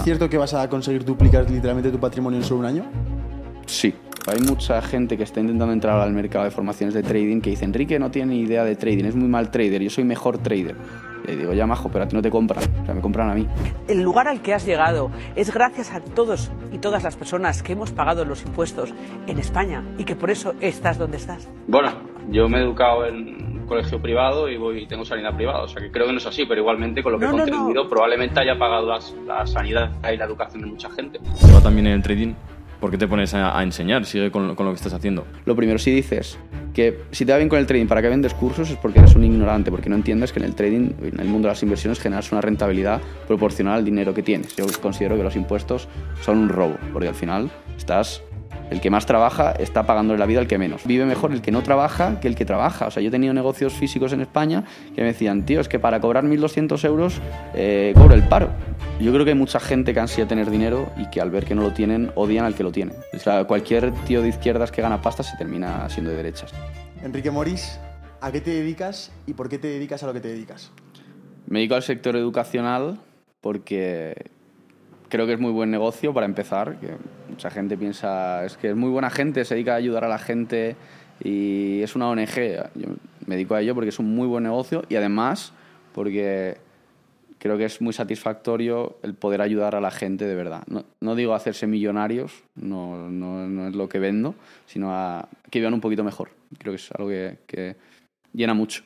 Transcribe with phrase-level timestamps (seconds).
[0.00, 2.84] ¿Es cierto que vas a conseguir duplicar literalmente tu patrimonio en solo un año?
[3.66, 3.94] Sí.
[4.26, 7.66] Hay mucha gente que está intentando entrar al mercado de formaciones de trading que dice,
[7.66, 10.74] Enrique no tiene ni idea de trading, es muy mal trader, yo soy mejor trader.
[11.26, 13.34] Le digo, ya majo, pero a ti no te compran, o sea, me compran a
[13.34, 13.46] mí.
[13.88, 17.74] El lugar al que has llegado es gracias a todos y todas las personas que
[17.74, 18.94] hemos pagado los impuestos
[19.26, 21.46] en España y que por eso estás donde estás.
[21.66, 21.90] Bueno,
[22.30, 25.90] yo me he educado en colegio privado y voy tengo sanidad privada, o sea que
[25.90, 28.38] creo que no es así, pero igualmente con lo que No, he no, contribuido probablemente
[28.40, 31.18] haya pagado las- la sanidad y la educación de mucha gente.
[31.18, 32.34] ¿Te va también en el trading?
[32.80, 34.04] ¿Por qué te pones a, a enseñar?
[34.06, 35.26] Sigue con, con lo que estás haciendo.
[35.44, 36.38] Lo primero, si dices
[36.74, 38.70] que si te va bien con el trading, ¿para qué vendes cursos?
[38.70, 41.46] Es porque eres un ignorante, porque no entiendes que en el trading, en el mundo
[41.48, 44.56] de las inversiones, generas una rentabilidad proporcional al dinero que tienes.
[44.56, 45.88] Yo considero que los impuestos
[46.22, 48.22] son un robo, porque al final estás...
[48.70, 50.84] El que más trabaja está pagándole la vida al que menos.
[50.84, 52.86] Vive mejor el que no trabaja que el que trabaja.
[52.86, 55.78] O sea, yo he tenido negocios físicos en España que me decían, tío, es que
[55.78, 57.20] para cobrar 1.200 euros
[57.54, 58.50] eh, cobro el paro.
[59.00, 61.54] Yo creo que hay mucha gente que ansía tener dinero y que al ver que
[61.54, 62.92] no lo tienen, odian al que lo tiene.
[63.12, 66.52] O sea, cualquier tío de izquierdas que gana pasta se termina siendo de derechas.
[67.02, 67.80] Enrique Moris,
[68.20, 70.70] ¿a qué te dedicas y por qué te dedicas a lo que te dedicas?
[71.46, 73.00] Me dedico al sector educacional
[73.40, 74.14] porque
[75.10, 76.78] creo que es muy buen negocio para empezar.
[76.80, 76.96] Que
[77.28, 80.18] mucha gente piensa, es que es muy buena gente, se dedica a ayudar a la
[80.18, 80.76] gente
[81.22, 82.34] y es una ONG.
[82.76, 82.88] Yo
[83.26, 85.52] me dedico a ello porque es un muy buen negocio y además
[85.92, 86.56] porque
[87.38, 90.62] creo que es muy satisfactorio el poder ayudar a la gente de verdad.
[90.66, 94.34] No, no digo hacerse millonarios, no, no, no es lo que vendo,
[94.66, 96.30] sino a que vivan un poquito mejor.
[96.58, 97.76] Creo que es algo que, que
[98.32, 98.84] llena mucho.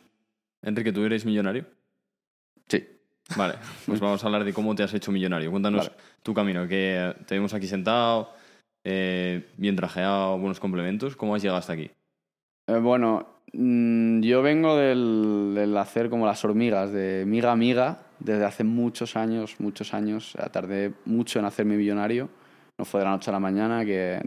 [0.63, 1.67] Enrique, ¿tú eres millonario?
[2.69, 2.87] Sí.
[3.37, 3.55] Vale,
[3.87, 5.51] pues vamos a hablar de cómo te has hecho millonario.
[5.51, 5.99] Cuéntanos Vale.
[6.25, 8.31] Tu camino, que te vemos aquí sentado,
[8.85, 11.17] eh, bien trajeado, buenos complementos.
[11.17, 11.91] ¿Cómo has llegado hasta aquí?
[12.67, 17.99] Eh, bueno, mm, yo vengo del, del hacer como las hormigas, de miga a miga,
[18.21, 20.35] desde hace muchos años, muchos años.
[20.39, 22.31] Eh, Tardé mucho en hacerme millonario.
[22.79, 24.19] No fue de la noche a la mañana, que,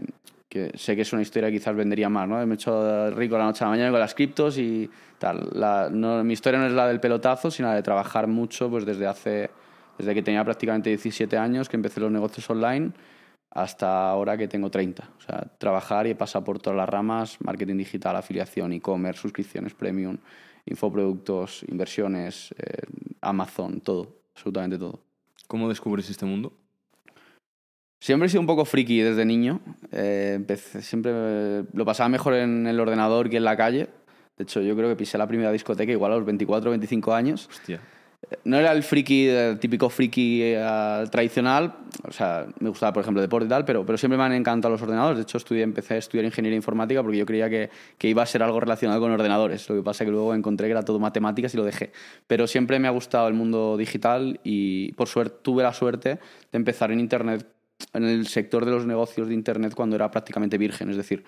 [0.48, 2.36] que sé que es una historia que quizás vendería más, ¿no?
[2.46, 5.50] Me he hecho rico de la noche a la mañana con las criptos y tal.
[5.52, 8.86] La- no- mi historia no es la del pelotazo, sino la de trabajar mucho pues
[8.86, 9.50] desde hace...
[9.98, 12.92] Desde que tenía prácticamente 17 años, que empecé los negocios online,
[13.50, 15.10] hasta ahora que tengo 30.
[15.18, 19.74] O sea, trabajar y he pasado por todas las ramas, marketing digital, afiliación, e-commerce, suscripciones
[19.74, 20.18] premium,
[20.66, 22.82] infoproductos, inversiones, eh,
[23.20, 25.00] Amazon, todo, absolutamente todo.
[25.46, 26.52] ¿Cómo descubres este mundo?
[28.00, 29.60] Siempre he sido un poco friki desde niño.
[29.90, 33.88] Eh, empecé, siempre eh, lo pasaba mejor en el ordenador que en la calle.
[34.36, 37.12] De hecho, yo creo que pisé la primera discoteca igual a los 24 o 25
[37.12, 37.48] años.
[37.50, 37.80] Hostia.
[38.44, 41.74] No era el friki, el típico friki eh, tradicional,
[42.06, 44.72] o sea, me gustaba, por ejemplo, deporte y tal, pero, pero siempre me han encantado
[44.72, 45.18] los ordenadores.
[45.18, 48.26] De hecho, estudié, empecé a estudiar ingeniería informática porque yo creía que, que iba a
[48.26, 49.68] ser algo relacionado con ordenadores.
[49.68, 51.92] Lo que pasa es que luego encontré que era todo matemáticas y lo dejé.
[52.26, 56.18] Pero siempre me ha gustado el mundo digital y, por suerte, tuve la suerte
[56.52, 57.46] de empezar en Internet,
[57.94, 60.90] en el sector de los negocios de Internet cuando era prácticamente virgen.
[60.90, 61.24] Es decir,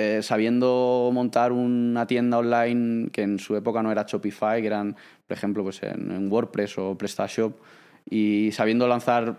[0.00, 4.94] eh, sabiendo montar una tienda online que en su época no era Shopify, que eran,
[5.26, 7.58] por ejemplo, pues en, en WordPress o PrestaShop,
[8.08, 9.34] y sabiendo lanzar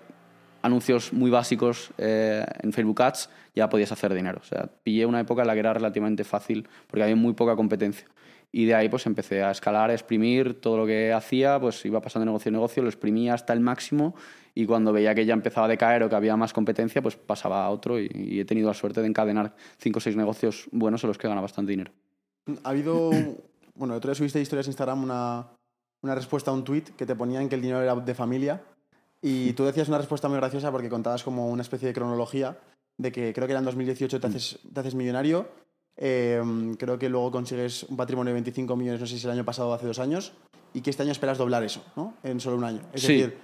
[0.62, 4.40] anuncios muy básicos eh, en Facebook Ads, ya podías hacer dinero.
[4.42, 7.56] O sea, pillé una época en la que era relativamente fácil porque había muy poca
[7.56, 8.08] competencia.
[8.52, 12.02] Y de ahí pues empecé a escalar, a exprimir todo lo que hacía, pues iba
[12.02, 14.16] pasando negocio en negocio, lo exprimía hasta el máximo
[14.56, 17.66] y cuando veía que ya empezaba a decaer o que había más competencia, pues pasaba
[17.66, 21.04] a otro y, y he tenido la suerte de encadenar cinco o seis negocios buenos
[21.04, 21.92] en los que gana bastante dinero.
[22.64, 23.10] Ha habido,
[23.76, 25.48] bueno, el otro día subiste historias en Instagram una,
[26.02, 28.62] una respuesta a un tweet que te ponían que el dinero era de familia
[29.22, 32.58] y tú decías una respuesta muy graciosa porque contabas como una especie de cronología
[32.98, 35.48] de que creo que era en 2018 te haces, te haces millonario,
[35.98, 36.42] eh,
[36.78, 39.70] creo que luego consigues un patrimonio de 25 millones, no sé si el año pasado
[39.70, 40.31] o hace dos años,
[40.74, 42.14] y que este año esperas doblar eso, ¿no?
[42.24, 42.81] En solo un año.
[42.94, 43.14] Es Sí.
[43.18, 43.38] decir,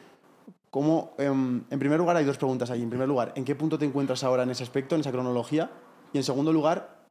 [0.75, 2.81] ¿cómo, em, en primer lugar hay dos preguntas ahí.
[2.81, 5.71] En primer lugar, ¿en qué punto te encuentras ahora en ese aspecto, en esa cronología?
[6.11, 7.07] Y en segundo lugar,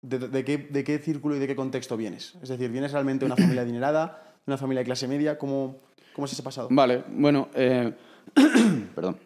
[0.00, 2.36] ¿De, de qué, ¿De qué círculo y de qué contexto vienes?
[2.40, 5.36] Es decir, ¿vienes realmente de una familia adinerada, de una familia de clase media?
[5.36, 5.80] ¿Cómo,
[6.14, 6.68] cómo es ese pasado?
[6.70, 7.92] Vale, bueno, eh,
[8.94, 9.18] perdón.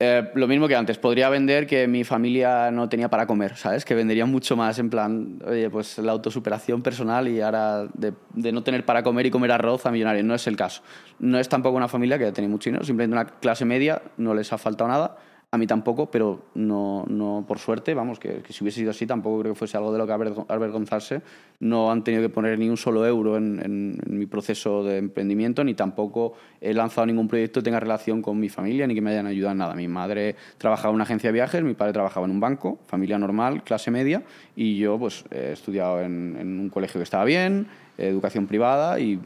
[0.00, 3.84] Eh, lo mismo que antes, podría vender que mi familia no tenía para comer, ¿sabes?
[3.84, 8.52] Que vendería mucho más en plan, oye, pues la autosuperación personal y ahora de, de
[8.52, 10.22] no tener para comer y comer arroz a millonario.
[10.22, 10.82] No es el caso.
[11.18, 14.52] No es tampoco una familia que tiene mucho dinero, simplemente una clase media, no les
[14.52, 15.16] ha faltado nada.
[15.50, 19.06] A mí tampoco, pero no, no por suerte, vamos, que, que si hubiese sido así
[19.06, 21.22] tampoco creo que fuese algo de lo que avergo- avergonzarse.
[21.60, 25.72] No han tenido que poner ni un solo euro en, mi proceso de emprendimiento, ni
[25.72, 29.26] tampoco he lanzado ningún proyecto que tenga relación con mi familia, ni que me hayan
[29.26, 29.74] ayudado en nada.
[29.74, 33.18] Mi madre trabajaba en una agencia de viajes, mi padre trabajaba en un banco, familia
[33.18, 34.24] normal, clase media,
[34.54, 39.18] y yo pues he estudiado en, un colegio que estaba bien, educación privada y,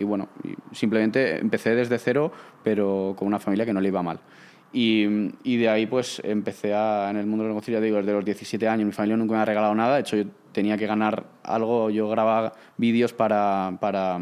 [0.00, 0.28] bueno,
[0.72, 2.30] simplemente empecé desde cero,
[2.62, 4.20] pero con una familia que no le iba mal.
[4.72, 8.12] Y, de ahí pues empecé a, en el mundo de los negocios, ya digo, desde
[8.12, 8.86] los 17 años.
[8.86, 9.94] Mi familia nunca me ha regalado nada.
[9.94, 11.90] De hecho, yo tenía que ganar algo.
[11.90, 14.18] Yo grababa vídeos para, para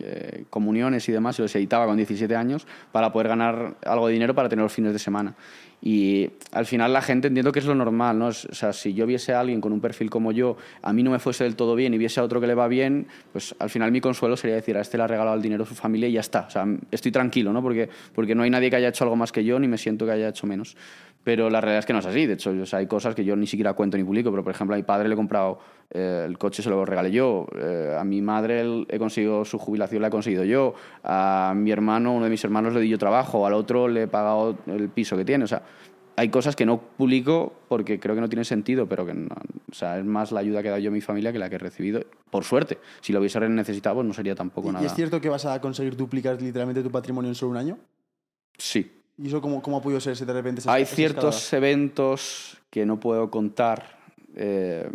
[0.00, 4.12] eh, comuniones y demás y los editaba con 17 años para poder ganar algo de
[4.12, 5.34] dinero para tener los fines de semana.
[5.82, 8.26] Y al final la gente entiendo que es lo normal, ¿no?
[8.28, 11.10] O sea, si yo viese a alguien con un perfil como yo, a mí no
[11.10, 13.70] me fuese del todo bien y viese a otro que le va bien, pues al
[13.70, 16.08] final mi consuelo sería decir, a este le ha regalado el dinero a su familia
[16.08, 16.46] y ya está.
[16.48, 17.62] O sea, estoy tranquilo, ¿no?
[17.62, 20.06] Porque, porque no hay nadie que haya hecho algo más que yo ni me siento
[20.06, 20.76] que haya hecho menos.
[21.22, 22.24] Pero la realidad es que no es así.
[22.24, 24.30] De hecho, o sea, hay cosas que yo ni siquiera cuento ni publico.
[24.30, 25.58] Pero, por ejemplo, a mi padre le he comprado
[25.90, 27.46] eh, el coche, se lo regalé yo.
[27.56, 30.74] Eh, a mi madre el- he conseguido su jubilación, la he conseguido yo.
[31.04, 33.46] A mi hermano, uno de mis hermanos, le di yo trabajo.
[33.46, 35.44] Al otro le he pagado el piso que tiene.
[35.44, 35.62] O sea,
[36.18, 39.28] hay cosas que no publico porque creo que no tienen sentido, pero que no-
[39.70, 41.48] o sea, es más la ayuda que he dado yo a mi familia que la
[41.50, 42.00] que he recibido.
[42.30, 42.78] Por suerte.
[43.00, 44.82] Si lo hubiese necesitado, pues no sería tampoco ¿Y- nada.
[44.82, 47.78] ¿Y es cierto que vas a conseguir duplicar literalmente tu patrimonio en solo un año?
[48.58, 48.90] Sí.
[49.18, 50.60] ¿Y eso cómo, cómo ha podido ser ese de repente?
[50.60, 51.68] esa- Hay esa ciertos escalada?
[51.68, 53.96] eventos que no puedo contar
[54.34, 54.90] eh,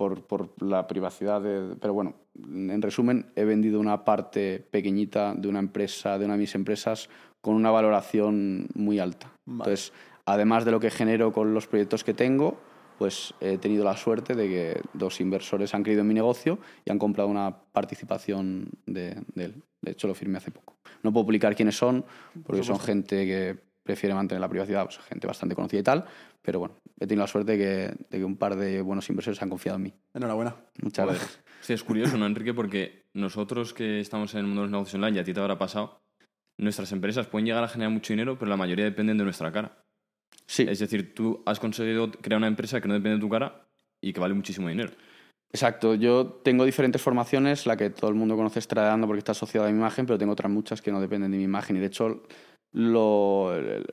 [0.00, 5.46] por, por la privacidad, de- pero bueno, en resumen, he vendido una parte pequeñita de
[5.46, 7.10] una empresa, de una de mis empresas,
[7.42, 9.30] con una valoración muy alta.
[9.44, 9.58] Vale.
[9.72, 9.92] Entonces,
[10.24, 12.58] además de lo que genero con los proyectos que tengo,
[12.96, 16.90] pues he tenido la suerte de que dos inversores han creído en mi negocio y
[16.90, 19.62] han comprado una participación de, de él.
[19.82, 20.76] De hecho, lo firmé hace poco.
[21.02, 22.06] No puedo publicar quiénes son,
[22.46, 26.04] porque son gente que prefiere mantener la privacidad, pues, gente bastante conocida y tal.
[26.40, 29.40] Pero bueno, he tenido la suerte de que, de que un par de buenos inversores
[29.42, 29.94] han confiado en mí.
[30.14, 30.54] Enhorabuena.
[30.82, 31.18] Muchas Joder.
[31.18, 31.44] gracias.
[31.62, 32.54] Sí, es curioso, ¿no, Enrique?
[32.54, 35.40] Porque nosotros que estamos en el mundo de los negocios online, y a ti te
[35.40, 36.00] habrá pasado,
[36.58, 39.82] nuestras empresas pueden llegar a generar mucho dinero, pero la mayoría dependen de nuestra cara.
[40.46, 43.66] Sí, Es decir, tú has conseguido crear una empresa que no depende de tu cara
[44.00, 44.90] y que vale muchísimo dinero.
[45.52, 45.94] exacto.
[45.94, 49.68] Yo tengo diferentes formaciones, la que todo el mundo conoce es Tradeando porque está asociada
[49.68, 51.76] a mi imagen, pero tengo otras muchas que no dependen de mi imagen.
[51.76, 52.22] Y de hecho,
[52.72, 53.84] lo, eh,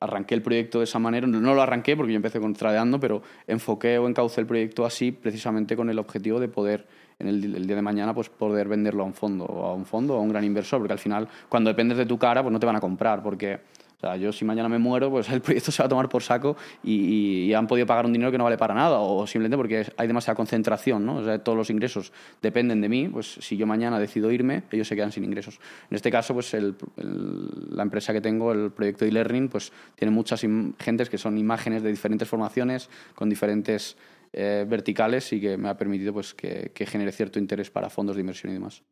[0.00, 1.26] arranqué el proyecto de esa manera.
[1.26, 5.12] No lo arranqué porque yo empecé con Tradeando, pero enfoqué o encaucé el proyecto así
[5.12, 6.86] precisamente con el objetivo de poder
[7.18, 9.84] en el, el día de mañana pues poder venderlo a un fondo o a un
[9.84, 12.50] fondo o a un gran inversor porque al final cuando dependes de tu cara pues
[12.52, 13.60] no te van a comprar porque
[14.00, 16.22] o sea, yo si mañana me muero, pues el proyecto se va a tomar por
[16.22, 19.86] saco y, han podido pagar un dinero que no vale para nada o simplemente porque
[19.96, 21.16] hay demasiada concentración, ¿no?
[21.16, 24.88] O sea, todos los ingresos dependen de mí, pues si yo mañana decido irme, ellos
[24.88, 25.60] se quedan sin ingresos.
[25.90, 30.40] En este caso, pues el- la empresa que tengo, el proyecto e-learning, pues tiene muchas
[30.78, 33.96] gentes que son imágenes de diferentes formaciones, con diferentes
[34.32, 38.14] eh, verticales y que me ha permitido pues que, que genere cierto interés para fondos
[38.14, 38.82] de inversión y demás.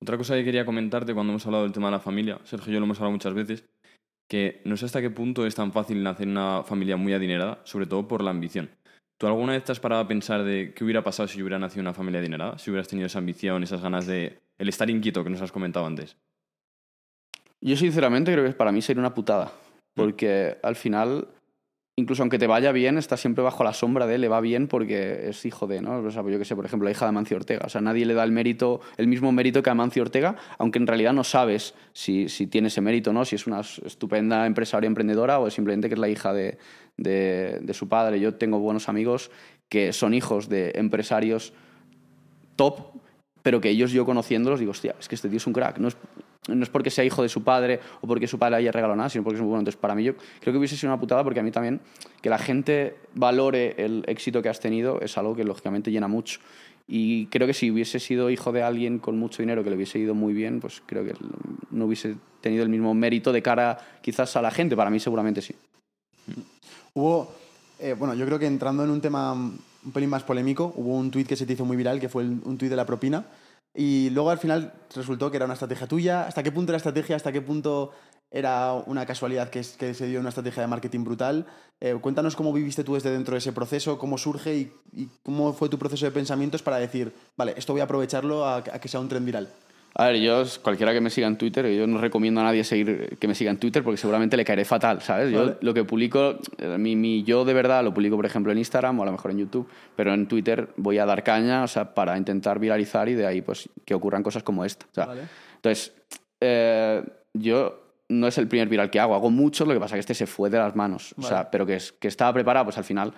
[0.00, 2.74] Otra cosa que quería comentarte cuando hemos hablado del tema de la familia, Sergio y
[2.74, 3.64] yo lo hemos hablado muchas veces,
[4.28, 7.60] que no sé hasta qué punto es tan fácil nacer en una familia muy adinerada,
[7.64, 8.70] sobre todo por la ambición.
[9.18, 11.58] ¿Tú alguna vez te has parado a pensar de qué hubiera pasado si yo hubiera
[11.58, 12.58] nacido en una familia adinerada?
[12.58, 14.38] Si hubieras tenido esa ambición, esas ganas de...
[14.58, 16.16] el estar inquieto que nos has comentado antes.
[17.60, 19.50] Yo sinceramente creo que para mí sería una putada,
[19.94, 21.26] porque al final,
[21.98, 25.28] incluso aunque te vaya bien, está siempre bajo la sombra de le va bien porque
[25.28, 26.00] es hijo de, ¿no?
[26.00, 27.66] Pues yo qué sé, por ejemplo, la hija de Amancio Ortega.
[27.66, 30.78] O sea, nadie le da el mérito, el mismo mérito que a Amancio Ortega, aunque
[30.78, 33.24] en realidad no sabes si, si tiene ese mérito, ¿no?
[33.24, 36.58] Si es una estupenda empresaria emprendedora o simplemente que es la hija de,
[36.96, 38.20] de, de su padre.
[38.20, 39.32] Yo tengo buenos amigos
[39.68, 41.52] que son hijos de empresarios
[42.54, 42.78] top,
[43.42, 45.78] pero que ellos yo conociéndolos digo, hostia, es que este tío es un crack.
[45.78, 45.96] No es,
[46.46, 49.08] no es porque sea hijo de su padre o porque su padre haya regalado nada,
[49.08, 49.60] sino porque es muy bueno.
[49.60, 51.80] Entonces, para mí, yo creo que hubiese sido una putada porque a mí también
[52.22, 56.40] que la gente valore el éxito que has tenido es algo que lógicamente llena mucho.
[56.86, 59.98] Y creo que si hubiese sido hijo de alguien con mucho dinero que le hubiese
[59.98, 61.14] ido muy bien, pues creo que
[61.70, 64.74] no hubiese tenido el mismo mérito de cara quizás a la gente.
[64.74, 65.54] Para mí seguramente sí.
[66.94, 67.30] Hubo,
[67.78, 71.10] eh, bueno, yo creo que entrando en un tema un pelín más polémico, hubo un
[71.10, 73.26] tuit que se te hizo muy viral, que fue un tuit de la propina,
[73.74, 76.26] y luego al final resultó que era una estrategia tuya.
[76.26, 77.16] ¿Hasta qué punto era estrategia?
[77.16, 77.92] ¿Hasta qué punto
[78.30, 81.46] era una casualidad que, se dio una estrategia de marketing brutal?
[81.80, 85.52] Eh, cuéntanos cómo viviste tú desde dentro de ese proceso, cómo surge y, y cómo
[85.52, 88.88] fue tu proceso de pensamientos para decir, vale, esto voy a aprovecharlo a, a que
[88.88, 89.48] sea un tren viral.
[89.94, 93.16] A ver, yo, cualquiera que me siga en Twitter, yo no recomiendo a nadie seguir
[93.18, 95.32] que me siga en Twitter porque seguramente le caeré fatal, ¿sabes?
[95.32, 95.56] Yo Vale.
[95.60, 99.00] lo que publico, eh, mi, mi yo de verdad lo publico, por ejemplo, en Instagram
[99.00, 101.94] o a lo mejor en YouTube, pero en Twitter voy a dar caña, o sea,
[101.94, 104.86] para intentar viralizar y de ahí, pues, que ocurran cosas como esta.
[104.90, 105.22] o sea, Vale.
[105.56, 105.92] Entonces,
[106.40, 107.02] eh,
[107.34, 109.14] yo no es el primer viral que hago.
[109.16, 111.14] Hago muchos, lo que pasa es que este se fue de las manos.
[111.18, 111.48] O sea, Vale.
[111.50, 113.12] pero que, es- que estaba preparado, pues al final.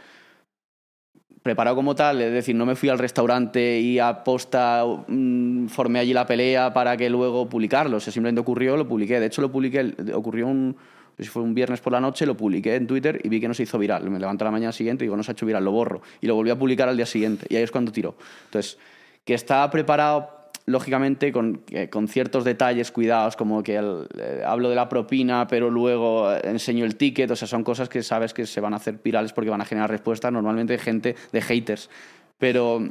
[1.42, 5.98] Preparado como tal, es decir, no me fui al restaurante y a posta mm, formé
[5.98, 7.96] allí la pelea para que luego publicarlo.
[7.96, 9.18] O sea, simplemente ocurrió, lo publiqué.
[9.18, 10.76] De hecho, lo publiqué, ocurrió un.
[11.18, 13.54] si fue un viernes por la noche, lo publiqué en Twitter y vi que no
[13.54, 14.10] se hizo viral.
[14.10, 16.02] Me levanto la mañana siguiente y digo, no se ha hecho viral, lo borro.
[16.20, 17.46] Y lo volví a publicar al día siguiente.
[17.48, 18.16] Y ahí es cuando tiró.
[18.44, 18.76] Entonces,
[19.24, 20.39] que estaba preparado
[20.70, 25.46] lógicamente con, eh, con ciertos detalles cuidados, como que el- eh, hablo de la propina,
[25.46, 28.76] pero luego enseño el ticket, o sea, son cosas que sabes que se van a
[28.76, 31.90] hacer virales porque van a generar respuestas normalmente de gente, de haters.
[32.38, 32.88] Pero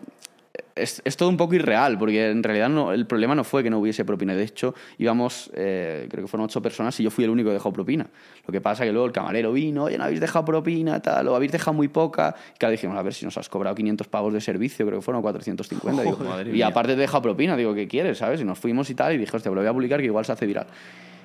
[0.75, 3.69] es, es todo un poco irreal, porque en realidad no, el problema no fue que
[3.69, 4.35] no hubiese propina.
[4.35, 7.53] De hecho, íbamos, eh, creo que fueron ocho personas y yo fui el único que
[7.53, 8.07] dejó propina.
[8.45, 11.35] Lo que pasa que luego el camarero vino, oye, no habéis dejado propina, tal, o
[11.35, 12.35] habéis dejado muy poca.
[12.55, 15.03] Y claro, dijimos, a ver si nos has cobrado 500 pagos de servicio, creo que
[15.03, 16.03] fueron 450.
[16.03, 16.67] digo, y mía.
[16.67, 18.17] aparte te he dejado propina, digo, ¿qué quieres?
[18.17, 18.41] ¿Sabes?
[18.41, 20.25] Y nos fuimos y tal, y dije, hostia, pues lo voy a publicar que igual
[20.25, 20.67] se hace viral.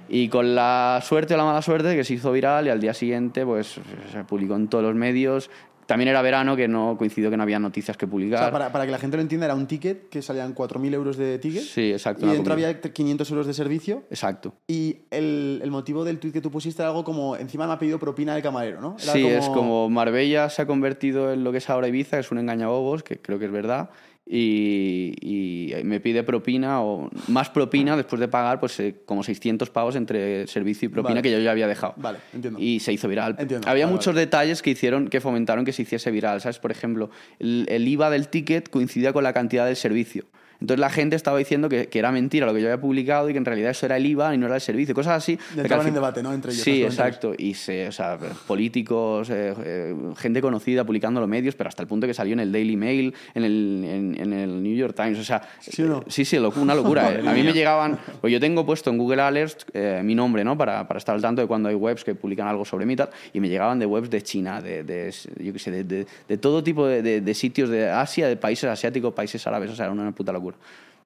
[0.08, 2.92] Y con la suerte o la mala suerte que se hizo viral y al día
[2.92, 3.80] siguiente pues
[4.12, 5.50] se publicó en todos los medios.
[5.86, 8.38] También era verano, que no coincidió que no había noticias que O publicar.
[8.38, 11.16] sea, para, para que la gente lo entienda, era un ticket que salían 4.000 euros
[11.16, 11.62] de ticket.
[11.62, 12.68] Sí, exacto, Y dentro comida.
[12.68, 14.04] había 500 euros de servicio.
[14.10, 14.54] Exacto.
[14.66, 17.78] Y el, el motivo del tuit que tú pusiste era algo como, encima me ha
[17.78, 18.96] pedido propina del camarero, ¿no?
[19.02, 22.20] Era Sí, es como Marbella se ha convertido en lo que es ahora Ibiza, que
[22.20, 23.90] es un engañabobos, que creo que es verdad,
[24.26, 29.68] y, y me pide propina o más propina después de pagar pues eh, como 600
[29.70, 31.22] pavos entre servicio y propina Vale.
[31.22, 31.94] que yo ya había dejado.
[31.96, 32.58] Vale, entiendo.
[32.58, 33.36] Y se hizo viral.
[33.38, 36.58] Entiendo, Había vale, muchos detalles que hicieron, que fomentaron que se hiciese viral, ¿sabes?
[36.58, 40.24] Por ejemplo, el, el IVA del ticket coincidía con la cantidad del servicio.
[40.60, 43.32] Entonces la gente estaba diciendo que, que era mentira lo que yo había publicado y
[43.32, 44.94] que en realidad eso era el IVA y no era el servicio.
[44.94, 45.38] Cosas así.
[45.56, 46.32] Entraban en debate, ¿no?
[46.32, 47.34] Entre ellos, Sí, exacto.
[47.36, 51.88] Y se, o sea, políticos, eh, eh, gente conocida publicando los medios, pero hasta el
[51.88, 55.18] punto que salió en el Daily Mail, en el, en, en el New York Times.
[55.18, 55.98] O sea, ¿Sí o no?
[55.98, 57.12] eh, sí, sí, una locura.
[57.14, 57.22] eh.
[57.26, 59.66] A mí me llegaban, pues yo tengo puesto en Google Alerts
[60.02, 60.56] mi nombre, ¿no?
[60.56, 62.96] Para, para estar al tanto de cuando hay webs que publican algo sobre mí y
[62.96, 66.06] tal, y me llegaban de webs de China, de, de yo qué sé, de, de-
[66.28, 69.92] de todo tipo de sitios de Asia, de países asiáticos, países árabes, o sea, era
[69.92, 70.53] una puta locura.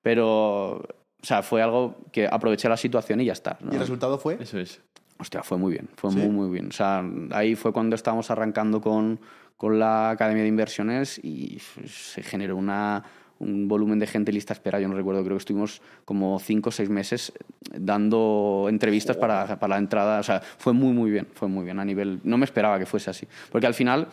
[0.03, 0.87] Pero, o
[1.23, 3.59] sea, fue algo que aproveché la situación y ya está.
[3.61, 3.73] ¿no?
[3.73, 4.39] Y el resultado fue...
[4.41, 4.81] Eso es.
[5.21, 6.19] Hostia, fue muy bien, fue ¿Sí?
[6.19, 6.69] muy, muy bien.
[6.69, 9.19] O sea, ahí fue cuando estábamos arrancando con,
[9.57, 13.03] con la Academia de Inversiones y se generó una,
[13.41, 14.79] un volumen de gente lista a espera.
[14.79, 17.33] Yo no recuerdo, creo que estuvimos como cinco o seis meses
[17.73, 20.21] dando entrevistas para, para la entrada.
[20.21, 22.21] O sea, fue muy, muy bien, fue muy bien a nivel...
[22.23, 23.27] No me esperaba que fuese así.
[23.51, 24.07] Porque al final,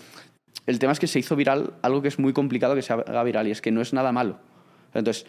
[0.65, 3.23] el tema es que se hizo viral algo que es muy complicado que se haga
[3.23, 4.39] viral y es que no es nada malo.
[4.95, 5.25] Entonces,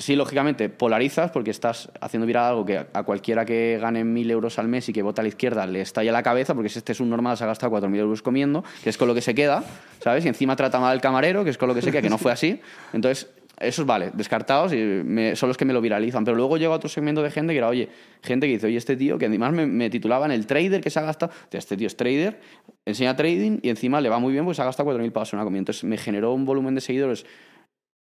[0.00, 4.58] Sí, lógicamente, polarizas porque estás haciendo viral algo que a cualquiera que gane mil euros
[4.58, 6.92] al mes y que vota a la izquierda le estalla la cabeza porque si este
[6.92, 9.20] es un normal se ha gastado cuatro mil euros comiendo, que es con lo que
[9.20, 9.62] se queda,
[10.02, 10.24] ¿sabes?
[10.24, 12.16] Y encima trata mal al camarero, que es con lo que se queda, que no
[12.16, 12.62] fue así.
[12.94, 16.24] Entonces, esos vale, descartados y son los que me lo viralizan.
[16.24, 17.90] Pero luego llega otro segmento de gente que era, oye,
[18.22, 21.02] gente que dice, oye, este tío, que además me, titulaban el trader que se ha
[21.02, 22.40] gastado, este tío es trader,
[22.86, 25.30] enseña trading y encima le va muy bien porque se ha gastado cuatro mil pavos
[25.34, 25.58] en una comida.
[25.58, 27.26] Entonces me generó un volumen de seguidores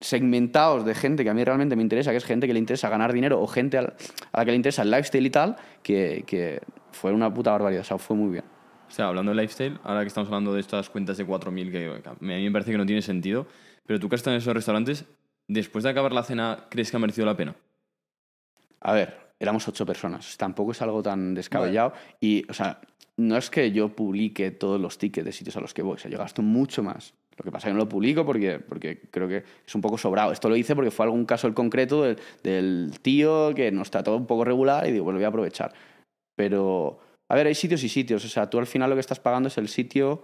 [0.04, 2.90] segmentados de gente que a mí realmente me interesa, que es gente que le interesa
[2.90, 3.82] ganar dinero o gente a
[4.32, 6.60] la que le interesa el lifestyle y tal, que, que
[6.92, 8.44] fue una puta barbaridad, o sea, fue muy bien.
[8.86, 12.02] O sea, hablando de lifestyle, ahora que estamos hablando de estas cuentas de 4.000, que
[12.02, 13.46] que a mí me parece que no tiene sentido,
[13.86, 15.06] pero tú que has estado en esos restaurantes,
[15.48, 17.56] después de acabar la cena, ¿crees que ha merecido la pena?
[18.80, 22.82] A ver, éramos ocho personas, tampoco es algo tan descabellado y, o sea,
[23.16, 25.98] no es que yo publique todos los tickets de sitios a los que voy, o
[25.98, 27.14] sea, yo gasto mucho más.
[27.36, 29.98] Lo que pasa es que no lo publico porque, porque creo que es un poco
[29.98, 30.32] sobrado.
[30.32, 34.16] Esto lo hice porque fue algún caso el concreto del, del tío que nos trató
[34.16, 35.72] un poco regular y digo, pues lo voy a aprovechar.
[36.36, 36.98] Pero,
[37.28, 38.24] a ver, hay sitios y sitios.
[38.24, 40.22] O sea, tú al final lo que estás pagando es el sitio,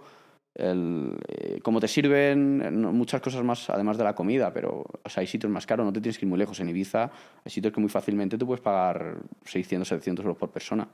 [0.55, 5.21] el, eh, cómo te sirven, muchas cosas más además de la comida, pero o sea,
[5.21, 6.59] hay sitios más caros, no te tienes que ir muy lejos.
[6.59, 7.11] En Ibiza
[7.43, 10.87] hay sitios que muy fácilmente tú puedes pagar 600, 700 euros por persona.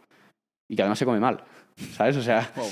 [0.70, 1.44] Y que además se come mal,
[1.94, 2.18] ¿sabes?
[2.18, 2.66] O sea, Wow.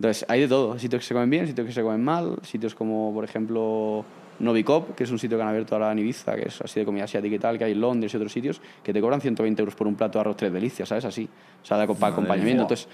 [0.00, 0.78] Entonces hay de todo.
[0.78, 4.02] Sitios que se comen bien, sitios que se comen mal, sitios como, por ejemplo,
[4.38, 6.86] Novikop, que es un sitio que han abierto ahora en Ibiza, que es así de
[6.86, 9.60] comida asiática y tal, que hay en Londres y otros sitios, que te cobran 120
[9.60, 11.04] euros por un plato de arroz tres delicias, ¿sabes?
[11.04, 11.28] Así.
[11.62, 12.62] O sea, de, para Madre acompañamiento.
[12.62, 12.88] Entonces,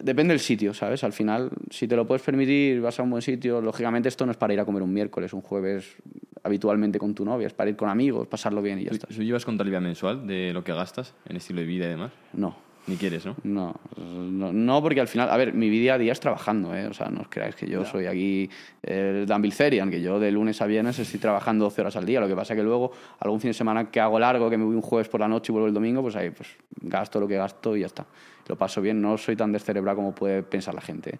[0.00, 1.02] depende del sitio, ¿sabes?
[1.02, 3.60] Al final, si te lo puedes permitir, vas a un buen sitio.
[3.60, 5.96] Lógicamente, esto no es para ir a comer un miércoles, un jueves,
[6.44, 9.08] habitualmente con tu novia, es para ir con amigos, pasarlo bien y ya está.
[9.08, 12.12] ¿Tú llevas contabilidad mensual de lo que gastas en estilo de vida y demás?
[12.34, 12.67] No.
[12.88, 13.36] Ni quieres, ¿no?
[13.44, 16.86] No, no, no, porque al final, a ver, mi día a día es trabajando, ¿eh?
[16.86, 18.48] O sea, no os creáis que yo soy aquí
[18.82, 22.18] el Dan Bilzerian, que yo de lunes a viernes estoy trabajando 12 horas al día.
[22.18, 24.74] Lo que pasa que luego, algún fin de semana que hago largo, que me voy
[24.74, 26.48] un jueves por la noche y vuelvo el domingo, pues ahí pues
[26.80, 28.06] gasto lo que gasto y ya está.
[28.48, 31.16] Lo paso bien, no soy tan descerebrado como puede pensar la gente.
[31.16, 31.18] ¿eh?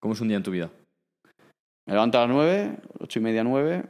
[0.00, 0.68] ¿Cómo es un día en tu vida?
[1.86, 3.84] Me levanto a las 9, 8 y media, 9,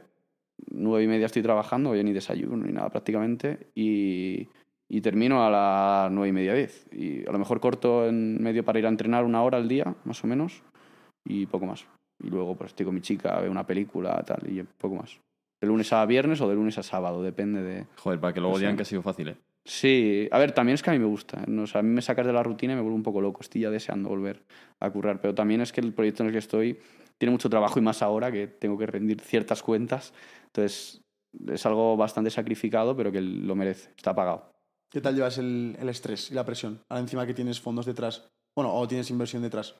[0.67, 4.47] 9 y media estoy trabajando, hoy ni desayuno ni nada prácticamente, y
[4.89, 6.87] y termino a las nueve y media, diez.
[6.91, 9.95] Y a lo mejor corto en medio para ir a entrenar una hora al día,
[10.03, 10.63] más o menos,
[11.25, 11.85] y poco más.
[12.23, 15.19] Y luego pues estoy con mi chica, veo una película, tal, y poco más.
[15.61, 17.87] De lunes a viernes o de lunes a sábado, depende de...
[17.97, 18.65] Joder, para que luego No sé.
[18.65, 19.37] digan que ha sido fácil, ¿eh?
[19.67, 21.39] Sí, a ver, también es que a mí me gusta.
[21.39, 21.45] ¿eh?
[21.47, 23.19] No, o sea, a mí me sacas de la rutina y me vuelvo un poco
[23.19, 23.41] loco.
[23.41, 24.43] Estoy ya deseando volver
[24.79, 25.19] a currar.
[25.21, 26.77] Pero también es que el proyecto en el que estoy
[27.17, 30.13] tiene mucho trabajo y más ahora que tengo que rendir ciertas cuentas.
[30.47, 31.01] Entonces,
[31.47, 33.89] es algo bastante sacrificado, pero que lo merece.
[33.97, 34.51] Está pagado.
[34.91, 36.81] ¿Qué tal llevas el, el estrés y la presión?
[36.89, 38.27] Ahora encima que tienes fondos detrás.
[38.55, 39.75] Bueno, o tienes inversión detrás.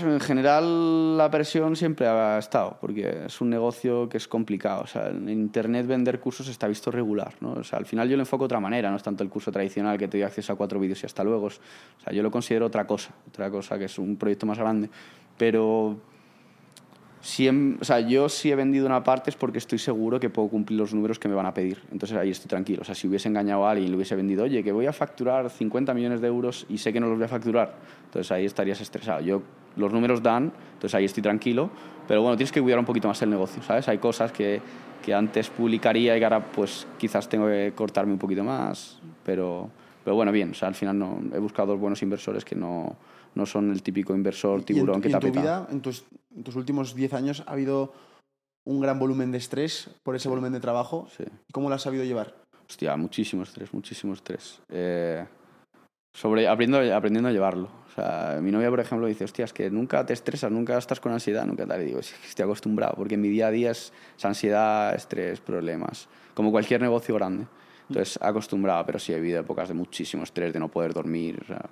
[0.00, 4.82] En general, la presión siempre ha estado, porque es un negocio que es complicado.
[4.82, 7.34] O sea, en Internet vender cursos está visto regular.
[7.40, 7.52] ¿no?
[7.52, 9.50] O sea, al final yo lo enfoco de otra manera, no es tanto el curso
[9.50, 11.46] tradicional que te doy acceso a cuatro vídeos y hasta luego.
[11.46, 14.88] O sea, yo lo considero otra cosa, otra cosa que es un proyecto más grande.
[15.36, 15.98] Pero
[17.24, 20.48] siem- o sea, yo si he vendido una parte es porque estoy seguro que puedo
[20.48, 21.82] cumplir los números que me van a pedir.
[21.90, 22.82] Entonces ahí estoy tranquilo.
[22.82, 24.92] O sea, si hubiese engañado a alguien y le hubiese vendido, oye, que voy a
[24.92, 28.44] facturar 50 millones de euros y sé que no los voy a facturar, entonces ahí
[28.44, 29.20] estarías estresado.
[29.22, 29.42] Yo,
[29.76, 31.70] los números dan, entonces ahí estoy tranquilo.
[32.06, 33.88] Pero bueno, tienes que cuidar un poquito más el negocio, ¿sabes?
[33.88, 34.60] Hay cosas que,
[35.02, 39.00] que antes publicaría y que ahora pues quizás tengo que cortarme un poquito más.
[39.24, 39.70] Pero,
[40.04, 40.50] pero bueno, bien.
[40.50, 42.94] O sea, al final no, he buscado buenos inversores que no,
[43.34, 45.40] no son el típico inversor tiburón que te en tu apeta.
[45.40, 46.04] vida, en tus,
[46.36, 47.92] en tus últimos 10 años, ha habido
[48.66, 51.08] un gran volumen de estrés por ese volumen de trabajo.
[51.16, 51.24] Sí.
[51.52, 52.34] ¿Cómo lo has sabido llevar?
[52.68, 54.60] Hostia, muchísimo estrés, muchísimo estrés.
[54.70, 55.24] Eh,
[56.14, 57.68] sobre, aprendiendo, aprendiendo a llevarlo.
[57.90, 60.98] O sea, mi novia, por ejemplo, dice, hostia, es que nunca te estresas, nunca estás
[60.98, 61.82] con ansiedad, nunca tal.
[61.82, 64.94] Y digo, "Es que estoy acostumbrado, porque en mi día a día es, es ansiedad,
[64.94, 66.08] estrés, problemas.
[66.34, 67.46] Como cualquier negocio grande.
[67.88, 71.38] Entonces, acostumbrado, pero sí he vivido épocas de muchísimo estrés, de no poder dormir.
[71.42, 71.68] o sea,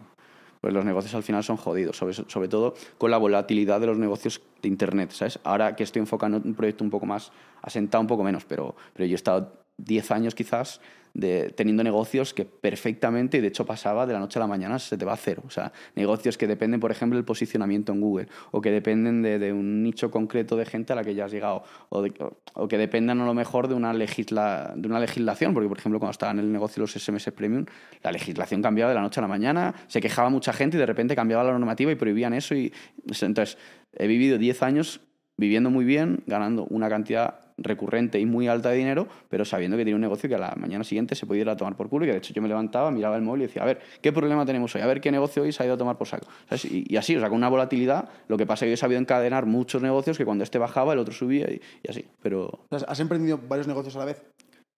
[0.63, 3.99] pues los negocios al final son jodidos, sobre, sobre todo con la volatilidad de los
[3.99, 5.41] negocios de Internet, ¿sabes?
[5.43, 8.77] Ahora que estoy enfocando en un proyecto un poco más asentado, un poco menos, pero,
[8.95, 10.81] pero yo he estado 10 años quizás
[11.15, 14.79] de, teniendo negocios que perfectamente, y de hecho pasaba de la noche a la mañana,
[14.79, 15.43] se te va a cero.
[15.47, 19.39] O sea, negocios que dependen, por ejemplo, del posicionamiento en Google, o que dependen de,
[19.39, 23.21] de un nicho concreto de gente a la que ya has llegado, o, que dependan
[23.21, 26.39] a lo mejor de una, legisla, de una legislación, porque por ejemplo cuando estaba en
[26.39, 27.67] el negocio los SMS Premium,
[28.03, 30.87] la legislación cambiaba de la noche a la mañana, se quejaba mucha gente y de
[30.87, 32.55] repente cambiaba la normativa y prohibían eso.
[32.55, 32.73] Y,
[33.21, 33.59] entonces,
[33.93, 35.01] he vivido 10 años
[35.37, 39.83] viviendo muy bien, ganando una cantidad recurrente y muy alta de dinero, pero sabiendo que
[39.83, 42.05] tenía un negocio que a la mañana siguiente se podía ir a tomar por culo
[42.05, 44.13] y que de hecho yo me levantaba, miraba el móvil y decía, a ver, ¿qué
[44.13, 44.83] problema tenemos hoy?
[44.83, 46.27] A ver qué negocio hoy se ha ido a tomar por saco.
[46.49, 46.65] ¿Sabes?
[46.65, 48.79] Y, y así, o sea, con una volatilidad, lo que pasa es que yo he
[48.79, 52.05] sabido encadenar muchos negocios que cuando este bajaba, el otro subía y, y así.
[52.23, 54.23] Pero ¿Has emprendido varios negocios a la vez?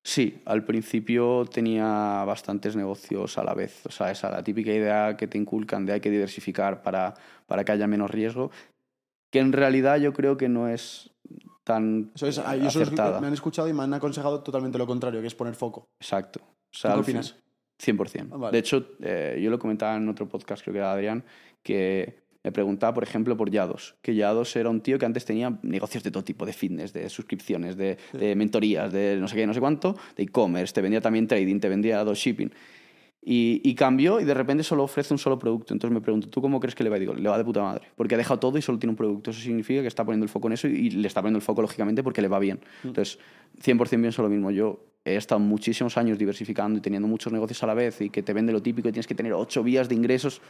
[0.07, 3.87] Sí, al principio tenía bastantes negocios a la vez.
[3.87, 7.15] O sea, esa la típica idea que te inculcan de hay que diversificar para,
[7.47, 8.51] para que haya menos riesgo,
[9.33, 11.14] que en realidad yo creo que no es
[11.65, 15.27] tan Eso es, eso me han escuchado y me han aconsejado totalmente lo contrario, que
[15.27, 15.89] es poner foco.
[15.99, 16.41] Exacto.
[16.41, 17.37] O ¿Tú sea, qué opinas?
[17.83, 18.29] 100%.
[18.31, 18.53] Ah, vale.
[18.53, 21.25] De hecho, eh, yo lo comentaba en otro podcast, creo que era Adrián,
[21.63, 23.97] que me preguntaba, por ejemplo, por Yados.
[24.03, 27.09] Que Yados era un tío que antes tenía negocios de todo tipo, de fitness, de
[27.09, 31.01] suscripciones, de, de mentorías, de no sé qué, no sé cuánto, de e-commerce, te vendía
[31.01, 32.53] también trading, te vendía shipping.
[33.27, 35.73] Y, y cambió y de repente solo ofrece un solo producto.
[35.73, 36.99] Entonces me pregunto, ¿tú cómo crees que le va?
[36.99, 37.89] Digo, le va de puta madre.
[37.97, 39.31] Porque ha dejado todo y solo tiene un producto.
[39.31, 41.63] Eso significa que está poniendo el foco en eso y le está poniendo el foco,
[41.63, 42.61] lógicamente, porque le va bien.
[42.85, 43.19] Entonces,
[43.63, 44.51] 100% pienso lo mismo.
[44.51, 48.23] Yo he estado muchísimos años diversificando y teniendo muchos negocios a la vez y que
[48.23, 50.41] te vende lo típico y tienes que tener ocho vías de ingresos.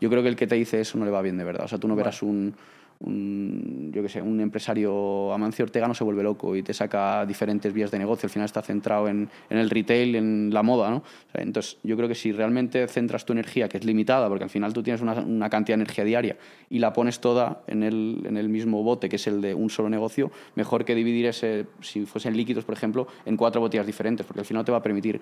[0.00, 1.64] Yo creo que el que te dice eso no le va bien de verdad.
[1.64, 2.54] O sea, tú no verás un,
[3.00, 7.24] un, yo qué sé, un empresario, Amancio Ortega no se vuelve loco y te saca
[7.24, 8.26] diferentes vías de negocio.
[8.26, 10.96] Al final está centrado en, en el retail, en la moda, ¿no?
[10.98, 14.44] O sea, entonces, yo creo que si realmente centras tu energía, que es limitada, porque
[14.44, 16.36] al final tú tienes una, una cantidad de energía diaria
[16.68, 19.70] y la pones toda en el, en el mismo bote, que es el de un
[19.70, 24.26] solo negocio, mejor que dividir ese, si fuesen líquidos, por ejemplo, en cuatro botellas diferentes,
[24.26, 25.20] porque al final no te va a permitir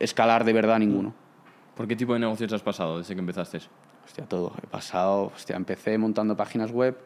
[0.00, 1.14] escalar de verdad ninguno.
[1.76, 3.58] ¿Por qué tipo de negocios has pasado desde que empezaste?
[4.04, 4.52] Hostia, todo.
[4.62, 6.96] He pasado, hostia, empecé montando páginas web,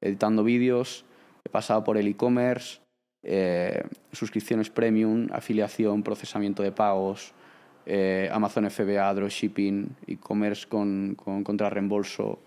[0.00, 1.04] editando vídeos,
[1.44, 2.80] he pasado por el e-commerce,
[3.22, 7.32] eh, suscripciones premium, afiliación, procesamiento de pagos,
[7.86, 12.40] eh, Amazon FBA, dropshipping, e-commerce con, con contrarreembolso,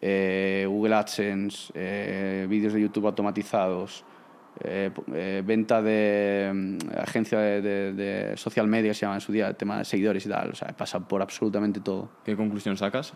[0.00, 4.04] eh, Google AdSense, eh, vídeos de YouTube automatizados,
[4.64, 9.32] eh, eh, venta de mm, agencia de, de- de social media, se llama en su
[9.32, 10.50] día, tema de seguidores y tal.
[10.50, 12.08] O sea, he pasado por absolutamente todo.
[12.24, 13.12] ¿Qué conclusión sacas?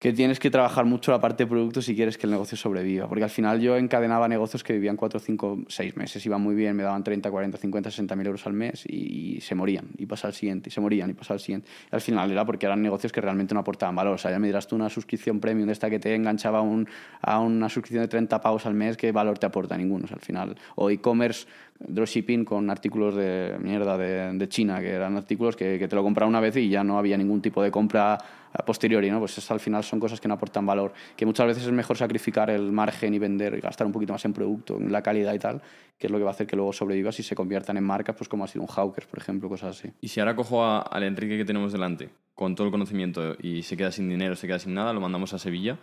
[0.00, 3.06] Que tienes que trabajar mucho la parte de producto si quieres que el negocio sobreviva.
[3.06, 6.24] Porque al final yo encadenaba negocios que vivían 4, 5, 6 meses.
[6.24, 9.54] Iban muy bien, me daban 30, 40, 50, 60 mil euros al mes y, se
[9.54, 9.88] morían.
[9.98, 11.68] Y pasaba al siguiente, y se morían, y pasaba al siguiente.
[11.92, 14.14] Y al final era porque eran negocios que realmente no aportaban valor.
[14.14, 17.38] O sea, ya me dirás tú una suscripción premium de esta que te enganchaba a
[17.38, 19.76] una suscripción de 30 pavos al mes, ¿qué valor te aporta?
[19.76, 20.06] Ninguno.
[20.10, 20.56] O al final.
[20.76, 21.46] O e-commerce
[21.78, 26.02] dropshipping con artículos de mierda de, de China, que eran artículos que, que, te lo
[26.02, 28.18] compraba una vez y ya no había ningún tipo de compra
[28.52, 29.18] a posteriori, ¿no?
[29.18, 32.50] Pues al final son cosas que no aportan valor, que muchas veces es mejor sacrificar
[32.50, 35.38] el margen y vender y gastar un poquito más en producto, en la calidad y
[35.38, 35.62] tal,
[35.98, 38.16] que es lo que va a hacer que luego sobrevivas y se conviertan en marcas,
[38.16, 39.92] pues como ha sido un Hawkers, por ejemplo, cosas así.
[40.00, 43.62] Y si ahora cojo a, al Enrique que tenemos delante, con todo el conocimiento y
[43.62, 45.78] se queda sin dinero, se queda sin nada, lo mandamos a Sevilla,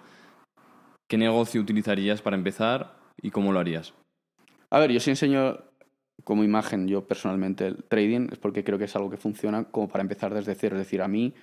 [1.07, 3.93] ¿qué negocio utilizarías para empezar y cómo lo harías?
[4.69, 5.57] A ver, yo sí enseño
[6.23, 9.87] como imagen, yo personalmente, el trading es porque creo que es algo que funciona como
[9.87, 10.75] para empezar desde cero.
[10.75, 11.33] Es decir, a mí,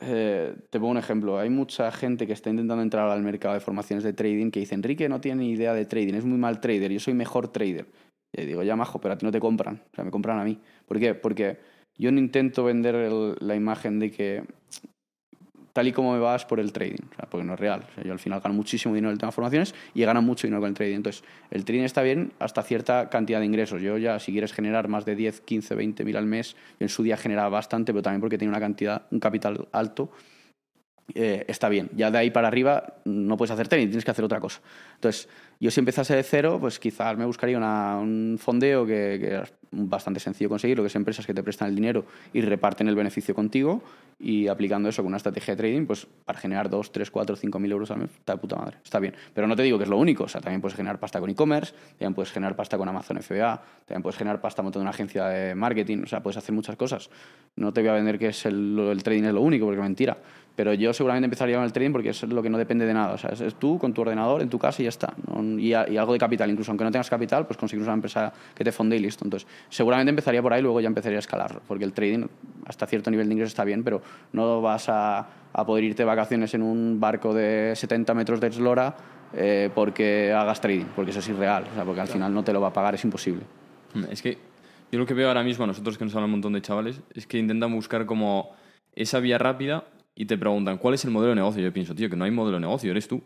[0.00, 3.60] eh, te pongo un ejemplo, hay mucha gente que está intentando entrar al mercado de
[3.60, 6.60] formaciones de trading que dice, Enrique no tiene ni idea de trading, es muy mal
[6.60, 7.86] trader, yo soy mejor trader.
[8.32, 10.44] Y digo, ya majo, pero a ti no te compran, o sea, me compran a
[10.44, 10.58] mí.
[10.86, 11.14] ¿Por qué?
[11.14, 11.58] Porque
[11.96, 12.94] yo no intento vender
[13.40, 14.44] la imagen de que
[15.72, 17.84] tal y como me vas por el trading, porque no es real.
[18.04, 20.46] yo al final gano muchísimo dinero en el tema de formaciones y he ganado mucho
[20.46, 20.96] dinero con el trading.
[20.96, 23.80] Entonces, el trading está bien hasta cierta cantidad de ingresos.
[23.80, 26.88] Yo ya, si quieres generar más de 10, 15, 20 mil al mes, yo en
[26.88, 30.10] su día generaba bastante, pero también porque tiene una cantidad, un capital alto,
[31.14, 31.90] eh, está bien.
[31.94, 34.60] Ya de ahí para arriba no puedes hacer trading, tienes que hacer otra cosa.
[34.94, 35.28] Entonces,
[35.58, 40.76] yo si empezase de cero, pues quizás me buscaría un fondeo que, bastante sencillo conseguir,
[40.76, 43.82] lo que es empresas que te prestan el dinero y reparten el beneficio contigo
[44.18, 47.58] y aplicando eso con una estrategia de trading, pues para generar 2, 3, 4, 5
[47.58, 49.14] mil euros al mes, está de puta madre, está bien.
[49.32, 51.30] Pero no te digo que es lo único, o sea, también puedes generar pasta con
[51.30, 55.26] e-commerce, también puedes generar pasta con Amazon FBA, también puedes generar pasta montando una agencia
[55.26, 57.10] de marketing, o sea, puedes hacer muchas cosas.
[57.56, 60.18] No te voy a vender que es el, el trading es lo único, porque mentira.
[60.56, 63.14] Pero yo seguramente empezaría con el trading porque es lo que no depende de nada.
[63.14, 65.14] O sea, es, tú con tu ordenador en tu casa y ya está.
[65.58, 68.72] Y, algo de capital, incluso aunque no tengas capital, pues conseguir una empresa que te
[68.72, 69.24] fonde y listo.
[69.24, 71.60] Entonces, seguramente empezaría por ahí, luego ya empezaría a escalar.
[71.66, 72.26] Porque el trading,
[72.66, 76.06] hasta cierto nivel de ingresos está bien, pero no vas a, a poder irte de
[76.06, 78.96] vacaciones en un barco de 70 metros de eslora
[79.32, 81.64] eh, porque hagas trading, porque eso es irreal.
[81.70, 83.42] O sea, porque al final no te lo va a pagar, es imposible.
[84.10, 84.38] Es que
[84.90, 87.00] yo lo que veo ahora mismo, a nosotros que nos hablan un montón de chavales,
[87.14, 88.50] es que intentan buscar como
[88.94, 89.84] esa vía rápida
[90.14, 91.62] y te preguntan, ¿cuál es el modelo de negocio?
[91.62, 93.22] Yo pienso, tío, que no hay modelo de negocio, eres tú.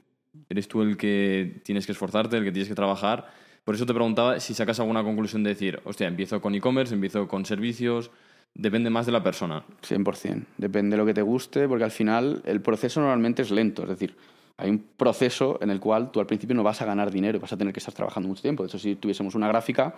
[0.49, 3.29] Eres tú el que tienes que esforzarte, el que tienes que trabajar.
[3.65, 7.29] Por eso te preguntaba si sacas alguna conclusión de decir, hostia, empiezo con e-commerce, empiezo
[7.29, 8.11] con servicios,
[8.53, 9.65] depende más de la persona.
[9.83, 13.83] 100%, depende de lo que te guste, porque al final el proceso normalmente es lento,
[13.83, 14.17] es decir,
[14.57, 17.53] hay un proceso en el cual tú al principio no vas a ganar dinero, vas
[17.53, 18.63] a tener que estar trabajando mucho tiempo.
[18.63, 19.95] De hecho, si tuviésemos una gráfica,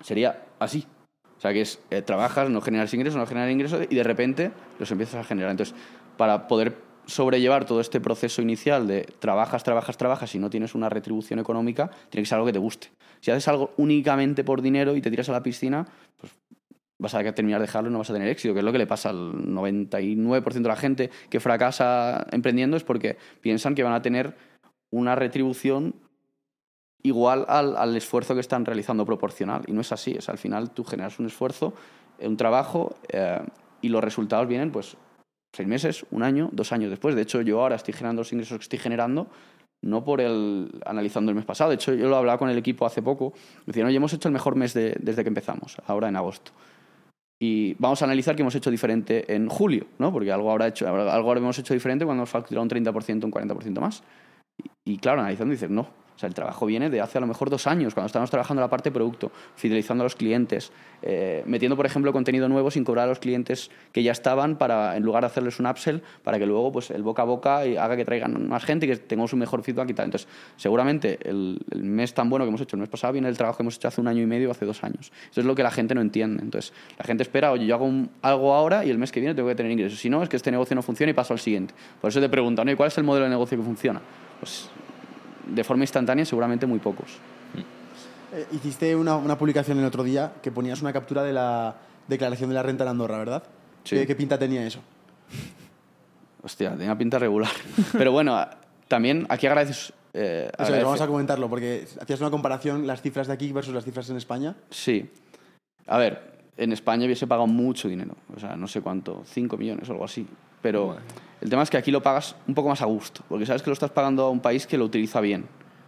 [0.00, 0.86] sería así.
[1.38, 4.50] O sea, que es, eh, trabajas, no generas ingresos, no generas ingresos y de repente
[4.78, 5.52] los empiezas a generar.
[5.52, 5.74] Entonces,
[6.16, 10.88] para poder sobrellevar todo este proceso inicial de trabajas, trabajas, trabajas y no tienes una
[10.88, 12.88] retribución económica, tiene que ser algo que te guste.
[13.20, 15.86] Si haces algo únicamente por dinero y te tiras a la piscina,
[16.18, 16.32] pues
[16.98, 18.78] vas a terminar de dejarlo y no vas a tener éxito, que es lo que
[18.78, 23.92] le pasa al 99% de la gente que fracasa emprendiendo, es porque piensan que van
[23.94, 24.36] a tener
[24.90, 25.94] una retribución
[27.02, 29.62] igual al, al esfuerzo que están realizando proporcional.
[29.66, 31.74] Y no es así, es al final tú generas un esfuerzo,
[32.20, 33.40] un trabajo eh,
[33.80, 34.96] y los resultados vienen pues
[35.54, 37.14] seis meses, un año, dos años después.
[37.14, 39.28] De hecho, yo ahora estoy generando los ingresos que estoy generando
[39.80, 41.70] no por el analizando el mes pasado.
[41.70, 43.32] De hecho, yo lo hablaba con el equipo hace poco.
[43.64, 46.52] Decían, oye, hemos hecho el mejor mes desde que empezamos, ahora en agosto.
[47.40, 50.12] Y vamos a analizar qué hemos hecho diferente en julio, ¿no?
[50.12, 53.80] Porque algo habrá hecho, algo hemos hecho diferente cuando hemos facturado un 30%, un 40%
[53.80, 54.02] más.
[54.84, 57.28] Y, y claro, analizando dices, no, o sea, el trabajo viene de hace a lo
[57.28, 61.76] mejor dos años, cuando estábamos trabajando la parte producto, fidelizando a los clientes, eh, metiendo,
[61.76, 65.22] por ejemplo, contenido nuevo sin cobrar a los clientes que ya estaban, para, en lugar
[65.22, 68.48] de hacerles un upsell, para que luego pues, el boca a boca haga que traigan
[68.48, 70.06] más gente y que tengamos un mejor feedback y tal.
[70.06, 73.58] Entonces, seguramente el, mes tan bueno que hemos hecho el mes pasado viene el trabajo
[73.58, 75.12] que hemos hecho hace un año y medio, hace dos años.
[75.30, 76.42] Eso es lo que la gente no entiende.
[76.42, 77.88] Entonces, la gente espera, oye, yo hago
[78.22, 80.00] algo ahora y el mes que viene tengo que tener ingresos.
[80.00, 81.74] Si no, es que este negocio no funciona y paso al siguiente.
[82.00, 84.00] Por eso te preguntan, ¿cuál es el modelo de negocio que funciona?
[84.40, 84.68] Pues
[85.48, 87.18] de forma instantánea seguramente muy pocos.
[88.32, 92.50] Eh, hiciste una, una, publicación el otro día que ponías una captura de la declaración
[92.50, 93.42] de la renta en Andorra, ¿verdad?
[93.84, 94.04] Sí.
[94.06, 94.80] ¿Qué, pinta tenía eso?
[96.42, 97.50] Hostia, tenía pinta regular.
[97.92, 98.38] Pero bueno,
[98.86, 99.92] también aquí agradeces...
[100.12, 103.84] Eh, eso, vamos a comentarlo, porque hacías una comparación, las cifras de aquí versus las
[103.84, 104.56] cifras en España.
[104.70, 105.08] Sí.
[105.86, 108.14] A ver, en España hubiese pagado mucho dinero.
[108.34, 110.26] O sea, no sé cuánto, 5 millones o algo así.
[110.60, 110.96] Pero
[111.40, 113.70] el tema es que aquí lo pagas un poco más a gusto, porque sabes que
[113.70, 115.46] lo estás pagando a un país que lo utiliza bien.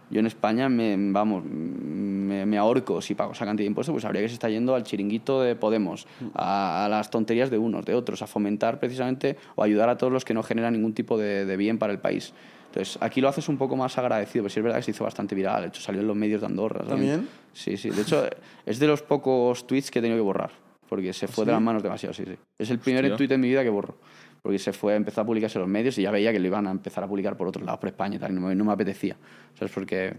[0.09, 4.21] Yo en España me, vamos, me ahorco si pago esa cantidad de impuestos, pues habría
[4.21, 7.95] que se está yendo al chiringuito de Podemos, a, a las tonterías de unos, de
[7.95, 11.45] otros, a fomentar precisamente o ayudar a todos los que no generan ningún tipo de,
[11.45, 12.33] de bien para el país.
[12.67, 15.03] Entonces, aquí lo haces un poco más agradecido, pero sí es verdad que se hizo
[15.03, 15.61] bastante viral.
[15.61, 16.85] De hecho, salió en los medios de Andorra.
[16.85, 17.27] ¿También?
[17.53, 17.89] Sí, sí.
[17.89, 18.25] De hecho,
[18.65, 20.51] es de los pocos tweets que he tenido que borrar,
[20.89, 21.53] porque se fue de ¿Sí?
[21.53, 22.35] las manos demasiado, sí, sí.
[22.57, 23.17] Es el primer Hostia.
[23.17, 23.95] tweet en mi vida que borro,
[24.41, 26.67] porque se fue, empezó a publicarse en los medios y ya veía que lo iban
[26.67, 28.65] a empezar a publicar por otros lados, por España y tal, y no me, no
[28.65, 29.15] me apetecía.
[29.57, 29.71] ¿Sabes?
[29.73, 30.13] Porque...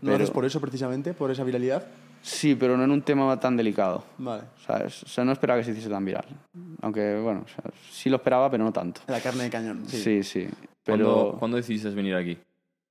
[0.00, 1.12] ¿No pero- por eso precisamente?
[1.14, 1.86] ¿Por esa viralidad?
[2.20, 4.04] Sí, pero no en un tema tan delicado.
[4.18, 4.42] Vale.
[4.66, 5.02] ¿sabes?
[5.04, 6.24] O sea, no esperaba que se hiciese tan viral.
[6.82, 9.00] Aunque, bueno, o sea, sí lo esperaba, pero no tanto.
[9.06, 9.84] La carne de cañón.
[9.86, 9.98] Sí.
[9.98, 10.48] Sí, sí.
[10.84, 12.36] ¿Cuándo, Pero ¿Cuándo decidiste venir aquí?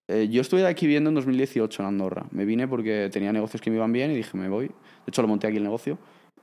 [0.08, 2.26] eh, yo estuve aquí viviendo en 2018 en Andorra.
[2.32, 4.68] Me vine porque tenía negocios que me iban bien y dije, me voy.
[4.68, 4.74] De
[5.08, 5.98] hecho, lo monté aquí el negocio.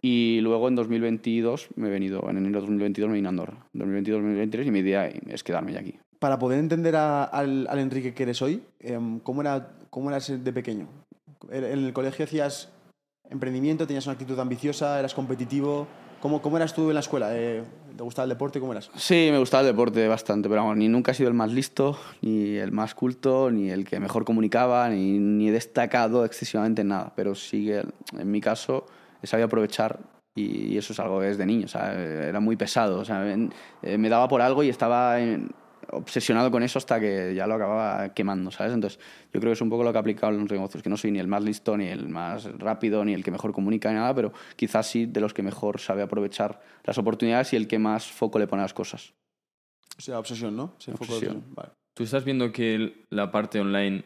[0.06, 3.54] Y luego en 2022 me he venido, en enero de 2022 me vine a Andorra.
[3.72, 5.94] 2022-2023 y mi idea es quedarme ya aquí.
[6.18, 10.30] Para poder entender a- al, al Enrique que eres hoy, em, ¿cómo, era, ¿cómo eras
[10.44, 10.88] de pequeño?
[11.50, 12.68] ¿En el colegio hacías
[13.30, 15.86] emprendimiento, tenías una actitud ambiciosa, eras competitivo?
[16.20, 17.30] ¿Cómo, cómo eras tú en la escuela?
[17.34, 17.62] Eh,
[17.96, 18.60] ¿Te gustaba el deporte?
[18.60, 18.90] ¿Cómo eras?
[18.96, 21.98] Sí, me gustaba el deporte bastante, pero vamos, ni nunca he sido el más listo,
[22.20, 26.88] ni el más culto, ni el que mejor comunicaba, ni, ni he destacado excesivamente en
[26.88, 27.14] nada.
[27.16, 28.84] Pero sí en mi caso
[29.24, 30.00] he sabido aprovechar
[30.34, 33.24] y, eso es algo que desde niño, o sea, era muy pesado, o sea,
[33.82, 35.16] eh, me daba por algo y estaba
[35.90, 38.72] obsesionado con eso hasta que ya lo acababa quemando, ¿sabes?
[38.72, 38.98] Entonces,
[39.32, 40.96] yo creo que es un poco lo que he aplicado en los negocios, que no
[40.96, 43.96] soy ni el más listo, ni el más rápido, ni el que mejor comunica, ni
[43.96, 47.78] nada, pero quizás sí de los que mejor sabe aprovechar las oportunidades y el que
[47.78, 49.14] más foco le pone a las cosas.
[49.96, 50.74] O sea, obsesión, ¿no?
[50.78, 51.36] Sí, foco Obsesión.
[51.36, 51.54] obsesión.
[51.54, 51.70] Vale.
[51.94, 54.02] ¿Tú estás viendo que la parte online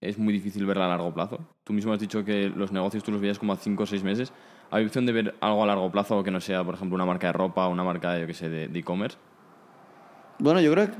[0.00, 1.46] es muy difícil verla a largo plazo?
[1.64, 4.02] Tú mismo has dicho que los negocios tú los veías como a 5 o 6
[4.02, 4.32] meses.
[4.70, 7.28] ¿Hay opción de ver algo a largo plazo que no sea, por ejemplo, una marca
[7.28, 9.16] de ropa o una marca yo qué sé, de e-commerce?
[10.38, 10.96] Bueno, yo creo que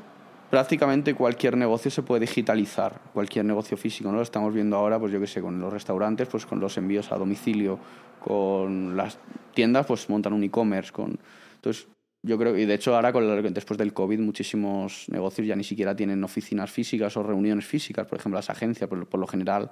[0.50, 4.16] prácticamente cualquier negocio se puede digitalizar, cualquier negocio físico, ¿no?
[4.16, 7.12] Lo estamos viendo ahora, pues yo qué sé, con los restaurantes, pues con los envíos
[7.12, 7.79] a domicilio,
[8.20, 9.18] con las
[9.55, 11.18] tiendas, pues montan un e-commerce, con...
[11.57, 11.88] Entonces,
[12.22, 15.94] yo creo, y de hecho ahora con después del COVID muchísimos negocios ya ni siquiera
[15.94, 19.70] tienen oficinas físicas o reuniones físicas, por ejemplo las agencias, por, por lo general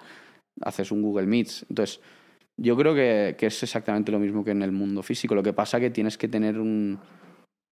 [0.61, 1.66] haces un Google Meets.
[1.68, 2.00] Entonces,
[2.56, 5.34] yo creo que, que es exactamente lo mismo que en el mundo físico.
[5.34, 6.98] Lo que pasa que tienes que tener un,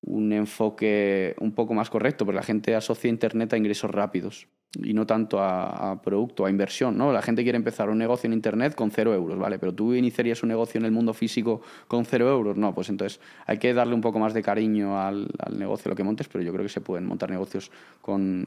[0.02, 4.94] un enfoque un poco más correcto, porque la gente asocia Internet a ingresos rápidos y
[4.94, 6.96] no tanto a, a producto, a inversión.
[6.96, 7.12] ¿no?
[7.12, 9.58] La gente quiere empezar un negocio en Internet con cero euros, ¿vale?
[9.58, 12.56] Pero tú iniciarías un negocio en el mundo físico con cero euros.
[12.56, 15.96] No, pues entonces hay que darle un poco más de cariño al, al negocio, lo
[15.96, 18.46] que montes, pero yo creo que se pueden montar negocios con,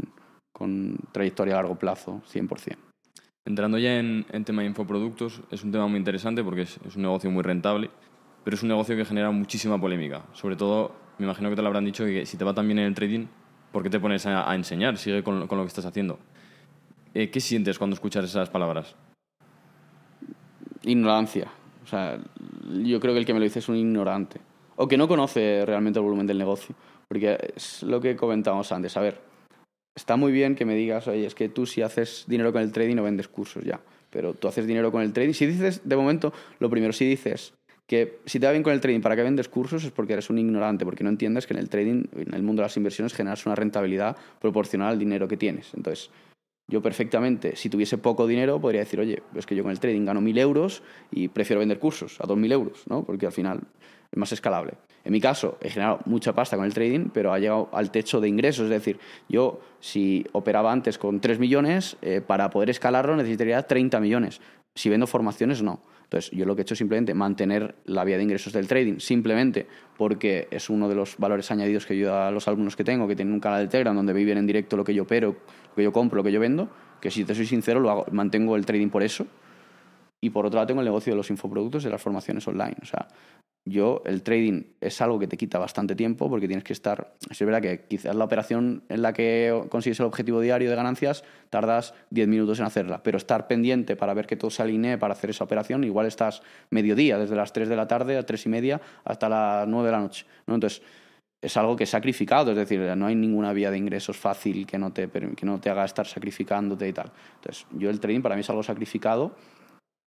[0.51, 2.75] con trayectoria a largo plazo, 100%.
[3.45, 6.95] Entrando ya en, en tema de infoproductos, es un tema muy interesante porque es, es
[6.95, 7.91] un negocio muy rentable,
[8.43, 10.23] pero es un negocio que genera muchísima polémica.
[10.33, 12.79] Sobre todo, me imagino que te lo habrán dicho que si te va tan bien
[12.79, 13.27] en el trading,
[13.71, 14.97] ¿por qué te pones a, a enseñar?
[14.97, 16.17] Sigue con, con lo que estás haciendo.
[17.13, 18.95] Eh, ¿Qué sientes cuando escuchas esas palabras?
[20.81, 21.47] Ignorancia.
[21.83, 22.17] O sea,
[22.83, 24.41] yo creo que el que me lo dice es un ignorante.
[24.75, 26.75] O que no conoce realmente el volumen del negocio.
[27.07, 28.97] Porque es lo que comentábamos antes.
[28.97, 29.21] A ver,
[29.95, 32.71] está muy bien que me digas, oye, es que tú si haces dinero con el
[32.71, 33.79] trading no vendes cursos ya.
[34.09, 35.33] Pero tú haces dinero con el trading.
[35.33, 37.53] Si dices, de momento, lo primero, si dices
[37.87, 39.83] que si te va bien con el trading, ¿para qué vendes cursos?
[39.83, 42.61] Es porque eres un ignorante, porque no entiendes que en el trading, en el mundo
[42.61, 45.73] de las inversiones, generas una rentabilidad proporcional al dinero que tienes.
[45.73, 46.09] Entonces,
[46.67, 50.05] yo perfectamente, si tuviese poco dinero, podría decir, oye, es que yo con el trading
[50.05, 50.81] gano 1.000 euros
[51.11, 53.03] y prefiero vender cursos a 2.000 euros, ¿no?
[53.03, 53.61] Porque al final
[54.11, 54.73] es más escalable.
[55.05, 58.19] En mi caso, he generado mucha pasta con el trading, pero ha llegado al techo
[58.19, 58.65] de ingresos.
[58.65, 63.99] Es decir, yo si operaba antes con 3 millones, eh, para poder escalarlo necesitaría 30
[63.99, 64.41] millones.
[64.73, 65.79] Si vendo formaciones, no.
[66.03, 68.99] Entonces, yo lo que he hecho es simplemente mantener la vía de ingresos del trading,
[68.99, 73.07] simplemente porque es uno de los valores añadidos que yo a los alumnos que tengo,
[73.07, 75.35] que tienen un canal de Telegram donde viven en directo lo que yo opero,
[75.69, 76.67] lo que yo compro, lo que yo vendo,
[76.99, 79.27] que si te soy sincero, lo hago, mantengo el trading por eso.
[80.21, 82.75] Y por otro lado, tengo el negocio de los infoproductos y de las formaciones online.
[82.81, 83.07] O sea,
[83.67, 87.15] yo, el trading es algo que te quita bastante tiempo porque tienes que estar.
[87.27, 91.23] Es verdad que quizás la operación en la que consigues el objetivo diario de ganancias
[91.49, 95.13] tardas 10 minutos en hacerla, pero estar pendiente para ver que todo se alinee para
[95.13, 98.49] hacer esa operación, igual estás mediodía, desde las 3 de la tarde a 3 y
[98.49, 100.27] media hasta las 9 de la noche.
[100.45, 100.53] ¿no?
[100.53, 100.83] Entonces,
[101.41, 104.77] es algo que es sacrificado, es decir, no hay ninguna vía de ingresos fácil que
[104.77, 107.11] no te, que no te haga estar sacrificándote y tal.
[107.37, 109.35] Entonces, yo el trading para mí es algo sacrificado,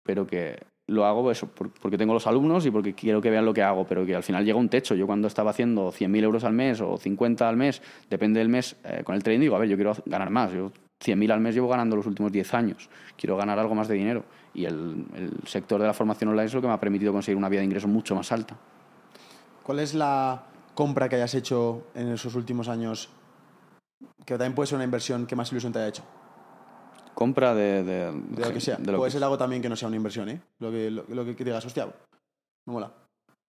[0.05, 3.45] pero que lo hago eso, por- porque tengo los alumnos y porque quiero que vean
[3.45, 4.95] lo que hago, pero que al final llega un techo.
[4.95, 8.75] Yo cuando estaba haciendo 100.000 euros al mes o 50 al mes, depende del mes,
[8.85, 10.53] eh, con el trading digo, a ver, yo quiero ganar más.
[10.53, 12.89] Yo 100.000 al mes llevo ganando los últimos 10 años.
[13.17, 14.25] Quiero ganar algo más de dinero.
[14.55, 17.37] Y el, el sector de la formación online es lo que me ha permitido conseguir
[17.37, 18.57] una vía de ingreso mucho más alta.
[19.63, 20.43] ¿Cuál es la
[20.75, 23.11] compra que hayas hecho en esos últimos años
[24.25, 26.03] que también puede ser una inversión que más ilusión te haya hecho?
[27.19, 28.77] Compra de, de, De lo que sea.
[28.77, 30.41] de lo Puede que ser algo también que no sea una inversión, ¿eh?
[30.61, 32.93] Lo que, lo, lo que digas, hostia, me mola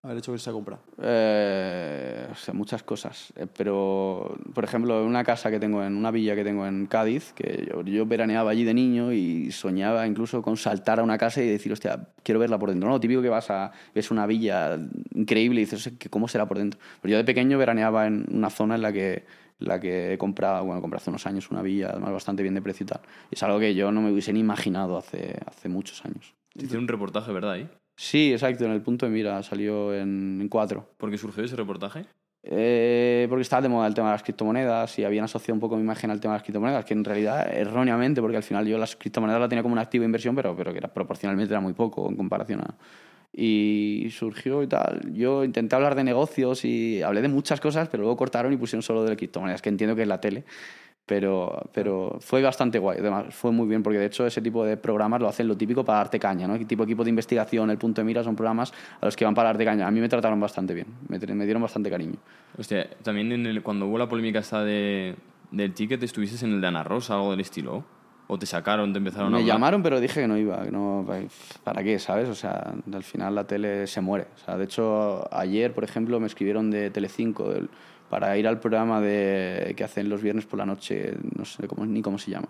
[0.01, 0.79] haber hecho esa compra.
[1.01, 3.31] Eh, o sea, muchas cosas.
[3.35, 6.87] Eh, pero, por ejemplo, en una casa que tengo, en una villa que tengo en
[6.87, 11.17] Cádiz, que yo, yo veraneaba allí de niño y soñaba incluso con saltar a una
[11.19, 12.89] casa y decir, hostia, quiero verla por dentro.
[12.89, 14.79] No, típico que vas a, ves una villa
[15.13, 16.79] increíble y dices, "¿Qué- ¿cómo será por dentro?
[17.01, 19.25] Pero yo de pequeño veraneaba en una zona en la que
[19.59, 22.61] la que he comprado, bueno, compré hace unos años una villa, además bastante bien de
[22.61, 23.01] precio y tal.
[23.29, 26.33] Y es algo que yo no me hubiese ni imaginado hace, hace muchos años.
[26.53, 27.51] Te hicieron un reportaje, ¿verdad?
[27.51, 27.69] Ahí.
[27.95, 30.89] Sí, exacto, en el punto de mira, salió en, en cuatro.
[30.97, 32.05] ¿Por qué surgió ese reportaje?
[32.41, 35.75] Eh, porque estaba de moda el tema de las criptomonedas y habían asociado un poco
[35.75, 38.77] mi imagen al tema de las criptomonedas, que en realidad erróneamente, porque al final yo
[38.77, 41.59] las criptomonedas la tenía como un activo de inversión, pero, pero que era, proporcionalmente era
[41.59, 42.75] muy poco en comparación a...
[43.31, 45.13] Y surgió y tal.
[45.13, 48.81] Yo intenté hablar de negocios y hablé de muchas cosas, pero luego cortaron y pusieron
[48.81, 50.43] solo de criptomonedas, que entiendo que es la tele.
[51.05, 54.77] Pero, pero fue bastante guay, además fue muy bien, porque de hecho ese tipo de
[54.77, 56.59] programas lo hacen lo típico para darte caña, ¿no?
[56.67, 59.49] Tipo equipo de investigación, el punto de mira, son programas a los que van para
[59.49, 59.87] darte caña.
[59.87, 62.17] A mí me trataron bastante bien, me, me dieron bastante cariño.
[62.59, 65.15] Hostia, también el- cuando hubo la polémica esta de,
[65.49, 67.85] del ticket, ¿estuviste en el de Ana Rosa, algo del estilo?
[68.31, 70.61] ¿O te sacaron, te empezaron a Me llamaron, pero dije que no iba.
[70.63, 71.03] que no,
[71.63, 72.29] ¿Para qué, sabes?
[72.29, 74.27] O sea, al final la tele se muere.
[74.35, 77.69] O sea, de hecho, ayer, por ejemplo, me escribieron de Telecinco del-
[78.09, 81.85] para ir al programa de, que hacen los viernes por la noche, no sé cómo,
[81.85, 82.47] ni cómo se llama.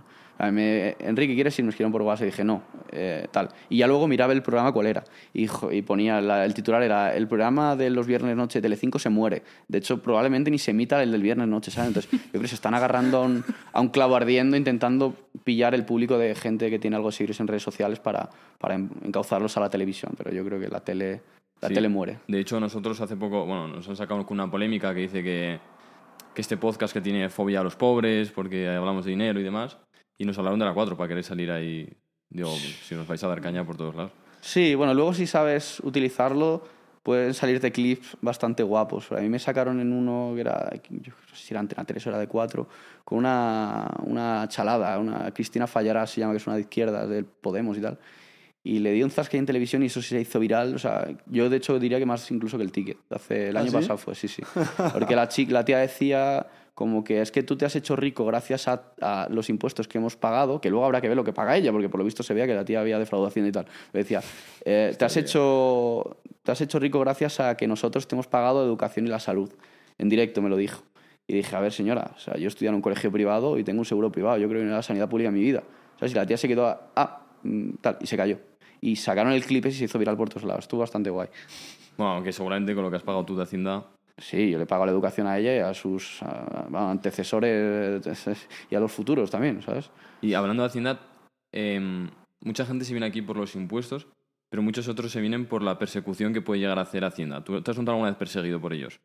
[0.54, 1.66] Me- Enrique, ¿quieres ir?
[1.66, 3.50] Me escribieron por WhatsApp y dije, no, eh, tal.
[3.68, 5.04] Y ya luego miraba el programa cuál era.
[5.34, 9.00] Y, y ponía, la- el titular era, el programa de los viernes noche de Telecinco
[9.00, 9.44] se muere.
[9.68, 11.90] De hecho, probablemente ni se emita el del viernes noche, ¿sabes?
[11.90, 13.44] Entonces, yo creo que se están agarrando a un,
[13.74, 17.42] a un clavo ardiendo intentando pillar el público de gente que tiene algo de seguidores
[17.42, 20.14] en redes sociales para, para en- encauzarlos a la televisión.
[20.18, 21.20] Pero yo creo que la tele,
[21.62, 21.74] la Sí.
[21.74, 22.20] tele muere.
[22.28, 25.60] De hecho, nosotros hace poco, bueno, nos han sacado con una polémica que dice que,
[26.34, 29.78] que este podcast que tiene fobia a los pobres porque hablamos de dinero y demás.
[30.18, 31.88] Y nos hablaron de la 4 para querer salir ahí.
[32.30, 34.12] Digo, si nos vais a dar caña por todos lados.
[34.42, 36.64] Sí, bueno, luego si sabes utilizarlo,
[37.04, 39.12] pueden salirte clips bastante guapos.
[39.12, 42.06] A mí me sacaron en uno que era, yo no sé si era Antena 3
[42.06, 42.68] o era de 4,
[43.04, 47.26] con una, una chalada, una Cristina Fallará se llama, que es una de izquierda, del
[47.26, 47.98] Podemos y tal.
[48.64, 50.76] Y le di un zasque en televisión y eso se hizo viral.
[50.76, 52.98] O sea, yo de hecho diría que más incluso que el ticket.
[53.10, 53.78] Hace, el ¿Ah, año sí?
[53.78, 54.44] pasado fue, sí, sí.
[54.94, 56.48] Porque la, chica, la tía decía
[56.80, 59.98] como que es que tú te has hecho rico gracias a, a los impuestos que
[59.98, 62.24] hemos pagado, que luego habrá que ver lo que paga ella, porque por lo visto
[62.24, 63.66] se veía que la tía había defraudación y tal.
[63.92, 64.22] Le decía,
[64.64, 68.64] eh, te, has hecho, te has hecho rico gracias a que nosotros te hemos pagado
[68.64, 69.52] educación y la salud.
[69.98, 70.84] En directo me lo dijo.
[71.28, 73.80] Y dije, a ver, señora, o sea, yo estudié en un colegio privado y tengo
[73.80, 74.38] un seguro privado.
[74.38, 75.64] Yo creo que no la sanidad pública en mi vida.
[76.00, 76.14] ¿Sabes?
[76.14, 78.40] Y la tía se quedó, a, ah, mm, tal, y se cayó.
[78.82, 80.66] Y sacaron el clip y se hizo viral por todos lados.
[80.66, 81.28] Estuvo bastante guay.
[81.98, 83.86] Bueno, que seguramente con lo que has pagado tú de Hacienda.
[84.18, 86.20] Sí, yo le pago la educación a ella y a sus
[86.70, 88.02] bueno, antecesores
[88.70, 89.90] y a los futuros también, ¿sabes?
[90.22, 91.00] Y hablando de Hacienda,
[91.52, 92.10] em,
[92.42, 94.08] mucha gente se viene aquí por los impuestos,
[94.50, 97.44] pero muchos otros se vienen por la persecución que puede llegar a hacer Hacienda.
[97.44, 99.00] ¿Tú te has notado alguna vez perseguido por ellos?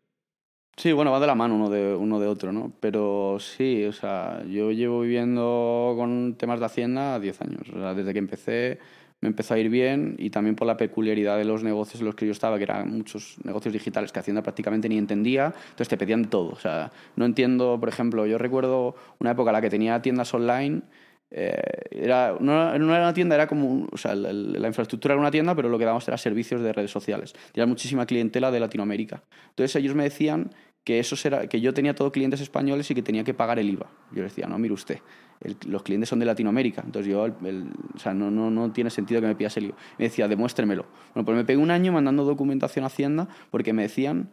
[0.77, 2.73] Sí, bueno, va de la mano uno de, uno de otro, ¿no?
[2.81, 7.69] Pero sí, o sea, yo llevo viviendo con temas de Hacienda 10 años.
[7.71, 8.79] O sea, desde que empecé
[9.25, 12.15] me empezó a ir bien y también por la peculiaridad de los negocios en los
[12.15, 15.97] que yo estaba, que eran muchos negocios digitales que Hacienda prácticamente ni entendía, entonces te
[15.97, 16.51] pedían todo.
[16.51, 20.35] O sea, no entiendo, por ejemplo, yo recuerdo una época en la que tenía tiendas
[20.35, 20.83] online
[21.31, 21.57] eh,
[21.91, 25.31] era, no, no era una tienda, era como, o sea, la, la infraestructura era una
[25.31, 27.33] tienda, pero lo que dábamos era servicios de redes sociales.
[27.53, 29.23] Tenía muchísima clientela de Latinoamérica.
[29.49, 30.51] Entonces ellos me decían
[30.85, 33.71] que, eso era, que yo tenía todos clientes españoles y que tenía que pagar el
[33.71, 33.87] IVA.
[34.13, 34.99] Yo les decía, no, mire usted,
[35.45, 38.91] el- los clientes son de Latinoamérica, entonces yo, el- o sea, no, no, no tiene
[38.91, 39.77] sentido que me pidas el IVA.
[39.99, 40.87] Me decía, demuéstremelo.
[41.15, 44.31] Bueno, pues me pegué un año mandando documentación a Hacienda porque me decían,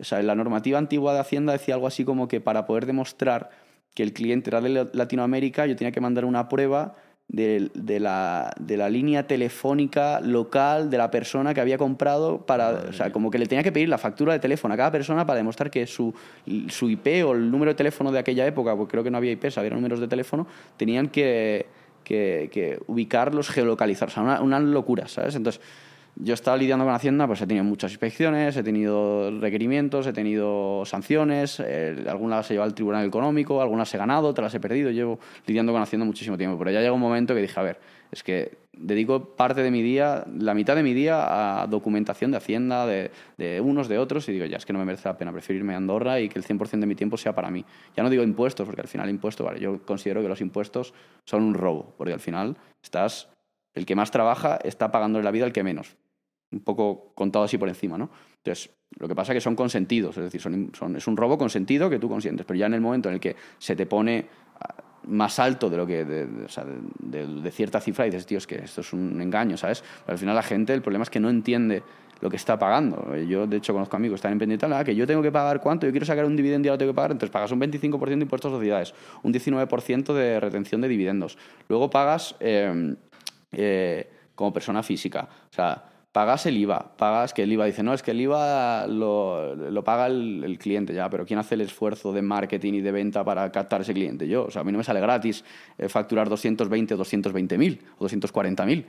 [0.00, 3.50] o sea, la normativa antigua de Hacienda decía algo así como que para poder demostrar
[3.94, 6.96] que el cliente era de La- Latinoamérica, yo tenía que mandar una prueba
[7.32, 12.84] de, de la, de la línea telefónica local de la persona que había comprado para,
[12.90, 15.26] o sea, como que le tenía que pedir la factura de teléfono a cada persona
[15.26, 16.14] para demostrar que su,
[16.68, 19.32] su IP o el número de teléfono de aquella época, porque creo que no había
[19.32, 21.66] IPs, había números de teléfono, tenían que,
[22.04, 25.34] que, que ubicarlos, geolocalizar, o sea, una, una locura, ¿sabes?
[25.34, 25.62] Entonces,
[26.16, 30.84] yo estaba lidiando con Hacienda, pues he tenido muchas inspecciones, he tenido requerimientos, he tenido
[30.84, 34.60] sanciones, eh, algunas las he llevado al Tribunal Económico, algunas he ganado, otras las he
[34.60, 37.62] perdido, llevo lidiando con Hacienda muchísimo tiempo, pero ya llegó un momento que dije, a
[37.62, 42.30] ver, es que dedico parte de mi día, la mitad de mi día a documentación
[42.30, 45.08] de Hacienda, de, de unos, de otros, y digo, ya es que no me merece
[45.08, 47.50] la pena, prefiero irme a Andorra y que el 100% de mi tiempo sea para
[47.50, 47.64] mí.
[47.96, 50.92] Ya no digo impuestos, porque al final impuestos, vale, yo considero que los impuestos
[51.24, 53.28] son un robo, porque al final estás,
[53.74, 55.96] el que más trabaja está pagándole la vida al que menos
[56.52, 58.10] un poco contado así por encima, ¿no?
[58.36, 61.88] Entonces, lo que pasa es que son consentidos, es decir, son, es un robo consentido
[61.88, 64.26] que tú consientes, pero ya en el momento en el que se te pone,
[64.60, 64.74] ah,
[65.08, 68.92] más alto de lo que de, cierta cifra y dices, tío, es que esto es
[68.92, 69.82] un engaño, ¿sabes?
[70.06, 71.82] Al final la gente, el problema es que no entiende
[72.20, 73.16] lo que está pagando.
[73.16, 75.86] Yo, de hecho, conozco amigos que están en "Ah, que yo tengo que pagar cuánto,
[75.86, 78.24] yo quiero sacar un dividendo y lo tengo que pagar, entonces pagas un 25% de
[78.26, 81.36] impuestos a sociedades, un 19% de retención de dividendos.
[81.68, 82.94] Luego pagas eh,
[83.50, 85.28] eh, como persona física.
[85.50, 88.86] O sea, pagas el IVA, pagas que el IVA dice, no, es que el IVA
[88.86, 92.80] lo, lo paga el, el cliente ya, pero ¿quién hace el esfuerzo de marketing y
[92.82, 94.28] de venta para captar ese cliente?
[94.28, 95.42] Yo, o sea, a mí no me sale gratis
[95.78, 98.86] eh, facturar 220 o 220 mil o 240 mil.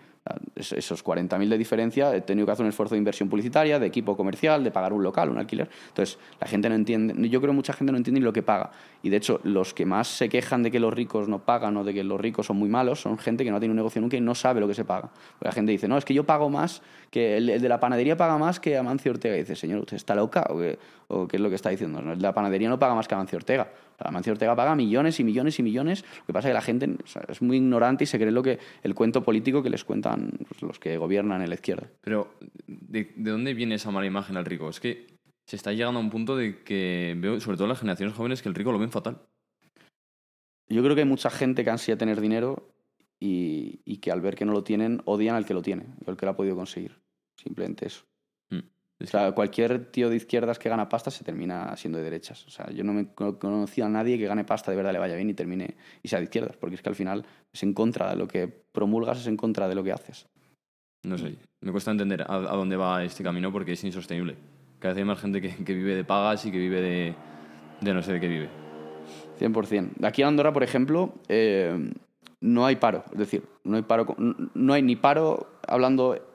[0.55, 3.88] Esos 40 mil de diferencia he tenido que hacer un esfuerzo de inversión publicitaria, de
[3.88, 5.69] equipo comercial, de pagar un local, un alquiler.
[5.89, 8.71] Entonces, la gente no entiende, yo creo que mucha gente no entiende lo que paga.
[9.01, 11.84] Y de hecho, los que más se quejan de que los ricos no pagan o
[11.84, 14.01] de que los ricos son muy malos son gente que no ha tenido un negocio
[14.01, 15.09] nunca y no sabe lo que se paga.
[15.34, 18.15] Porque la gente dice, no, es que yo pago más, que el, de la panadería
[18.15, 19.36] paga más que Amancio Ortega.
[19.36, 21.99] Y dice, señor, ¿usted está loca o qué, es lo que está diciendo?
[21.99, 23.67] El de la panadería no paga más que Amancio Ortega.
[23.99, 26.03] Amancio Ortega paga millones y millones y millones.
[26.21, 26.95] Lo que pasa es que la gente
[27.28, 30.12] es muy ignorante y se cree lo que el cuento político que les cuentan
[30.61, 31.89] los que gobiernan en la izquierda.
[32.01, 32.34] Pero,
[32.68, 34.70] ¿de, de dónde viene esa mala imagen al rico?
[34.70, 35.07] Es que
[35.45, 38.49] se está llegando a un punto de que veo, sobre todo las generaciones jóvenes, que
[38.49, 39.22] el rico lo ven fatal.
[40.70, 42.70] Yo creo que hay mucha gente que ansía tener dinero
[43.20, 46.18] y, y que al ver que no lo tienen, odian al que lo tiene, al
[46.18, 47.01] que lo ha podido conseguir.
[47.36, 48.05] Simplemente eso.
[49.03, 52.45] O sea, cualquier tío de izquierdas que gana pasta se termina siendo de derechas.
[52.47, 54.99] O sea, yo no me he conocido a nadie que gane pasta de verdad le
[54.99, 57.73] vaya bien y termine y sea de izquierdas, porque es que al final es en
[57.73, 60.27] contra de lo que promulgas, es en contra de lo que haces.
[61.03, 64.37] No sé, me cuesta entender a, a dónde va este camino porque es insostenible.
[64.79, 67.15] Cada vez hay más gente que, que vive de pagas y que vive de,
[67.81, 68.49] de no sé de qué vive.
[69.39, 70.05] 100%.
[70.05, 71.91] Aquí en Andorra, por ejemplo, eh,
[72.39, 73.03] no hay paro.
[73.11, 76.32] Es decir, no hay, paro, no hay ni paro hablando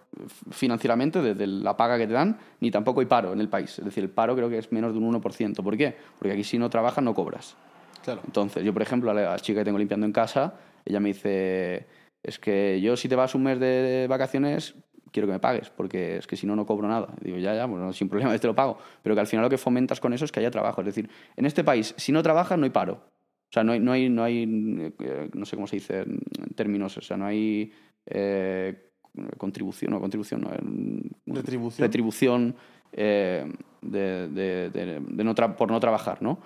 [0.51, 3.79] financieramente desde la paga que te dan, ni tampoco hay paro en el país.
[3.79, 5.63] Es decir, el paro creo que es menos de un 1%.
[5.63, 5.97] ¿Por qué?
[6.19, 7.57] Porque aquí si no trabajas no cobras.
[8.03, 8.23] Claro.
[8.25, 10.55] Entonces, yo, por ejemplo, a la chica que tengo limpiando en casa,
[10.85, 11.87] ella me dice,
[12.23, 14.75] es que yo si te vas un mes de vacaciones,
[15.13, 17.09] quiero que me pagues, porque es que si no, no cobro nada.
[17.21, 18.79] Y digo, ya, ya, bueno, sin problema, te lo pago.
[19.03, 20.81] Pero que al final lo que fomentas con eso es que haya trabajo.
[20.81, 22.95] Es decir, en este país, si no trabajas, no hay paro.
[22.95, 26.21] O sea, no hay, no hay, no, hay eh, no sé cómo se dice en
[26.55, 27.73] términos, o sea, no hay
[28.05, 28.88] eh,
[29.37, 31.85] contribución, no, contribución, no, Retribución.
[31.87, 32.55] retribución
[32.93, 33.51] eh,
[33.83, 36.39] de, de- de- de no por no trabajar, ¿no?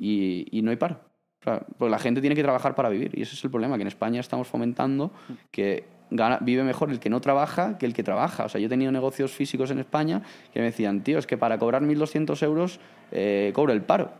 [0.00, 1.00] Y, y no hay paro.
[1.40, 3.76] O sea, pues la gente tiene que trabajar para vivir y ese es el problema,
[3.76, 5.10] que en España estamos fomentando
[5.50, 8.44] que gana- vive mejor el que no trabaja que el que trabaja.
[8.44, 11.36] O sea, yo he tenido negocios físicos en España que me decían, tío, es que
[11.36, 12.78] para cobrar 1.200 euros
[13.10, 14.12] eh, cobro el paro.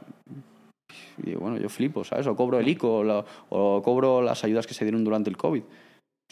[1.18, 2.26] Y digo, bueno, yo flipo, ¿sabes?
[2.26, 5.62] O cobro el ICO o cobro las ayudas que se dieron durante el COVID.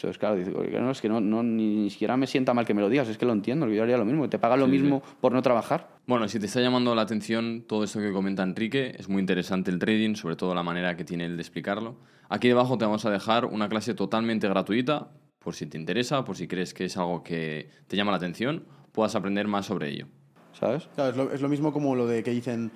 [0.03, 2.65] Entonces, claro, dice, "Oye, no, es que no, no, ni, ni siquiera me sienta mal
[2.65, 4.59] que me lo digas, es que lo entiendo, yo haría lo mismo, que te pagan
[4.59, 5.89] lo Sí, mismo por no trabajar.
[6.07, 9.69] Bueno, si te está llamando la atención todo esto que comenta Enrique, es muy interesante
[9.69, 11.97] el trading, sobre todo la manera que tiene él de explicarlo.
[12.29, 16.35] Aquí debajo te vamos a dejar una clase totalmente gratuita, por si te interesa, por
[16.35, 20.07] si crees que es algo que te llama la atención, puedas aprender más sobre ello.
[20.53, 20.89] ¿Sabes?
[20.95, 22.71] Claro, es lo, es lo mismo como lo de que dicen,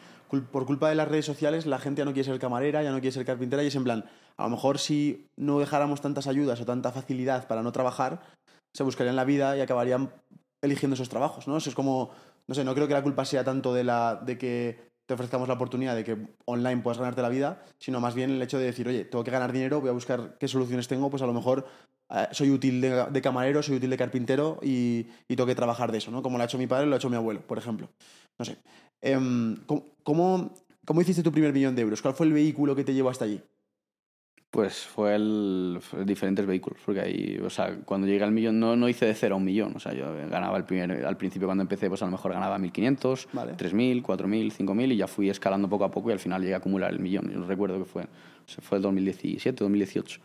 [0.52, 3.00] por culpa de las redes sociales la gente ya no quiere ser camarera, ya no
[3.00, 4.06] quiere ser carpintera y es en plan,
[4.38, 8.22] a lo mejor si no dejáramos tantas ayudas o tanta facilidad para no trabajar,
[8.74, 10.12] se buscarían la vida y acabarían
[10.62, 11.58] eligiendo esos trabajos, ¿no?
[11.58, 12.12] Eso es como,
[12.48, 15.48] no sé, no creo que la culpa sea tanto de, la, de que te ofrezcamos
[15.48, 18.66] la oportunidad de que online puedas ganarte la vida, sino más bien el hecho de
[18.66, 21.34] decir, oye, tengo que ganar dinero, voy a buscar qué soluciones tengo, pues a lo
[21.34, 21.66] mejor
[22.10, 26.00] eh, soy útil de, camarero, soy útil de carpintero y, y tengo que trabajar de
[26.00, 26.24] eso, ¿no?
[26.24, 27.90] Como lo ha hecho mi padre, lo ha hecho mi abuelo, por ejemplo.
[28.38, 28.58] No sé.
[29.68, 30.54] ¿cómo, cómo,
[30.86, 32.02] cómo hiciste tu primer millón de euros?
[32.02, 33.42] ¿Cuál fue el vehículo que te llevó hasta allí?
[34.56, 38.78] Pues fue el fue diferentes vehículos, porque ahí, o sea, cuando llegué al millón, no,
[38.78, 41.46] no hice de cero a un millón, o sea, yo ganaba el primer, al principio
[41.46, 43.58] cuando empecé, pues a lo mejor ganaba 1.500, Vale.
[43.58, 46.58] 3.000, 4.000, 5.000 y ya fui escalando poco a poco y al final llegué a
[46.60, 47.30] acumular el millón.
[47.30, 48.08] Yo no recuerdo que fue, o
[48.50, 50.22] sea, fue el 2017, 2018.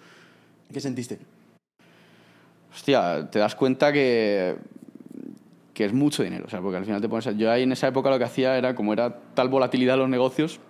[0.72, 1.18] ¿Qué sentiste?
[2.72, 4.54] Hostia, te das cuenta que,
[5.74, 6.44] que es mucho dinero.
[6.46, 7.36] O sea, porque al final te pones.
[7.36, 10.08] Yo ahí en esa época lo que hacía era, como era tal volatilidad en los
[10.08, 10.60] negocios,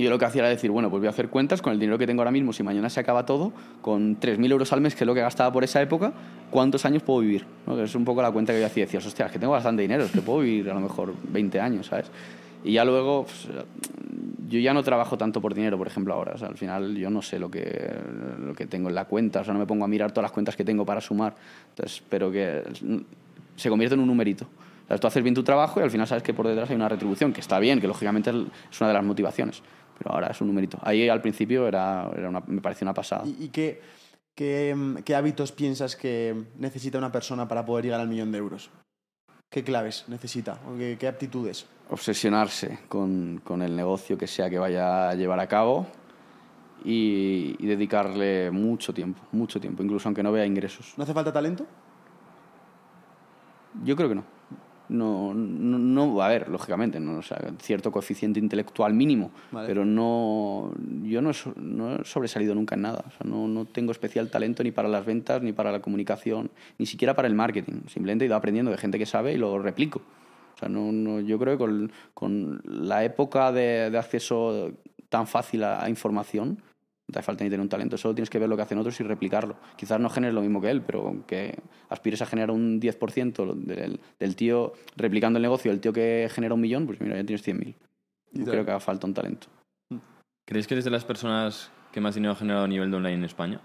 [0.00, 1.78] y yo lo que hacía era decir, bueno, pues voy a hacer cuentas con el
[1.78, 2.54] dinero que tengo ahora mismo.
[2.54, 5.52] Si mañana se acaba todo, con 3.000 euros al mes, que es lo que gastaba
[5.52, 6.14] por esa época,
[6.50, 7.44] ¿cuántos años puedo vivir?
[7.66, 7.78] ¿No?
[7.78, 8.86] Es un poco la cuenta que yo hacía.
[8.86, 11.60] Decías, hostia, es que tengo bastante dinero, es que puedo vivir a lo mejor 20
[11.60, 12.10] años, ¿sabes?
[12.64, 13.46] Y ya luego, pues,
[14.48, 16.32] yo ya no trabajo tanto por dinero, por ejemplo, ahora.
[16.34, 17.92] O sea, al final yo no sé lo que,
[18.42, 20.32] lo que tengo en la cuenta, o sea, no me pongo a mirar todas las
[20.32, 21.34] cuentas que tengo para sumar.
[21.68, 22.62] Entonces, pero que
[23.56, 24.46] se convierte en un numerito.
[24.84, 26.76] O sea, tú haces bien tu trabajo y al final sabes que por detrás hay
[26.76, 29.62] una retribución, que está bien, que lógicamente es una de las motivaciones.
[30.00, 30.78] Pero ahora es un numerito.
[30.82, 33.22] Ahí al principio era, era una- me pareció una pasada.
[33.26, 33.82] ¿Y, y qué,
[34.34, 34.74] qué,
[35.04, 38.70] qué hábitos piensas que necesita una persona para poder llegar al millón de euros?
[39.50, 40.58] ¿Qué claves necesita?
[40.66, 41.66] ¿O qué, qué aptitudes?
[41.92, 45.88] obsesionarse con, con el negocio que sea que vaya a llevar a cabo
[46.84, 50.94] y, y dedicarle mucho tiempo, mucho tiempo, incluso aunque no vea ingresos.
[50.96, 51.66] ¿No hace falta talento?
[53.84, 54.24] Yo creo que no.
[54.90, 59.68] No, no, no a ver, lógicamente, no, o sea, cierto coeficiente intelectual mínimo, Vale.
[59.68, 60.72] pero no,
[61.04, 63.04] yo no no he sobresalido nunca en nada.
[63.06, 66.50] O sea, no, no tengo especial talento ni para las ventas, ni para la comunicación,
[66.78, 67.82] ni siquiera para el marketing.
[67.86, 70.02] Simplemente he ido aprendiendo de gente que sabe y lo replico.
[70.56, 74.72] O sea, no, no, yo creo que con, con la época de, de acceso
[75.08, 76.60] tan fácil a, a información,
[77.10, 78.78] no te hace falta ni tener un talento, solo tienes que ver lo que hacen
[78.78, 79.56] otros y replicarlo.
[79.76, 81.58] Quizás no generes lo mismo que él, pero que
[81.88, 86.54] aspires a generar un 10% del, del tío replicando el negocio, el tío que genera
[86.54, 87.74] un millón, pues mira, ya tienes 100.000.
[88.32, 89.48] No creo que haga falta un talento.
[90.46, 93.14] ¿Crees que eres de las personas que más dinero ha generado a nivel de online
[93.16, 93.60] en España?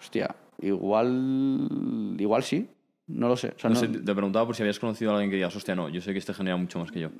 [0.00, 2.68] Hostia, igual, igual sí,
[3.06, 3.52] no lo sé.
[3.56, 5.54] O sea, No no- sé, te preguntaba por si habías conocido a alguien que digas,
[5.54, 7.10] hostia, no, yo sé que este genera mucho más que yo.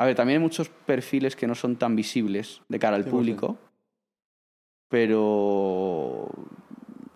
[0.00, 3.10] A ver, también hay muchos perfiles que no son tan visibles de cara al 100%.
[3.10, 3.58] público,
[4.88, 6.28] pero...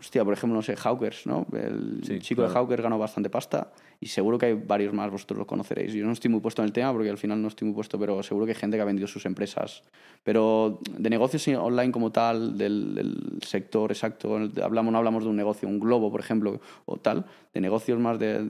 [0.00, 1.46] Hostia, por ejemplo, no sé, Hawkers, ¿no?
[1.52, 2.62] El Sí, chico de claro.
[2.62, 3.70] Hawkers ganó bastante pasta
[4.00, 5.92] y seguro que hay varios más, vosotros los conoceréis.
[5.92, 8.00] Yo no estoy muy puesto en el tema porque al final no estoy muy puesto,
[8.00, 9.84] pero seguro que hay gente que ha vendido sus empresas.
[10.24, 15.36] Pero de negocios online como tal, del, del sector exacto, hablamos, no hablamos de un
[15.36, 17.24] negocio, un globo, por ejemplo, o tal,
[17.54, 18.44] de negocios más de...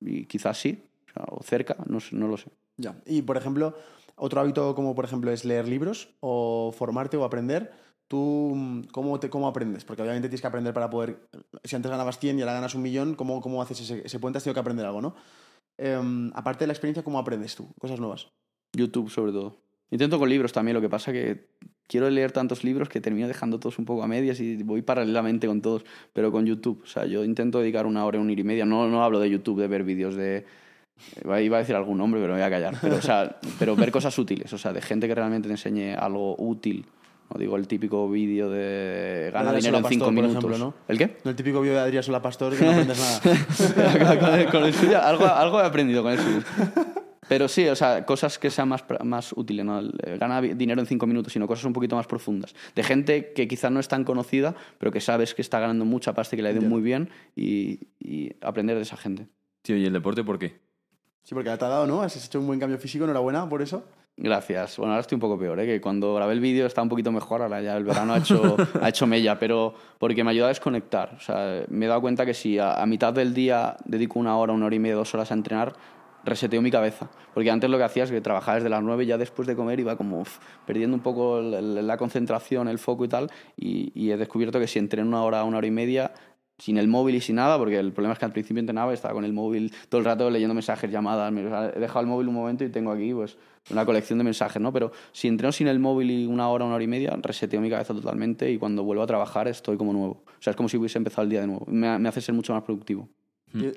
[0.00, 0.82] y quizás sí,
[1.30, 2.48] o, cerca, no, sé- no lo sé.
[3.06, 3.74] Y, por ejemplo,
[4.16, 7.72] otro hábito como, por ejemplo, es leer libros o formarte o aprender.
[8.08, 9.84] ¿Tú mm, cómo, te, cómo aprendes?
[9.84, 11.28] Porque obviamente tienes que aprender para poder...
[11.64, 14.38] Si antes ganabas 100 y ahora ganas un millón, ¿cómo, cómo haces ese, ese puente?
[14.38, 15.14] Has tenido que aprender algo, ¿no?
[15.78, 17.72] Em, aparte de la experiencia, ¿cómo aprendes tú?
[17.78, 18.28] Cosas nuevas.
[18.74, 19.56] YouTube sobre todo.
[19.90, 21.48] Intento con libros también, lo que pasa que
[21.88, 25.48] quiero leer tantos libros que termino dejando todos un poco a medias y voy paralelamente
[25.48, 26.82] con todos, pero con YouTube.
[26.84, 28.64] O sea, yo intento dedicar una hora, una hora y media.
[28.64, 30.44] No, no hablo de YouTube, de ver vídeos de...
[31.24, 32.74] Iba a decir algún nombre, pero me voy a callar.
[32.80, 35.94] Pero, o sea, pero ver cosas útiles, o sea, de gente que realmente te enseñe
[35.94, 36.86] algo útil.
[37.32, 40.36] No digo el típico vídeo de gana dinero en Solapastor, cinco por minutos.
[40.36, 40.74] ejemplo, ¿no?
[40.88, 41.18] ¿El qué?
[41.22, 44.18] No el típico vídeo de Adrián Sola Pastor que no aprendes nada.
[44.20, 46.40] con, el, con el suyo, algo, algo he aprendido con el suyo.
[47.28, 49.80] Pero sí, o sea, cosas que sean más, más útiles, ¿no?
[49.80, 52.56] Eh, Gana dinero en cinco minutos, sino cosas un poquito más profundas.
[52.74, 56.12] De gente que quizás no es tan conocida, pero que sabes que está ganando mucha
[56.12, 59.28] pasta y que le ha ido muy bien y, y aprender de esa gente.
[59.62, 60.58] Tío, ¿y el deporte por qué?
[61.22, 62.02] Sí, porque te ha dado, ¿no?
[62.02, 63.84] Has hecho un buen cambio físico, enhorabuena por eso.
[64.16, 64.76] Gracias.
[64.76, 65.66] Bueno, ahora estoy un poco peor, ¿eh?
[65.66, 68.56] que cuando grabé el vídeo estaba un poquito mejor, ahora ya el verano ha hecho,
[68.82, 71.14] ha hecho mella, pero porque me ayuda a desconectar.
[71.16, 74.36] O sea, me he dado cuenta que si a, a mitad del día dedico una
[74.36, 75.72] hora, una hora y media, dos horas a entrenar,
[76.22, 77.08] reseteo mi cabeza.
[77.32, 79.56] Porque antes lo que hacía es que trabajaba desde las nueve y ya después de
[79.56, 83.90] comer iba como uf, perdiendo un poco el- la concentración, el foco y tal, y,
[83.94, 86.12] y he descubierto que si entreno una hora, una hora y media,
[86.60, 88.94] sin el móvil y sin nada, porque el problema es que al principio entrenaba y
[88.94, 92.28] estaba con el móvil todo el rato leyendo mensajes, llamadas, me- he dejado el móvil
[92.28, 93.36] un momento y teno aquí pues
[93.70, 94.72] una colección de mensajes, ¿no?
[94.72, 97.68] Pero si entreno sin el móvil y una hora, una hora y media, reseteo mi
[97.70, 100.22] cabeza totalmente y cuando vuelvo a trabajar estoy como nuevo.
[100.26, 101.64] O sea, es como si hubiese empezado el día de nuevo.
[101.66, 103.08] Me, me hace ser mucho más productivo.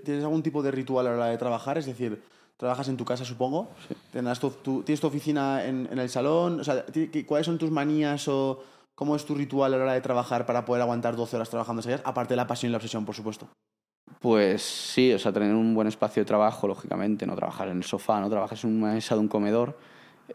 [0.04, 1.78] ¿Tienes algún tipo de ritual a la hora de trabajar?
[1.78, 2.22] Es decir,
[2.58, 3.70] trabajas en tu casa, supongo.
[4.12, 6.60] Tendrás tu- tu- ¿Tienes tu oficina en, en el salón?
[6.60, 6.86] O sea,
[7.26, 8.64] ¿cuáles son tus manías o
[8.96, 11.82] cómo es tu ritual a la hora de trabajar para poder aguantar 12 horas trabajando
[11.82, 12.02] seguidas?
[12.06, 13.50] Aparte de la pasión y la obsesión, por supuesto.
[14.20, 17.84] Pues sí, o sea, tener un buen espacio de trabajo, lógicamente, no trabajar en el
[17.84, 19.78] sofá, no trabajas en una mesa de un comedor.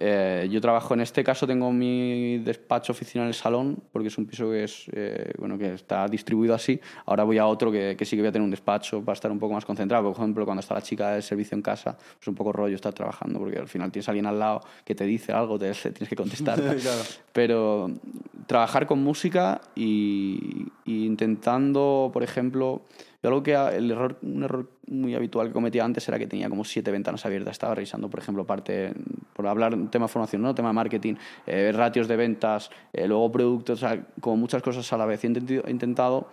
[0.00, 4.18] Eh, yo trabajo, en este caso, tengo mi despacho oficina en el salón, porque es
[4.18, 6.80] un piso que, es, eh, bueno, que está distribuido así.
[7.06, 9.30] Ahora voy a otro que, que sí que voy a tener un despacho para estar
[9.30, 10.04] un poco más concentrado.
[10.04, 12.92] Por ejemplo, cuando está la chica del servicio en casa, es un poco rollo estar
[12.92, 16.08] trabajando, porque al final tienes a alguien al lado que te dice algo, te, tienes
[16.08, 16.58] que contestar.
[16.78, 17.02] Claro.
[17.32, 17.90] Pero
[18.46, 22.82] trabajar con música y, y intentando, por ejemplo,
[23.22, 26.26] yo algo que a- el error, un error muy habitual que cometía antes era que
[26.26, 27.52] tenía como siete ventanas abiertas.
[27.52, 28.92] Estaba revisando, por ejemplo, parte,
[29.34, 30.54] por hablar tema formación, ¿no?
[30.54, 31.14] tema marketing,
[31.46, 35.24] eh, ratios de ventas, eh, luego productos, o sea, como muchas cosas a la vez.
[35.24, 36.28] He intentado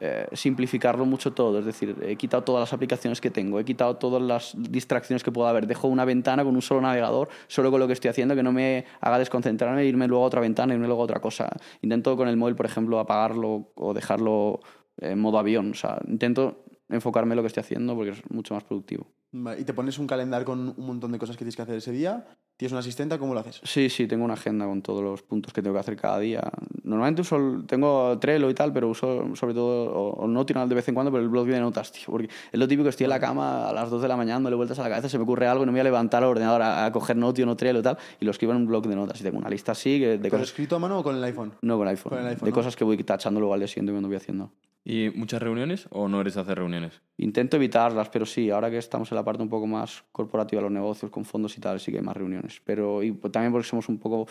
[0.00, 1.58] eh, simplificarlo mucho todo.
[1.58, 5.30] Es decir, he quitado todas las aplicaciones que tengo, he quitado todas las distracciones que
[5.30, 5.66] pueda haber.
[5.66, 8.52] Dejo una ventana con un solo navegador, solo con lo que estoy haciendo, que no
[8.52, 11.50] me haga desconcentrarme e irme luego a otra ventana, irme luego a otra cosa.
[11.82, 14.60] Intento con el móvil, por ejemplo, apagarlo o dejarlo
[14.98, 15.70] en modo avión.
[15.70, 19.06] O sea, intento enfocarme en lo que estoy haciendo porque es mucho más productivo.
[19.34, 21.76] Vale, Y te pones un calendario con un montón de cosas que tienes que hacer
[21.76, 22.26] ese día.
[22.58, 23.18] ¿Tienes una asistente?
[23.18, 23.60] ¿Cómo lo haces?
[23.64, 26.42] Sí, sí, tengo una agenda con todos los puntos que tengo que hacer cada día.
[26.84, 30.74] Normalmente uso, el- tengo Trello y tal, pero uso sobre todo, o, o Notion de
[30.74, 33.10] vez en cuando, pero el blog de notas, tío, porque es lo típico, estoy en
[33.10, 35.24] la cama a las 2 de la mañana, dándole vueltas a la cabeza, se me
[35.24, 37.56] ocurre algo y no me voy a levantar al ordenador a, a coger Notion o
[37.56, 39.18] Trello y tal, y lo escribo en un blog de notas.
[39.18, 40.48] Y tengo una lista así que- de ¿Con cosas...
[40.48, 41.52] escrito a mano o con el iPhone?
[41.62, 42.54] No con iPhone, Con el iPhone, de ¿no?
[42.54, 44.50] cosas que voy tachando luego al día siguiente cuando voy haciendo.
[44.84, 47.00] ¿Y muchas reuniones o no eres de hacer reuniones?
[47.16, 50.64] Intento evitarlas, pero sí, ahora que estamos en la parte un poco más corporativa de
[50.64, 52.60] los negocios, con fondos y tal, sí que hay más reuniones.
[52.64, 54.26] Pero y pues también porque somos un poco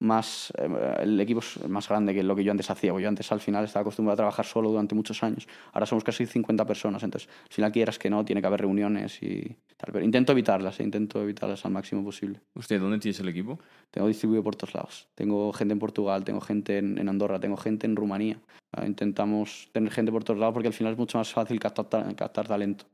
[0.00, 0.68] más eh,
[1.00, 2.92] el equipo es más grande que lo que yo antes hacía.
[2.92, 5.48] Porque yo antes al final estaba acostumbrado a trabajar solo durante muchos años.
[5.72, 9.22] Ahora somos casi 50 personas, entonces al final quieras que no, tiene que haber reuniones
[9.22, 9.92] y tal.
[9.92, 12.40] Pero intento evitarlas, eh, intento evitarlas al máximo posible.
[12.54, 13.58] ¿Usted dónde tienes el equipo?
[13.90, 15.08] Tengo distribuido por todos lados.
[15.14, 18.38] Tengo gente en Portugal, tengo gente en, en Andorra, tengo gente en Rumanía.
[18.72, 21.86] Ah, intentamos tener gente por todos lados porque al final es mucho más fácil captar,
[21.86, 22.84] ta- captar talento.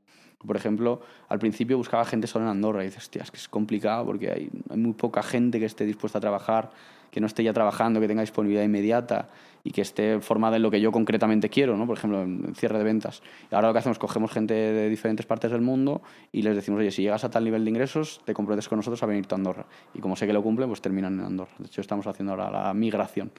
[0.47, 3.49] Por ejemplo, al principio buscaba gente solo en Andorra y dices, hostia, es que es
[3.49, 6.71] complicado porque hay, hay muy poca gente que esté dispuesta a trabajar,
[7.11, 9.29] que no esté ya trabajando, que tenga disponibilidad inmediata
[9.63, 11.87] y que esté formada en lo que yo concretamente quiero, ¿no?
[11.87, 13.23] por ejemplo, en cierre de ventas.
[13.51, 16.81] Y ahora lo que hacemos, cogemos gente de diferentes partes del mundo y les decimos,
[16.81, 19.39] oye, si llegas a tal nivel de ingresos, te comprometes con nosotros a venirte a
[19.39, 19.65] Andorra.
[19.95, 21.53] Y como sé que lo cumplen, pues terminan en Andorra.
[21.59, 23.33] De hecho, estamos haciendo ahora la migración.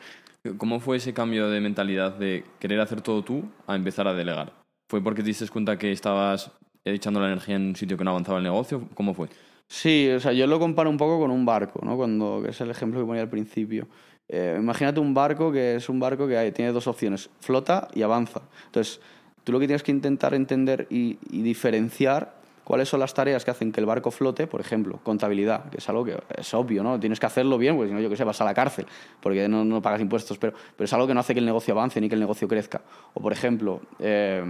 [0.58, 4.54] ¿Cómo fue ese cambio de mentalidad de querer hacer todo tú a empezar a delegar?
[4.90, 6.52] ¿Fue porque te diste cuenta que estabas
[6.94, 8.88] echando la energía en un sitio que no avanzaba el negocio?
[8.94, 9.28] ¿Cómo fue?
[9.68, 11.98] Sí, o sea, yo lo comparo un poco con un barco, ¿no?
[11.98, 13.88] Cuando, que es el ejemplo que ponía al principio.
[14.28, 18.42] Eh, imagínate un barco que es un barco que tiene dos opciones, flota y avanza.
[18.68, 19.00] Entonces,
[19.44, 23.72] tú lo que tienes que intentar entender y, diferenciar cuáles son las tareas que hacen
[23.72, 27.00] que el barco flote, por ejemplo, contabilidad, que es algo que es obvio, ¿no?
[27.00, 28.88] Tienes que hacerlo bien, porque si no, yo qué sé, vas a la cárcel,
[29.22, 31.76] porque no, no pagas impuestos, pero, pero es algo que no hace que el negocio
[31.76, 32.82] avance ni que el negocio crezca.
[33.14, 34.44] O, por ejemplo, eh,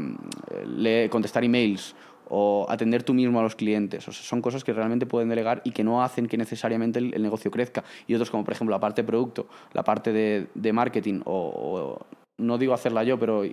[1.09, 1.93] contestar emails
[2.29, 4.07] o atender tú mismo a los clientes.
[4.07, 7.21] O sea, son cosas que realmente pueden delegar y que no hacen que necesariamente el,
[7.21, 7.83] negocio crezca.
[8.07, 12.05] Y otros, como por ejemplo la parte de producto, la parte de, marketing, o, o
[12.37, 13.43] no digo hacerla yo, pero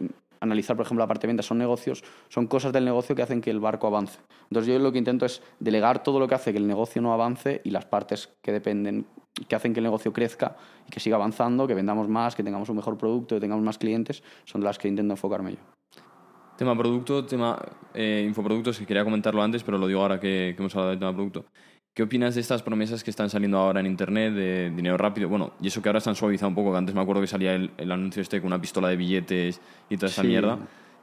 [0.43, 3.41] analizar, por ejemplo, la parte de ventas, son negocios, son cosas del negocio que hacen
[3.41, 4.19] que el barco avance.
[4.51, 7.13] Entonces yo lo que intento es delegar todo lo que hace que el negocio no
[7.13, 9.07] avance y las partes que dependen,
[9.49, 10.57] que hacen que el negocio crezca
[10.87, 13.79] y que siga avanzando, que vendamos más, que tengamos un mejor producto, que tengamos más
[13.79, 15.59] clientes, son las que intento enfocarme yo.
[16.57, 17.59] Tema producto, tema
[17.95, 20.99] eh, infoproductos, que quería comentarlo antes, pero lo digo ahora que, que hemos hablado del
[20.99, 21.45] tema producto.
[21.95, 25.29] ¿Qué opinas de estas promesas que están saliendo ahora en Internet de dinero rápido?
[25.29, 27.55] Bueno, y eso que ahora están suavizado un poco, que antes me acuerdo que salía
[27.55, 30.29] el, el anuncio este con una pistola de billetes y toda esa Sí.
[30.29, 30.59] mierda.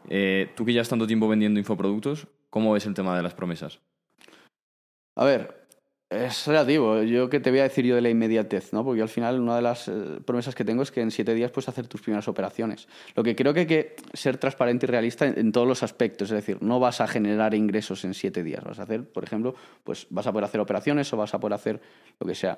[0.08, 3.34] Eh, Tú que ya has tanto tiempo vendiendo infoproductos, ¿cómo ves el tema de las
[3.36, 3.80] promesas?
[5.16, 5.59] A ver,
[6.10, 7.04] es relativo.
[7.04, 8.84] Yo qué te voy a decir yo de la inmediatez, ¿no?
[8.84, 9.92] Porque al final una de las eh,
[10.26, 12.88] promesas que tengo es que en siete días puedes hacer tus primeras operaciones.
[13.16, 16.32] Lo que creo que hay que ser transparente y realista en, en todos los aspectos.
[16.32, 18.64] Es decir, no vas a generar ingresos en siete días.
[18.64, 19.54] Vas a hacer, por ejemplo,
[19.84, 21.80] pues vas a poder hacer operaciones o vas a poder hacer
[22.20, 22.58] lo que sea.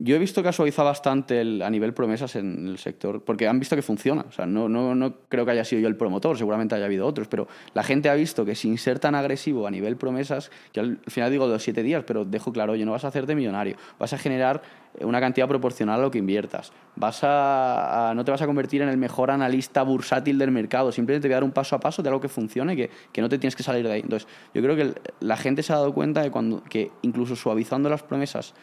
[0.00, 3.60] Yo he visto que ha suavizado bastante a nivel promesas en el sector, porque han
[3.60, 4.26] visto que funciona.
[4.44, 7.46] No, no, no creo que haya sido yo el promotor, seguramente haya habido otros, pero
[7.74, 11.30] la gente ha visto que sin ser tan agresivo a nivel promesas, que al final
[11.30, 14.18] digo los siete días, pero dejo claro, oye, no vas a hacerte millonario, vas a
[14.18, 14.62] generar
[14.98, 18.82] eh, una cantidad proporcional a lo que inviertas, vas a, no te vas a convertir
[18.82, 21.78] en el mejor analista bursátil del mercado, simplemente te voy a dar un paso a
[21.80, 24.00] paso de algo que funcione, que, que no te tienes que salir de ahí.
[24.00, 27.88] Entonces, yo creo que la gente se ha dado cuenta de cuando, que incluso suavizando
[27.88, 28.54] las promesas,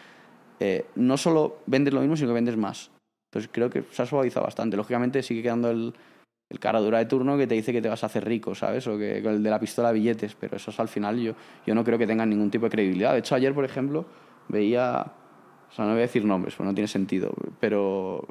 [0.62, 2.92] eh, no solo vendes lo mismo, sino que vendes más.
[3.32, 4.78] Pues creo que se ha suavizado bastante.
[4.78, 5.92] Lógicamente sigue quedando el,
[6.50, 8.86] el cara dura de turno que te dice que te vas a hacer rico, ¿sabes?
[8.86, 11.34] O que el de la pistola billetes, pero esos al final yo,
[11.66, 13.14] yo no creo que tengan ningún tipo de credibilidad.
[13.14, 14.06] De hecho, ayer, por ejemplo,
[14.50, 15.04] veía,
[15.72, 18.28] o sea, no voy a decir nombres, pues no tiene sentido, pero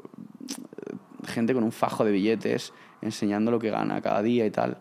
[1.25, 2.71] gente con un fajo de billetes
[3.01, 4.77] enseñando lo que gana cada día y tal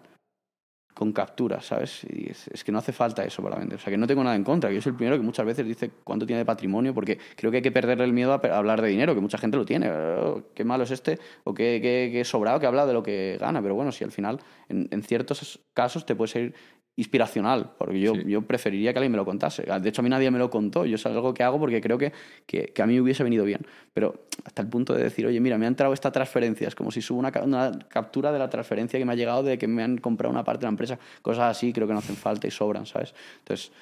[1.00, 2.04] con capturas, ¿sabes?
[2.04, 3.78] Y es, que no hace falta eso para vender.
[3.78, 4.70] O sea, que no tengo nada en contra.
[4.70, 7.56] Yo soy el primero que muchas veces dice cuánto tiene de patrimonio, porque creo que
[7.56, 9.90] hay que perderle el miedo a, hablar de dinero, que mucha gente lo tiene.
[9.90, 13.38] Oh, qué malo es este, o qué, qué, qué sobrado que habla de lo que
[13.40, 13.62] gana.
[13.62, 16.54] Pero bueno, si al final, en, en ciertos casos, te puede ser
[17.00, 18.22] inspiracional, porque yo, Sí.
[18.26, 19.62] yo preferiría que alguien me lo contase.
[19.62, 20.84] De hecho, a mí nadie me lo contó.
[20.86, 22.12] Yo es algo que hago porque creo que,
[22.46, 23.60] que, que a mí hubiese venido bien.
[23.92, 26.68] Pero hasta el punto de decir, oye, mira, me ha entrado esta transferencia.
[26.68, 29.42] Es como si subo una, ca- una captura de la transferencia que me ha llegado
[29.42, 30.98] de que me han comprado una parte de la empresa.
[31.22, 33.14] Cosas así creo que no hacen falta y sobran, ¿sabes?
[33.38, 33.72] Entonces,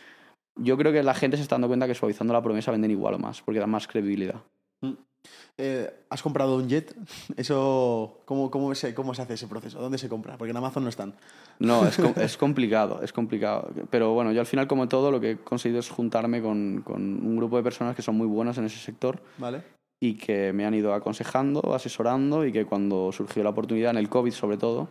[0.57, 3.15] yo creo que la gente se está dando cuenta que suavizando la promesa venden igual
[3.15, 4.41] o más, porque dan más credibilidad.
[5.57, 6.95] Eh, ¿Has comprado un jet?
[7.37, 9.81] Eso, ¿cómo, cómo, se, ¿Cómo se hace ese proceso?
[9.81, 10.39] ¿Dónde se compra?
[10.39, 11.15] Porque en Amazon no están.
[11.59, 13.71] No, es, es complicado, es complicado.
[13.91, 17.03] Pero bueno, yo al final, como todo, lo que he conseguido es juntarme con, con
[17.03, 19.63] un grupo de personas que son muy buenas en ese sector ¿Vale?
[20.01, 24.09] y que me han ido aconsejando, asesorando y que cuando surgió la oportunidad, en el
[24.09, 24.89] COVID sobre todo,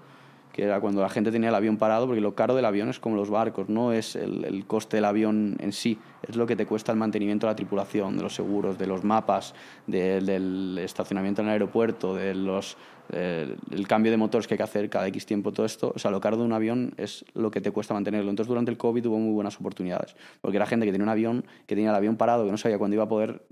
[0.58, 3.00] que era cuando la gente tenía el avión parado, porque lo caro del avión es
[3.00, 6.56] como los barcos, no es el, el coste del avión en sí, es lo que
[6.56, 9.54] te cuesta el mantenimiento de la tripulación, de los seguros, de los mapas,
[9.86, 12.76] de- del estacionamiento en el aeropuerto, de los,
[13.12, 15.94] eh, el cambio de motores que hay que hacer cada X tiempo, todo esto.
[15.96, 18.32] O sea, lo caro de un avión es lo que te cuesta mantenerlo.
[18.32, 21.46] Entonces, durante el COVID hubo muy buenas oportunidades, porque era gente que tenía un avión,
[21.68, 23.44] que tenía el avión parado, que no sabía cuándo iba a poder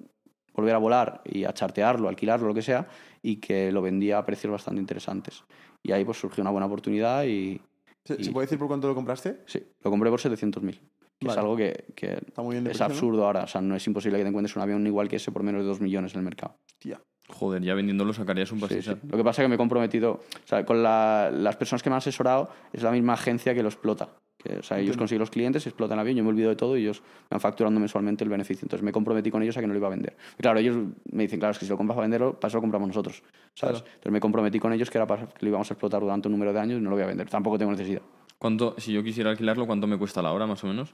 [0.55, 2.87] volver a volar y a chartearlo, alquilarlo, lo que sea,
[3.21, 5.43] y que lo vendía a precios bastante interesantes.
[5.83, 7.61] Y ahí pues surgió una buena oportunidad y
[8.03, 9.41] ¿Se, Y- ¿se puede decir por cuánto lo compraste?
[9.47, 10.79] sí, lo compré por 700.000,
[11.19, 12.93] que es algo que, que Está muy bien es precio, ¿no?
[12.93, 13.43] absurdo ahora.
[13.45, 15.61] O sea, no es imposible que te encuentres un avión igual que ese por menos
[15.61, 16.55] de 2 millones en el mercado.
[16.77, 17.01] Tía.
[17.29, 18.75] Joder, ya vendiéndolo sacarías un Sí, sí.
[18.75, 18.99] pastizal.
[19.09, 21.89] Lo que pasa es que me he comprometido, o sea, con la- las personas que
[21.89, 24.09] me han asesorado, es la misma agencia que lo explota.
[24.45, 26.77] Que, o sea, ellos consiguen los clientes, explotan el avión, yo me olvido de todo
[26.77, 28.65] y ellos me van facturando mensualmente el beneficio.
[28.65, 30.15] Entonces me comprometí con ellos a que no lo iba a vender.
[30.37, 30.77] Y claro, ellos
[31.11, 33.23] me dicen, claro, es que si lo compras para venderlo, para eso lo compramos nosotros.
[33.55, 33.79] ¿sabes?
[33.79, 36.33] Entonces me comprometí con ellos que era para que lo íbamos a explotar durante un
[36.33, 37.29] número de años y no lo voy a vender.
[37.29, 38.01] Tampoco tengo necesidad.
[38.37, 40.93] ¿Cuánto, si yo quisiera alquilarlo, ¿cuánto me cuesta la hora, más o menos?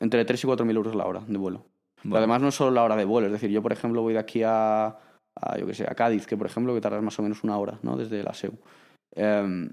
[0.00, 1.64] Entre 3 y 4 mil euros la hora de vuelo.
[2.02, 4.12] Pero además no es solo la hora de vuelo, es decir, yo por ejemplo voy
[4.12, 7.18] de aquí a, a, yo que sé, a Cádiz, que por ejemplo que tardas más
[7.18, 7.96] o menos una hora, ¿no?
[7.96, 8.52] Desde la SEU.
[9.14, 9.70] Em,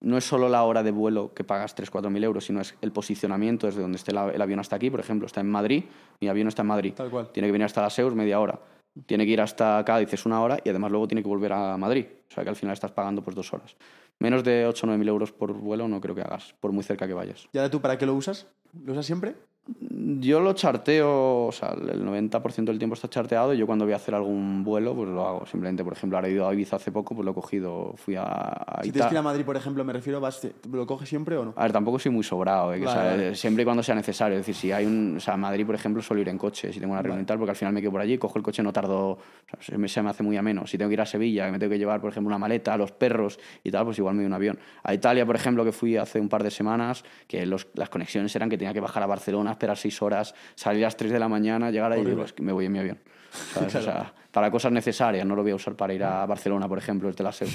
[0.00, 2.92] no es solo la hora de vuelo que pagas 3-4 mil euros, sino es el
[2.92, 4.90] posicionamiento desde donde esté el avión hasta aquí.
[4.90, 5.84] Por ejemplo, está en Madrid,
[6.20, 6.94] mi avión está en Madrid.
[6.94, 7.28] Tal cual.
[7.32, 8.58] Tiene que venir hasta la SEU, es media hora.
[9.06, 11.76] Tiene que ir hasta Cádiz, es una hora, y además luego tiene que volver a
[11.76, 12.06] Madrid.
[12.28, 13.76] O sea que al final estás pagando pues dos horas.
[14.18, 16.82] Menos de 8 o 9 mil euros por vuelo no creo que hagas, por muy
[16.82, 17.48] cerca que vayas.
[17.52, 18.46] ¿Y ahora tú para qué lo usas?
[18.84, 19.34] ¿Lo usas siempre?
[19.78, 23.92] Yo lo charteo, o sea, el 90% del tiempo está charteado y yo cuando voy
[23.92, 25.46] a hacer algún vuelo, pues lo hago.
[25.46, 28.16] Simplemente, por ejemplo, ahora he ido a Ibiza hace poco, pues lo he cogido, fui
[28.16, 31.08] a, a Si tienes que ir a Madrid, por ejemplo, me refiero, vas, ¿lo coges
[31.08, 31.54] siempre o no?
[31.56, 32.80] A ver, tampoco soy muy sobrado, ¿eh?
[32.80, 33.34] que, o sea, Vale, vale.
[33.34, 34.38] siempre y cuando sea necesario.
[34.38, 35.16] Es decir, si hay un.
[35.16, 37.26] O sea, en Madrid, por ejemplo, suelo ir en coche, si tengo una reunión y
[37.26, 39.10] tal, porque al final me quedo por allí, cojo el coche, no tardo.
[39.12, 39.18] O
[39.50, 40.66] sea, se, me, se me hace muy ameno.
[40.66, 42.76] Si tengo que ir a Sevilla, que me tengo que llevar, por ejemplo, una maleta,
[42.76, 44.58] los perros y tal, pues igual me doy un avión.
[44.82, 48.34] A Italia, por ejemplo, que fui hace un par de semanas, que los- las conexiones
[48.36, 51.18] eran que tenía que bajar a Barcelona, esperar seis horas, salir a las 3 de
[51.18, 52.98] la mañana, llegar ahí y digo, es que me voy en mi avión.
[53.54, 53.74] ¿sabes?
[53.76, 56.78] O sea, para cosas necesarias, no lo voy a usar para ir a Barcelona, por
[56.78, 57.48] ejemplo, desde la SEU.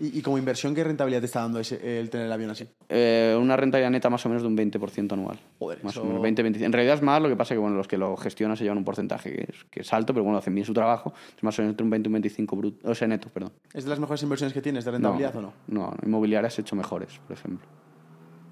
[0.00, 2.66] ¿Y, y como inversión qué rentabilidad te está dando ese- el tener el avión así?
[2.88, 5.38] Eh, una rentabilidad neta más o menos de un 20% anual.
[5.58, 6.64] Joder, más eso- o menos 20, 25.
[6.66, 8.64] En realidad es más, lo que pasa es que bueno, los que lo gestionan se
[8.64, 11.12] llevan un porcentaje que es, que es alto, pero bueno, hacen bien su trabajo.
[11.36, 13.52] Es más o menos entre un 20 y un 25 bruto, o sea, neto, perdón.
[13.74, 15.52] ¿Es de las mejores inversiones que tienes de rentabilidad o no?
[15.66, 17.66] No, inmobiliarias he hecho mejores, por ejemplo.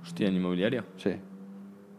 [0.03, 0.85] Hostia, en inmobiliaria.
[0.99, 1.13] Sí.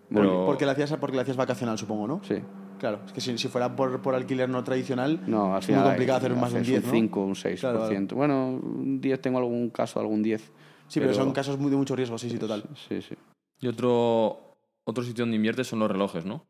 [0.09, 2.21] Pero- Porque lo hacías, porque hacías vacacional, supongo, ¿no?
[2.23, 2.35] Sí.
[2.79, 6.19] Claro, es que si, si fuera por, por alquiler no tradicional, No, es muy complicado
[6.19, 6.91] hacer más de un haces 10, ¿no?
[6.91, 7.59] 5, un 6%.
[7.59, 8.07] Claro, claro.
[8.15, 10.51] Bueno, un 10 tengo algún caso, algún 10.
[10.87, 12.63] Sí, pero, son casos muy de mucho riesgo, sí, sí, total.
[12.87, 13.15] Sí, sí.
[13.59, 16.45] Y otro, otro sitio donde inviertes son los relojes, ¿no?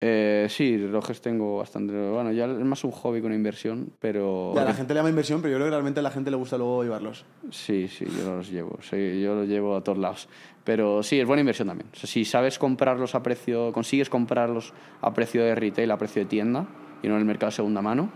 [0.00, 1.94] Eh, sí, relojes tengo bastante.
[1.94, 4.52] Bueno, ya es más un hobby que una inversión, pero.
[4.54, 6.36] Ya, la gente le llama inversión, pero yo creo que realmente a la gente le
[6.36, 7.24] gusta luego llevarlos.
[7.50, 8.78] Sí, sí, yo los llevo.
[8.82, 10.28] Sí, yo los llevo a todos lados.
[10.64, 11.88] Pero sí, es buena inversión también.
[11.92, 16.22] O sea, si sabes comprarlos a precio, consigues comprarlos a precio de retail, a precio
[16.22, 16.66] de tienda,
[17.02, 18.10] y no en el mercado de segunda mano,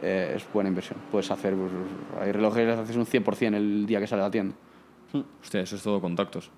[0.00, 0.98] eh, es buena inversión.
[1.10, 1.54] Puedes hacer.
[1.54, 1.70] pues,
[2.18, 4.54] hay relojes que haces un 100% el día que sale a la tienda.
[5.42, 6.50] Hostia, eso es todo contactos.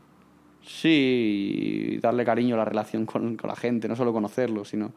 [0.68, 4.92] Sí, y darle cariño a la relación con, con la gente, no solo conocerlo, sino.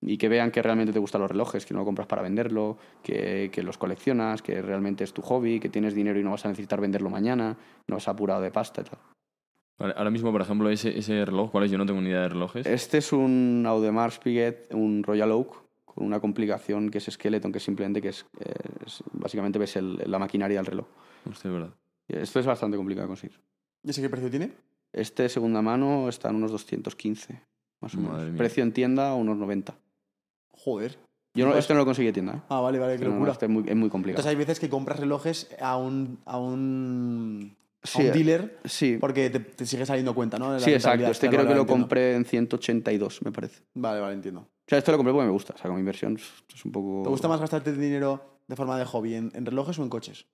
[0.00, 2.76] Y que vean que realmente te gustan los relojes, que no lo compras para venderlo,
[3.02, 6.44] que, que los coleccionas, que realmente es tu hobby, que tienes dinero y no vas
[6.44, 7.56] a necesitar venderlo mañana,
[7.88, 8.98] no vas apurado de pasta y tal.
[9.78, 11.70] Vale, ahora mismo, por ejemplo, ese, ese reloj, ¿cuál es?
[11.70, 12.66] Yo no tengo ni idea de relojes.
[12.66, 17.58] Este es un Audemars Piguet, un Royal Oak, con una complicación que es Skeleton, que
[17.60, 18.52] simplemente que es, eh,
[18.86, 20.86] es- básicamente ves el- la maquinaria del reloj.
[21.28, 21.74] Hostia, es verdad.
[22.08, 23.40] Y Esto es bastante complicado de conseguir.
[23.82, 24.52] ¿Y ese qué precio tiene?
[24.96, 27.40] Este de segunda mano está en unos 215,
[27.80, 28.30] más o Madre menos.
[28.32, 28.38] mía.
[28.38, 29.74] Precio en tienda, unos 90.
[30.50, 30.98] Joder.
[31.34, 32.32] Yo no, este no lo conseguí en tienda.
[32.36, 32.42] ¿eh?
[32.48, 33.32] Ah, vale, vale, qué No, no, locura.
[33.32, 34.20] este es muy, es muy complicado.
[34.22, 38.58] Entonces hay veces que compras relojes a un, a un, a Sí, un eh, dealer
[38.64, 40.52] Sí, porque te, te sigue saliendo cuenta, ¿no?
[40.52, 40.92] De la sí exacto.
[40.96, 41.10] rentabilidad.
[41.10, 41.82] Este Claro, creo que vale, lo entiendo.
[41.84, 43.62] compré en 182, me parece.
[43.74, 44.40] Vale, vale, entiendo.
[44.40, 45.52] O sea, esto lo compré porque me gusta.
[45.52, 47.02] O sea, como inversión es un poco...
[47.04, 50.26] ¿Te gusta más gastarte dinero de forma de hobby en, en relojes o en coches?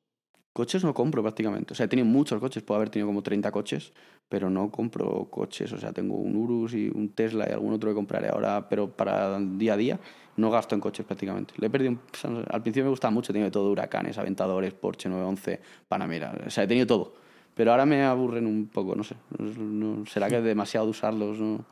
[0.53, 1.73] Coches no compro prácticamente.
[1.73, 3.93] O sea, he tenido muchos coches, puedo haber tenido como 30 coches,
[4.29, 5.73] pero no compro coches.
[5.73, 8.91] O sea, tengo un Urus y un Tesla y algún otro que compraré ahora, pero
[8.91, 10.01] para día a día
[10.37, 11.55] no gasto en coches prácticamente.
[11.57, 11.93] Le he perdido.
[11.93, 16.35] un- Al principio me gustaba mucho, de todo: huracanes, aventadores, Porsche 911, Panamera.
[16.47, 17.15] O sea, he tenido todo.
[17.55, 19.15] Pero ahora me aburren un poco, no sé.
[19.39, 21.39] No- no- ¿Será que es demasiado de usarlos?
[21.39, 21.65] No?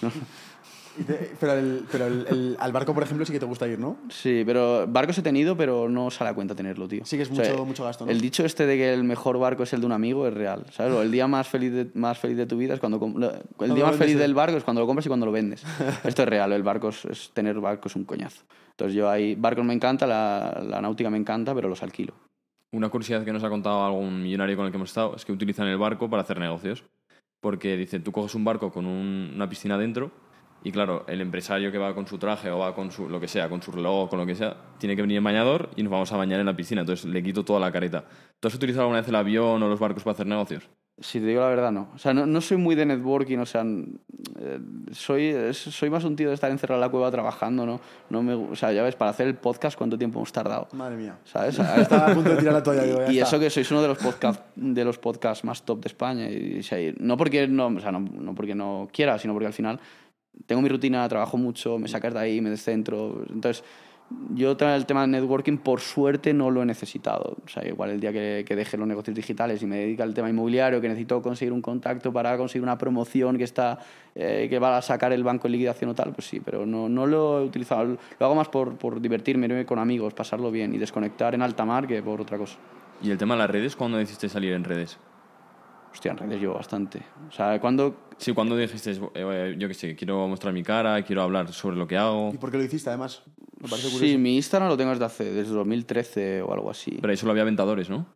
[0.00, 0.08] Te-
[1.40, 3.96] pero el, pero el, el- al barco, por ejemplo, sí que te gusta ir, ¿no?
[4.08, 7.04] Sí, pero barcos he tenido, pero no sale a cuenta tenerlo, tío.
[7.04, 8.10] Sí que es O sea, mucho, mucho gasto, ¿no?
[8.10, 10.64] El dicho este de que el mejor barco es el de un amigo es real,
[10.72, 10.92] ¿sabes?
[10.92, 12.98] O el día más feliz de, más feliz de tu vida es cuando...
[13.60, 15.64] El día más feliz del barco es cuando lo compras y cuando lo vendes.
[16.04, 18.44] Esto es real, el barco es, es- tener barco es un coñazo.
[18.70, 19.34] Entonces yo ahí...
[19.34, 22.14] Barcos me encanta, la, la náutica me encanta, pero los alquilo.
[22.72, 25.32] Una curiosidad que nos ha contado algún millonario con el que hemos estado es que
[25.32, 26.84] utilizan el barco para hacer negocios.
[27.40, 30.10] Porque dice, tú coges un barco con un- una piscina dentro
[30.64, 33.28] y claro, el empresario que va con su traje o va con su, lo que
[33.28, 35.82] sea, con su reloj o con lo que sea, tiene que venir en bañador y
[35.82, 36.80] nos vamos a bañar en la piscina.
[36.80, 38.04] Entonces le quito toda la careta.
[38.40, 40.68] ¿Tú has utilizado alguna vez el avión o los barcos para hacer negocios?
[41.00, 41.90] Si te digo la verdad, no.
[41.94, 44.58] O sea, no, no soy muy de networking, o sea, eh,
[44.90, 47.80] soy, soy más un tío de estar encerrado en la cueva trabajando, ¿no?
[48.10, 50.66] no me, o sea, ya ves, para hacer el podcast, ¿cuánto tiempo hemos tardado?
[50.72, 51.16] Madre mía.
[51.24, 51.56] ¿Sabes?
[51.78, 53.28] Estaba a punto de tirar la toalla, digo, ya y está.
[53.28, 56.60] eso que sois uno de los podcast de los podcasts más top de España y,
[56.60, 59.78] y no porque no, o sea, no, no porque no quiera sino porque al final
[60.46, 63.64] tengo mi rutina trabajo mucho me sacas de ahí me descentro entonces
[64.34, 67.36] yo el tema de networking, por suerte, no lo he necesitado.
[67.44, 70.14] O sea, igual el día que, que, deje los negocios digitales y me dedique al
[70.14, 73.78] tema inmobiliario, que necesito conseguir un contacto para conseguir una promoción que está
[74.14, 76.88] eh, que va a sacar el banco en liquidación o tal, pues sí, pero no,
[76.88, 77.98] no lo he utilizado.
[78.18, 81.86] Lo hago más por, por divertirme con amigos, pasarlo bien y desconectar en alta mar
[81.86, 82.56] que por otra cosa.
[83.02, 83.76] ¿Y el tema de las redes?
[83.76, 84.98] ¿Cuándo decidiste salir en redes?
[85.98, 87.02] Hostia, en redes llevo bastante.
[87.28, 88.06] O sea, cuando...
[88.18, 91.88] Sí, cuando dijiste, eh, yo qué sé, quiero mostrar mi cara, quiero hablar sobre lo
[91.88, 92.30] que hago.
[92.32, 93.20] ¿Y por qué lo hiciste, además?
[93.60, 94.04] Me parece curioso.
[94.04, 96.98] Sí, mi Instagram lo tengo desde hace, desde 2013 o algo así.
[97.00, 98.06] Pero ahí solo había aventadores, ¿no?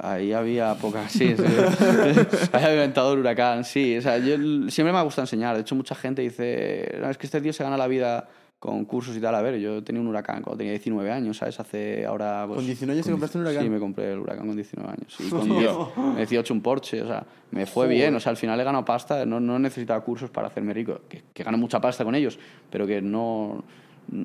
[0.00, 1.36] Ahí había pocas, sí.
[1.36, 1.44] sí.
[2.52, 3.96] ahí había aventador, huracán, sí.
[3.96, 4.34] O sea, yo
[4.68, 5.54] siempre me ha gustado enseñar.
[5.54, 8.28] De hecho, mucha gente dice, no, es que este tío se gana la vida
[8.60, 9.34] con cursos y tal.
[9.34, 11.58] A ver, yo tenía un huracán cuando tenía 19 años, ¿sabes?
[11.58, 12.44] Hace ahora...
[12.46, 13.62] Pues, ¿Con 19 años te compraste un huracán?
[13.62, 15.16] Sí, me compré el huracán con 19 años.
[15.18, 15.30] Y
[15.94, 18.14] con 18 un Porsche, o sea, me fue bien.
[18.14, 21.00] O sea, al final he ganado pasta, no, no necesitaba cursos para hacerme rico.
[21.08, 22.38] Que, que gano mucha pasta con ellos,
[22.70, 23.64] pero que no...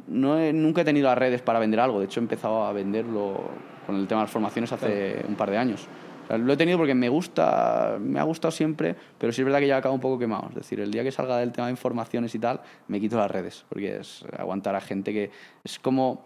[0.08, 2.00] no he, nunca he tenido las redes para vender algo.
[2.00, 3.50] De hecho, he empezado a venderlo
[3.88, 5.88] con el tema de las formaciones hace un par de años
[6.30, 9.68] lo he tenido porque me gusta, me ha gustado siempre, pero sí es verdad que
[9.68, 10.48] ya acabo un poco quemado.
[10.50, 13.30] Es decir, el día que salga del tema de informaciones y tal, me quito las
[13.30, 15.32] redes, porque es aguantar a gente que
[15.64, 16.26] es como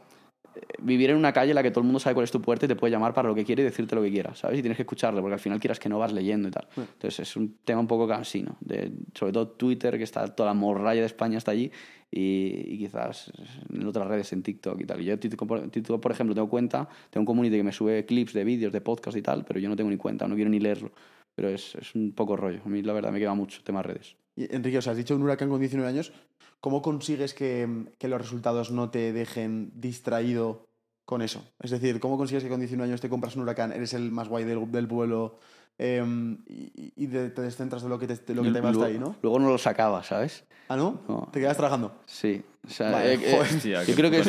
[0.80, 2.66] vivir en una calle en la que todo el mundo sabe cuál es tu puerta
[2.66, 4.60] y te puede llamar para lo que quiere y decirte lo que quiera, ¿sabes?
[4.60, 6.68] Y tienes que escucharlo, porque al final quieras que no vas leyendo y tal.
[6.76, 8.57] Entonces es un tema un poco cansino.
[8.60, 11.72] De, sobre todo Twitter, que está toda la morralla de España está allí,
[12.12, 13.32] y, quizás
[13.72, 15.01] en otras redes, en TikTok y tal.
[15.01, 18.74] Yo TikTok, por ejemplo, tengo cuenta, tengo un community que me sube clips de vídeos,
[18.74, 20.91] de podcast y tal, pero yo no tengo ni cuenta, no quiero ni leerlo.
[21.36, 22.62] Pero es, es un poco rollo.
[22.66, 24.16] A mí, la verdad, me queda mucho tema redes.
[24.50, 26.14] Enrique, o sea, has dicho un huracán con 19 años.
[26.62, 30.68] ¿Cómo consigues que, que los resultados no te dejen distraído
[31.10, 31.43] con eso?
[31.60, 34.30] Es decir, ¿cómo consigues que con 19 años te compras un huracán, eres el más
[34.30, 35.39] guay del, del pueblo,
[35.82, 39.16] Em, y, te descentras de lo que te, lo que te va hasta ahí, ¿no?
[39.22, 40.43] Luego no lo sacaba, ¿sabes?
[40.68, 41.30] ¿Ah, no?
[41.32, 41.95] ¿Te quedas trabajando?
[42.05, 42.43] Sí.
[42.68, 44.28] O sea, eh, eh, yo creo que es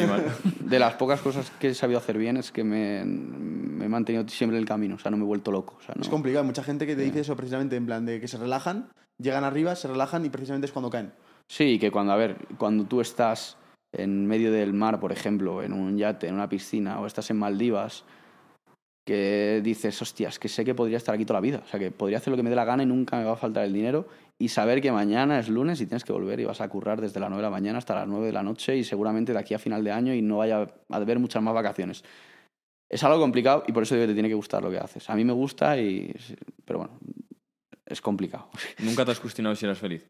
[0.60, 4.26] de las pocas cosas que he sabido hacer bien es que me, me, he mantenido
[4.28, 5.76] siempre en el camino, o sea, no me he vuelto loco.
[5.80, 6.02] O sea, no...
[6.02, 8.88] Es complicado, mucha gente que te dice eso precisamente en plan de que se relajan,
[9.18, 11.12] llegan arriba, se relajan y precisamente es cuando caen.
[11.48, 13.56] Sí, que cuando, a ver, cuando tú estás
[13.92, 17.38] en medio del mar, por ejemplo, en un yate, en una piscina, o estás en
[17.38, 18.04] Maldivas,
[19.06, 21.90] que dices, hostias, que sé que podría estar aquí toda la vida, o sea, que
[21.90, 23.72] podría hacer lo que me dé la gana y nunca me va a faltar el
[23.72, 24.06] dinero
[24.38, 27.20] y saber que mañana es lunes y tienes que volver y vas a currar desde
[27.20, 29.54] las 9 de la mañana hasta las 9 de la noche y seguramente de aquí
[29.54, 32.04] a final de año y no vaya a haber muchas más vacaciones.
[32.88, 35.08] Es algo complicado y por eso te tiene que gustar lo que haces.
[35.10, 36.14] A mí me gusta y...
[36.64, 36.98] pero bueno,
[37.84, 38.48] es complicado.
[38.78, 40.08] ¿Nunca te has cuestionado si eras feliz?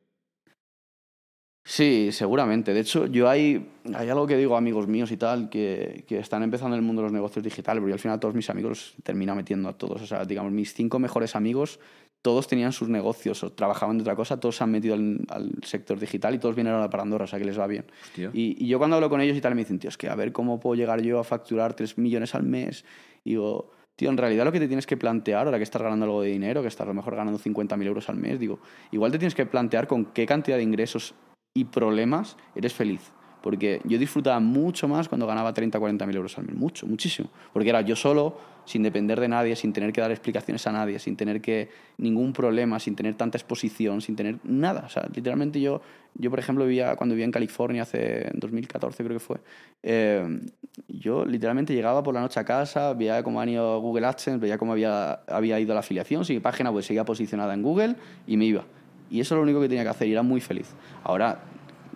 [1.70, 2.74] Sí, seguramente.
[2.74, 3.64] De hecho, yo hay,
[3.94, 6.84] hay algo que digo a amigos míos y tal, que, que están empezando en el
[6.84, 10.02] mundo de los negocios digitales, porque al final todos mis amigos termino metiendo a todos.
[10.02, 11.78] O sea, digamos, mis cinco mejores amigos,
[12.22, 15.20] todos tenían sus negocios o trabajaban de otra cosa, todos se han metido al,
[15.62, 17.84] sector digital y todos vienen ahora para Andorra, o sea que les va bien.
[18.16, 20.16] Y, y, yo cuando hablo con ellos y tal me dicen, tío, es que a
[20.16, 22.84] ver cómo puedo llegar yo a facturar 3 millones al mes.
[23.22, 26.04] Y digo, tío, en realidad lo que te tienes que plantear, ahora que estás ganando
[26.06, 28.58] algo de dinero, que estás a lo mejor ganando 50.000 euros al mes, digo,
[28.90, 31.14] igual te tienes que plantear con qué cantidad de ingresos
[31.54, 33.12] y problemas, eres feliz.
[33.42, 36.54] Porque yo disfrutaba mucho más cuando ganaba 30, 40 mil euros al mes.
[36.54, 37.30] Mucho, muchísimo.
[37.52, 38.36] Porque era yo solo,
[38.66, 42.32] sin depender de nadie, sin tener que dar explicaciones a nadie, sin tener que ningún
[42.32, 44.84] problema, sin tener tanta exposición, sin tener nada.
[44.86, 45.80] O sea, literalmente yo,
[46.14, 49.38] yo por ejemplo, vivía, cuando vivía en California hace en 2014 creo que fue,
[49.82, 50.40] eh,
[50.88, 54.58] yo literalmente llegaba por la noche a casa, veía cómo han ido Google AdSense, veía
[54.58, 57.96] cómo había, había ido la afiliación, si mi página pues seguía posicionada en Google
[58.26, 58.64] y me iba.
[59.10, 60.72] Y eso es lo único que tenía que hacer y era muy feliz.
[61.02, 61.42] Ahora,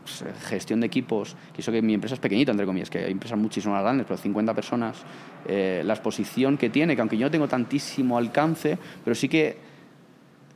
[0.03, 3.12] pues, gestión de equipos, que eso que mi empresa es pequeñita, entre comillas, que hay
[3.12, 5.03] empresas muchísimo más grandes, pero 50 personas,
[5.47, 9.57] eh, la exposición que tiene, que aunque yo no tengo tantísimo alcance, pero sí que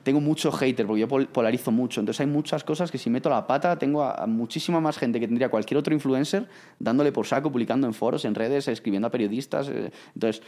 [0.09, 2.01] tengo mucho hater porque yo polarizo mucho.
[2.01, 5.27] Entonces hay muchas cosas que si meto la pata tengo a, muchísima más gente que
[5.27, 6.49] tendría cualquier otro influencer
[6.79, 9.69] dándole por saco, publicando en foros, en redes, escribiendo a periodistas.
[9.69, 9.91] Eh.
[10.15, 10.43] Entonces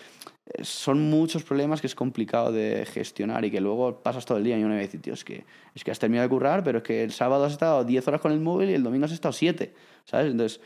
[0.46, 4.44] eh, son muchos problemas que es complicado de gestionar y que luego pasas todo el
[4.44, 5.44] día y uno me dice, tío, es que,
[5.74, 8.22] es que has terminado de currar, pero es que el sábado has estado 10 horas
[8.22, 9.74] con el móvil y el domingo has estado 7,
[10.06, 10.30] ¿sabes?
[10.30, 10.62] Entonces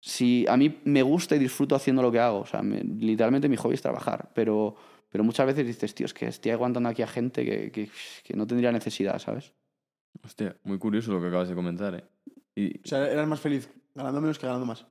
[0.00, 3.56] si a mí me gusta y disfruto haciendo lo que hago, o sea, literalmente mi
[3.56, 4.76] hobby es trabajar, pero
[5.10, 7.90] pero muchas veces dices, tío, es que estoy aguantando aquí a gente que, que,
[8.24, 9.52] que no tendría necesidad, ¿sabes?
[10.24, 12.04] Hostia, muy curioso lo que acabas de comentar, ¿eh?
[12.54, 12.78] Y...
[12.78, 14.86] O sea, eras más feliz ganando menos que ganando más.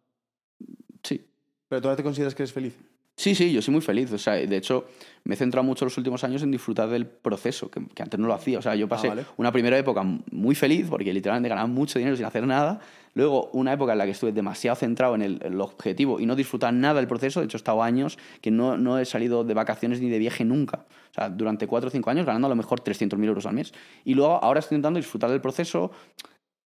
[1.03, 1.25] Sí.
[1.67, 2.77] ¿Pero todavía te consideras que eres feliz?
[3.15, 4.11] Sí, sí, yo soy muy feliz.
[4.11, 4.85] O sea, de hecho,
[5.23, 8.33] me he centrado mucho los últimos años en disfrutar del proceso, que, antes no lo
[8.33, 8.59] hacía.
[8.59, 12.15] O sea, yo pasé ah, una primera época muy feliz, porque literalmente ganaba mucho dinero
[12.15, 12.79] sin hacer nada.
[13.17, 16.71] Luego, una época en la que estuve demasiado centrado en el, objetivo y no disfrutar
[16.71, 17.39] nada del proceso.
[17.39, 20.45] De hecho, he estado años que no, no, he salido de vacaciones ni de viaje
[20.45, 20.85] nunca.
[21.09, 23.73] O sea, durante cuatro o cinco años ganando a lo mejor 300.000 euros al mes.
[24.05, 25.89] Y luego, ahora estoy intentando disfrutar del proceso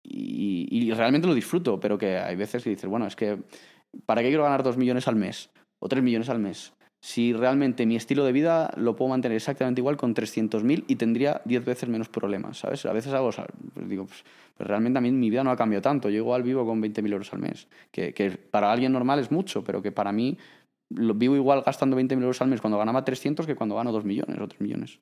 [0.04, 3.38] y, realmente lo disfruto, pero que hay veces que dices, bueno, es que
[4.06, 5.52] ¿para qué quiero ganar 2 millones al mes?
[5.80, 6.74] O 3 millones al mes.
[7.04, 11.42] Si realmente mi estilo de vida lo puedo mantener exactamente igual con 300.000 y tendría
[11.46, 12.86] 10 veces menos problemas, ¿sabes?
[12.86, 14.24] A veces hago, o sea, pues digo, pues,
[14.56, 16.10] pues realmente a mí mi vida no ha cambiado tanto.
[16.10, 19.64] Yo igual vivo con 20.000 euros al mes, que, que para alguien normal es mucho,
[19.64, 20.38] pero que para mí
[20.90, 24.06] lo vivo igual gastando 20.000 euros al mes cuando ganaba 300 que cuando gano 2
[24.06, 25.00] millones o 3 millones.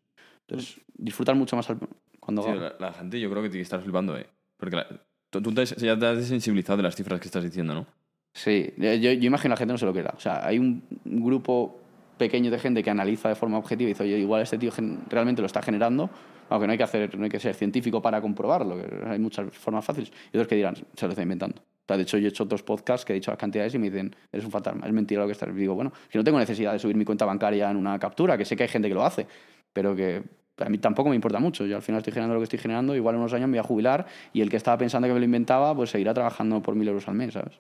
[0.48, 1.80] Entonces, disfrutar mucho más al-
[2.22, 2.62] cuando gano.
[2.62, 4.26] la, la gente yo creo que tiene que estar flipando, ¿eh?
[4.56, 4.88] Porque la-
[5.30, 7.86] tú, tú te ya te has desensibilizado de las cifras que estás diciendo, ¿no?
[8.34, 10.14] Sí, yo, yo imagino a la gente no sé lo que era.
[10.16, 11.82] O sea, hay un grupo
[12.20, 14.72] pequeño de gente que analiza de forma objetiva y dice, oye, igual este tío
[15.10, 16.12] realmente lo está generando,
[16.50, 19.52] aunque no hay que hacer, no hay que ser científico para comprobarlo, que hay muchas
[19.58, 20.12] formas fáciles.
[20.32, 21.60] Y otros que dirán, se lo está inventando.
[21.60, 23.80] O sea, de hecho, yo he hecho otros podcasts que he dicho las cantidades y
[23.80, 25.50] me dicen, eres un fantasma, es mentira lo que estás.
[25.50, 28.38] Y digo, bueno, que no tengo necesidad de subir mi cuenta bancaria en una captura,
[28.38, 29.26] que sé que hay gente que lo hace,
[29.74, 30.22] pero que
[30.58, 31.66] a mí tampoco me importa mucho.
[31.66, 33.60] Yo al final estoy generando lo que estoy generando, igual en unos años me voy
[33.60, 36.76] a jubilar y el que estaba pensando que me lo inventaba, pues seguirá trabajando por
[36.76, 37.60] mil euros al mes, ¿sabes?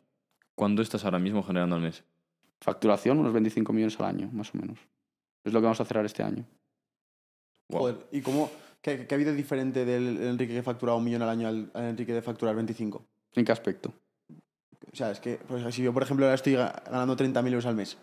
[0.54, 2.04] ¿Cuánto estás ahora mismo generando al mes?
[2.62, 4.78] Facturación, unos 25 millones al año, más o menos.
[5.44, 6.46] Es lo que vamos a cerrar este año.
[7.72, 8.50] Joder, ¿y cómo,
[8.82, 11.84] qué, qué ha habido diferente del Enrique que factura un millón al año al, al
[11.86, 13.06] Enrique de facturar 25?
[13.36, 13.94] ¿En qué aspecto?
[14.92, 17.66] O sea, es que pues, si yo, por ejemplo, ahora estoy ga- ganando 30.000 euros
[17.68, 17.98] al mes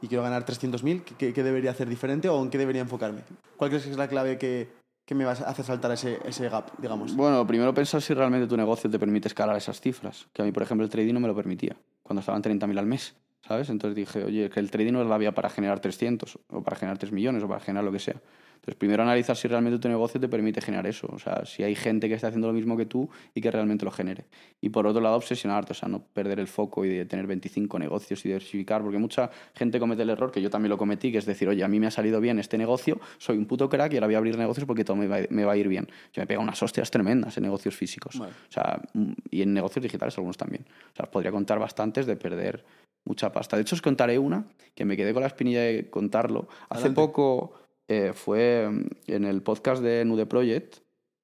[0.00, 3.22] y quiero ganar 300.000, ¿qué- ¿qué, debería hacer diferente o en qué debería enfocarme?
[3.56, 4.68] ¿Cuál crees que es la clave que,
[5.04, 7.16] que me va a hacer saltar ese, ese gap, digamos?
[7.16, 10.28] Bueno, primero pensar si realmente tu negocio te permite escalar esas cifras.
[10.32, 11.76] Que a mí, por ejemplo, el trading no me lo permitía.
[12.04, 13.16] Cuando estaban 30.000 al mes,
[13.48, 13.70] ¿sabes?
[13.70, 16.76] Entonces dije, oye, que el trading no es la vía para generar 300 o para
[16.76, 18.16] generar 3 millones o para generar lo que sea.
[18.58, 21.08] Entonces, primero analizar si realmente tu negocio te permite generar eso.
[21.12, 23.84] O sea, si hay gente que está haciendo lo mismo que tú y que realmente
[23.84, 24.26] lo genere.
[24.60, 27.78] Y por otro lado, obsesionarte, o sea, no perder el foco y de tener 25
[27.78, 31.18] negocios y diversificar, porque mucha gente comete el error, que yo también lo cometí, que
[31.18, 33.92] es decir, oye, a mí me ha salido bien este negocio, soy un puto crack
[33.92, 35.88] y ahora voy a abrir negocios porque todo me va, me va a ir bien.
[36.12, 38.18] Yo me pega unas hostias tremendas en negocios físicos.
[38.18, 38.32] Vale.
[38.32, 38.82] O sea,
[39.30, 40.66] y en negocios digitales algunos también.
[40.92, 42.64] O sea, podría contar bastantes de perder
[43.04, 43.56] mucha pasta.
[43.56, 44.44] De hecho, os contaré una
[44.74, 46.48] que me quedé con la espinilla de contarlo.
[46.68, 47.52] Hace poco
[47.88, 50.76] eh, fue mm, en el podcast de Nude Project,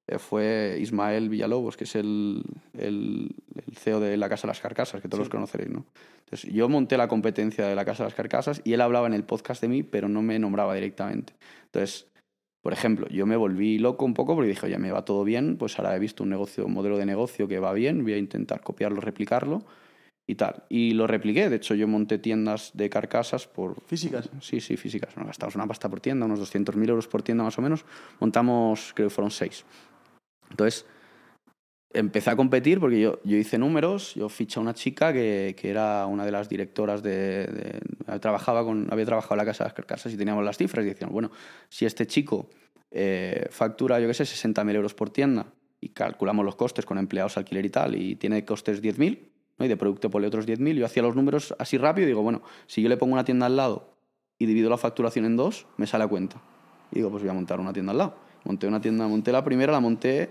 [0.07, 2.43] eh, fue Ismael Villalobos, que es el,
[2.77, 5.87] el, el CEO de La Casa de las Carcasas, que todos los conoceréis, ¿no?
[6.21, 9.15] Entonces, yo monté la competencia de La Casa de las Carcasas y él hablaba en
[9.15, 11.35] el podcast de mí, pero no me nombraba directamente.
[11.67, 12.09] Entonces,
[12.63, 15.59] por ejemplo, yo me volví loco un poco porque dije, oye, me va todo bien,
[15.59, 18.19] pues ahora he visto un negocio, un modelo de negocio que va bien, voy a
[18.19, 19.67] intentar copiarlo, replicarlo
[20.27, 20.65] y tal.
[20.69, 23.83] Y lo repliqué, de hecho yo monté tiendas de carcasas por...
[23.87, 24.31] ¿Físicas?
[24.41, 25.17] Sí, sí, físicas.
[25.17, 27.85] Nos gastamos una pasta por tienda, unos 200.000 euros por tienda más o menos.
[28.21, 29.65] Montamos, creo que fueron seis.
[30.51, 30.87] Entonces,
[31.93, 35.71] empecé a competir porque yo, yo hice números, yo fiché a una chica que, que
[35.71, 39.69] era una de las directoras de, de- trabajaba con, había trabajado en la casa de
[39.69, 41.31] las carcasas y teníamos las cifras y decíamos, bueno,
[41.69, 42.49] si este chico
[42.91, 45.47] eh, factura, yo qué sé, 60.000 euros por tienda
[45.81, 49.19] y calculamos los costes con empleados, alquiler y tal, y tiene costes 10.000,
[49.59, 49.65] ¿no?
[49.65, 52.43] y de producto ponle otros 10.000, yo hacía los números así rápido y digo, bueno,
[52.67, 53.89] si yo le pongo una tienda al lado
[54.39, 56.41] y divido la facturación en dos, me sale a cuenta.
[56.91, 58.15] Y digo, pues voy a montar una tienda al lado.
[58.45, 60.31] Monté una tienda, monté la primera, la monté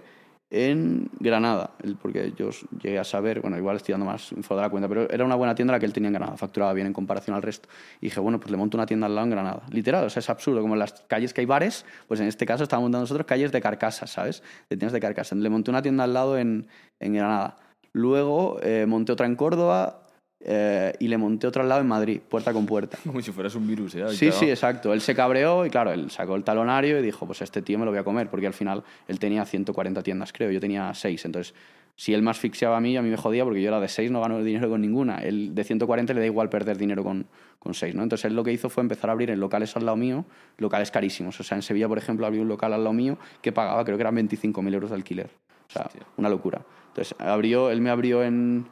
[0.53, 4.69] en Granada, porque yo llegué a saber, bueno, igual estoy dando más info de la
[4.69, 6.93] cuenta, pero era una buena tienda la que él tenía en Granada, facturaba bien en
[6.93, 7.67] comparación al resto.
[7.99, 9.63] Y dije, bueno, pues le monto una tienda al lado en Granada.
[9.71, 12.45] Literal, o sea, es absurdo, como en las calles que hay bares, pues en este
[12.45, 14.43] caso estábamos montando nosotros calles de carcasas, ¿sabes?
[14.69, 15.39] De tiendas de carcasas.
[15.39, 16.67] Le monté una tienda al lado en,
[16.99, 17.57] en Granada.
[17.93, 20.03] Luego eh, monté otra en Córdoba
[20.45, 22.97] eh, y le monté otra al lado en Madrid, puerta con puerta.
[23.05, 24.03] Como si fueras un virus, ¿eh?
[24.03, 24.91] Ahí Sí, sí, exacto.
[24.93, 27.85] Él se cabreó y claro, él sacó el talonario y dijo, pues este tío me
[27.85, 31.25] lo voy a comer, porque al final él tenía 140 tiendas, creo, yo tenía 6.
[31.25, 31.53] Entonces,
[31.95, 34.11] si él me asfixiaba a mí, a mí me jodía porque yo era de 6,
[34.11, 35.19] no gano dinero con ninguna.
[35.19, 37.27] Él de 140 le da igual perder dinero con,
[37.59, 38.03] con 6, ¿no?
[38.03, 40.25] Entonces él lo que hizo fue empezar a abrir en locales al lado mío,
[40.57, 41.39] locales carísimos.
[41.39, 43.97] O sea, en Sevilla, por ejemplo, abrió un local al lado mío que pagaba, creo
[43.97, 45.29] que eran 25.000 euros de alquiler.
[45.73, 46.61] Sea, una locura.
[46.89, 48.65] Entonces, abrió, él me abrió en,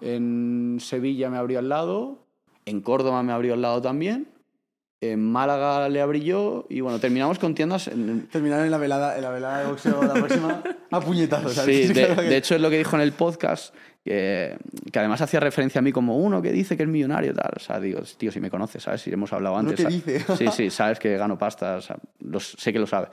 [0.00, 2.18] en Sevilla, me abrió al lado,
[2.64, 4.28] en Córdoba me abrió al lado también,
[5.00, 7.86] en Málaga le abrí yo y bueno, terminamos con tiendas...
[7.88, 11.54] en- Terminar en la velada, en la velada de boxeo la próxima a puñetazos.
[11.54, 11.88] ¿sabes?
[11.88, 13.74] Sí, de, de hecho es lo que dijo en el podcast,
[14.04, 14.56] que,
[14.90, 17.52] que además hacía referencia a mí como uno que dice que es millonario tal.
[17.56, 19.02] O sea, digo, tío, si me conoces, ¿sabes?
[19.02, 19.76] Si hemos hablado antes.
[19.76, 20.20] que sa- dice.
[20.36, 23.08] Sí, sí, sabes que gano pasta, o sea, los- sé que lo sabe,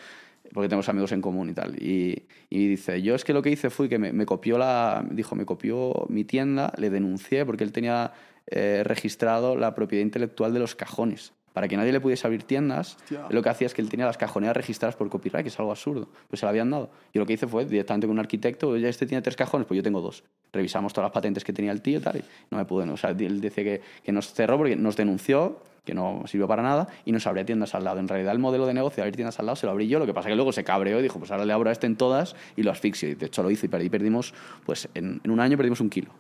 [0.54, 1.76] porque tenemos amigos en común y tal.
[1.82, 5.36] Y, dice, yo es que lo que hice fue que me, me copió la, dijo,
[5.36, 8.14] me copió mi tienda, le denuncié porque él tenía
[8.48, 11.34] eh, registrado la propiedad intelectual de los cajones.
[11.54, 13.28] Para que nadie le pudiese abrir tiendas, Hostia.
[13.30, 15.72] lo que hacía es que él tenía las cajoneras registradas por copyright, que es algo
[15.72, 16.10] absurdo.
[16.28, 16.90] Pues se la habían dado.
[17.14, 19.76] Y lo que hice fue directamente con un arquitecto, oye, este tiene tres cajones, pues
[19.78, 20.24] yo tengo dos.
[20.52, 22.86] Revisamos todas las patentes que tenía el tío y tal, y no me pude.
[22.86, 22.94] no.
[22.94, 26.64] O sea, él decía que, que nos cerró porque nos denunció, que no sirvió para
[26.64, 28.00] nada, y nos abría tiendas al lado.
[28.00, 30.00] En realidad, el modelo de negocio de abrir tiendas al lado se lo abrí yo,
[30.00, 31.86] lo que pasa que luego se cabreó y dijo, pues ahora le abro a este
[31.86, 33.10] en todas y lo asfixio.
[33.10, 34.34] Y de hecho lo hice y perdí, perdimos,
[34.66, 36.12] pues en, en un año perdimos un kilo.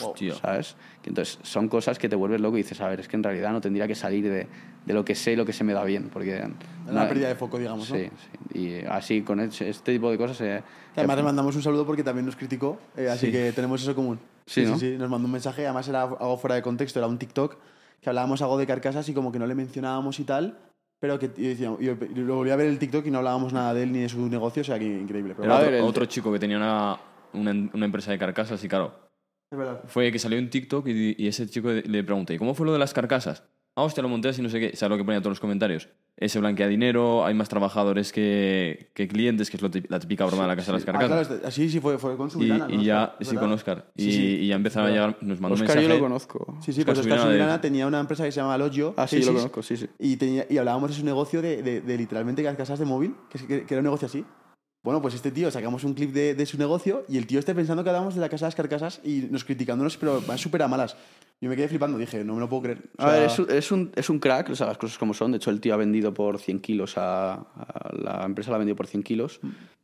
[0.00, 0.34] Hostia.
[0.34, 0.76] ¿sabes?
[1.02, 3.22] Que entonces son cosas que te vuelves loco y dices, a ver, es que en
[3.22, 4.46] realidad no tendría que salir de,
[4.84, 6.42] de lo que sé y lo que se me da bien, porque...
[6.88, 7.96] Una no- pérdida de foco, digamos, ¿no?
[7.96, 8.08] Sí,
[8.52, 8.58] sí.
[8.58, 10.40] Y así, con este este tipo de cosas...
[10.40, 10.62] eh,
[10.96, 13.32] además le mandamos un saludo porque también nos criticó, eh, así Sí.
[13.32, 14.18] que tenemos eso común.
[14.46, 14.76] Sí, ¿no?
[14.78, 17.56] sí, nos mandó un mensaje, además era algo fuera de contexto, era un TikTok,
[18.00, 20.58] que hablábamos algo de carcasas y como que no le mencionábamos y tal,
[20.98, 21.78] pero que y y yo,
[22.16, 24.28] lo volví a ver el TikTok y no hablábamos nada de él ni de su
[24.28, 25.34] negocio, o sea que increíble.
[25.36, 26.98] Pero Era otro, el- otro chico que tenía una,
[27.34, 28.92] una, una empresa de carcasas y claro,
[29.52, 29.82] es verdad.
[29.86, 32.72] fue que salió en TikTok y, y ese chico le pregunté, ¿y cómo fue lo
[32.72, 33.44] de las carcasas?
[33.74, 34.76] Ah, hostia, lo monté así, no sé qué.
[34.76, 35.88] ¿Sabes lo que ponía todos los comentarios?
[36.18, 40.42] Ese blanquea dinero, hay más trabajadores que, que clientes, que es lo la típica broma
[40.42, 41.36] de la casa de las Ah, claro, carcasas.
[41.36, 42.82] este- sí, sí, fue, fue con su y, y ¿no?
[42.82, 43.48] ya, ¿Es sí, verdad?
[43.48, 43.90] con Oscar.
[43.96, 44.22] Y, Sí, sí.
[44.42, 45.82] y ya empezaron a llegar, nos mandó un Oscar mensaje.
[45.82, 46.58] yo lo conozco.
[46.60, 48.92] Sí, sí, Oscar pues Oscar Subirana de- Subirana tenía una empresa que se llama Logio.
[48.98, 49.88] Ah, sí, yo lo conozco, sí, sí.
[49.98, 53.38] Y, tenía, y hablábamos de su negocio de, de, de literalmente carcasas de móvil, que,
[53.38, 54.22] es- que, que era un negocio así.
[54.84, 57.54] Bueno, pues este tío sacamos un clip de, de su negocio y el tío esté
[57.54, 60.62] pensando que hablábamos de la casa de las carcasas y nos criticándonos, pero va súper
[60.62, 60.94] a malas.
[61.42, 62.78] Yo me quedé flipando, dije, no me lo puedo creer.
[62.98, 65.12] O A ver, es, un- es, un, es un crack, o sea, las cosas como
[65.12, 65.32] son.
[65.32, 68.58] De hecho, el tío ha vendido por 100 kilos a, a la empresa, la ha
[68.58, 69.40] vendido por 100 kilos.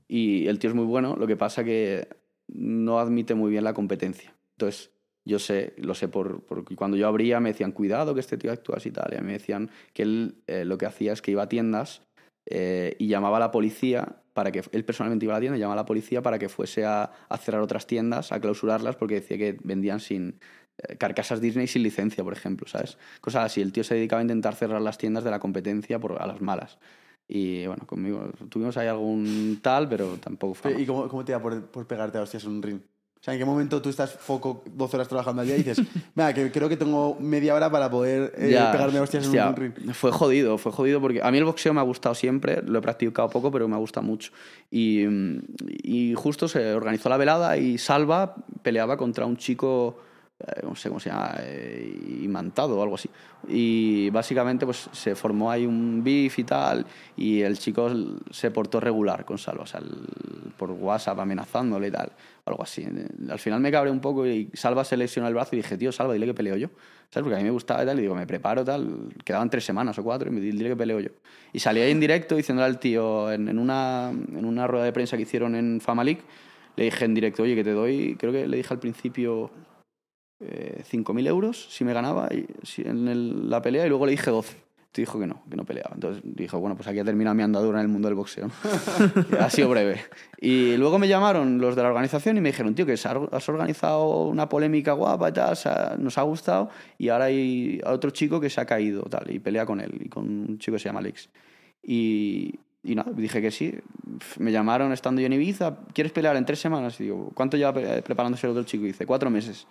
[0.06, 2.06] Y el tío es muy bueno, lo que pasa que
[2.46, 4.34] no admite muy bien la competencia.
[4.56, 4.92] Entonces,
[5.26, 8.52] yo sé, lo sé por, porque cuando yo abría me decían, cuidado que este tío
[8.52, 9.12] actúa así y tal.
[9.12, 11.48] Y a mí me decían que él eh, lo que hacía es que iba a
[11.48, 12.02] tiendas
[12.48, 15.60] eh, y llamaba a la policía para que él personalmente iba a la tienda y
[15.60, 19.16] llamaba a la policía para que fuese a, a cerrar otras tiendas, a clausurarlas, porque
[19.16, 20.38] decía que vendían sin
[20.98, 22.98] carcasas Disney sin licencia, por ejemplo, ¿sabes?
[23.20, 23.60] Cosas así.
[23.60, 26.40] El tío se dedicaba a intentar cerrar las tiendas de la competencia por, a las
[26.40, 26.78] malas.
[27.26, 30.80] Y bueno, conmigo tuvimos ahí algún tal, pero tampoco fue.
[30.80, 32.80] ¿Y cómo, cómo te da por, por pegarte a hostias en un ring?
[33.20, 35.82] O sea, ¿en qué momento tú estás foco 12 horas trabajando al día y dices,
[36.14, 39.42] venga, que creo que tengo media hora para poder eh, Ya, pegarme a hostias hostia,
[39.42, 39.72] en un ring?
[39.92, 42.82] Fue jodido, fue jodido porque a mí el boxeo me ha gustado siempre, lo he
[42.82, 44.30] practicado poco, pero me ha gustado mucho.
[44.70, 45.04] Y,
[45.82, 50.07] y justo se organizó la velada y Salva peleaba contra un chico, eh,
[50.62, 53.10] no sé cómo se llama, eh, imantado o algo así.
[53.48, 56.86] Y básicamente pues se formó ahí un beef y tal,
[57.16, 57.90] y el chico
[58.30, 62.12] se portó regular con Salva, o sea, el- por WhatsApp amenazándole y tal,
[62.44, 62.84] o algo así.
[63.28, 65.92] Al final me cabré un poco y Salva se lesionó el brazo y dije, tío,
[65.92, 66.68] Salva, dile que peleo yo.
[67.10, 67.24] ¿Sabes?
[67.24, 69.08] Porque a mí me gustaba y tal, y digo, me preparo tal.
[69.24, 71.08] Quedaban tres semanas o cuatro, y me dile que peleo yo.
[71.54, 74.92] Y salí ahí en directo diciéndole al tío, en, en una, en una rueda de
[74.92, 76.20] prensa que hicieron en Famalik,
[76.76, 79.50] le dije en directo, oye, que te doy, creo que le dije al principio
[80.40, 84.30] eh, 5.000 euros si me ganaba y, si- en la pelea, y luego le dije
[84.30, 84.68] 12.
[84.90, 85.90] Te dijo que no, que no peleaba.
[85.94, 88.48] Entonces dijo, bueno, pues aquí ha terminado mi andadura en el mundo del boxeo.
[89.38, 90.00] ha sido breve.
[90.40, 94.24] Y luego me llamaron los de la organización y me dijeron, tío, que has organizado
[94.28, 98.48] una polémica guapa y tal, sea, nos ha gustado, y ahora hay otro chico que
[98.48, 101.00] se ha caído tal, y pelea con él, y con un chico que se llama
[101.00, 101.28] Alex.
[101.82, 103.74] Y, y dije que sí.
[104.38, 106.98] Me llamaron estando yo en Ibiza, ¿quieres pelear en tres semanas?
[107.00, 108.84] Y digo, ¿cuánto lleva pre- preparándose el otro chico?
[108.84, 109.66] Y dice, cuatro meses.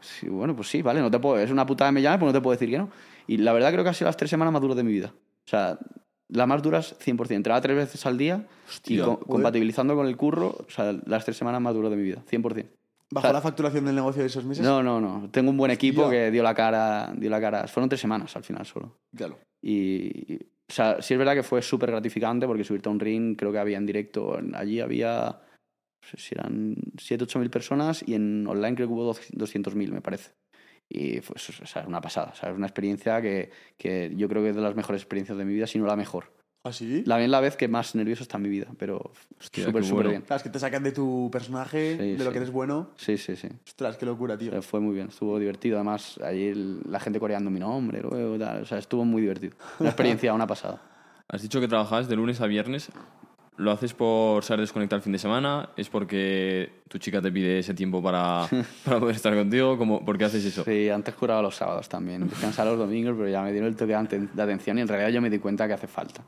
[0.00, 2.38] Sí, bueno, pues sí, vale, no te puedo, es una putada me llame, pues no
[2.38, 2.90] te puedo decir que no.
[3.26, 5.12] Y la verdad creo que ha sido las tres semanas más duras de mi vida.
[5.46, 5.78] O sea,
[6.28, 7.30] las más duras 100%.
[7.34, 9.26] Entraba tres veces al día y Hostia, co- joder.
[9.26, 12.66] compatibilizando con el curro, o sea, las tres semanas más duras de mi vida, 100%.
[13.08, 14.64] ¿Bajó o sea, la facturación del negocio de esos meses?
[14.64, 15.28] No, no, no.
[15.30, 16.24] Tengo un buen equipo Hostia.
[16.24, 17.68] que dio la cara, dio la cara.
[17.68, 18.98] Fueron tres semanas al final solo.
[19.16, 19.38] Claro.
[19.62, 20.38] Y, y-
[20.68, 23.52] o sea, sí es verdad que fue súper gratificante porque subirte a un ring, creo
[23.52, 25.38] que había en directo, allí había,
[26.12, 29.74] no sé si eran 7, 8 mil personas y en online creo que hubo 200
[29.74, 30.30] mil, me parece.
[30.88, 34.28] Y fue eso, o sea, una pasada, o sea, es una experiencia que, que yo
[34.28, 36.32] creo que es de las mejores experiencias de mi vida, si no la mejor.
[36.62, 37.02] ¿Ah, sí?
[37.06, 40.10] La bien la vez que más nervioso está en mi vida, pero súper, súper bueno.
[40.10, 40.22] bien.
[40.22, 42.30] Claro, es que te sacan de tu personaje, Sí, de lo sí.
[42.30, 42.90] que eres bueno.
[42.96, 43.48] Sí, sí, sí.
[43.66, 44.48] Ostras, qué locura, tío.
[44.48, 45.76] O sea, fue muy bien, estuvo divertido.
[45.76, 46.52] Además, allí
[46.88, 49.56] la gente coreando mi nombre, luego, tal, o sea, estuvo muy divertido.
[49.78, 50.82] Una experiencia, una pasada.
[51.28, 52.90] Has dicho que trabajabas de lunes a viernes.
[53.58, 55.70] ¿Lo haces por ser desconectado el fin de semana?
[55.76, 58.46] ¿Es porque tu chica te pide ese tiempo para,
[58.84, 59.78] para poder estar contigo?
[59.78, 60.62] ¿Cómo, ¿Por qué haces eso?
[60.64, 62.28] Sí, antes curaba los sábados también.
[62.28, 65.22] Descansaba los domingos, pero ya me dieron el toque de atención y en realidad yo
[65.22, 66.22] me di cuenta que hace falta.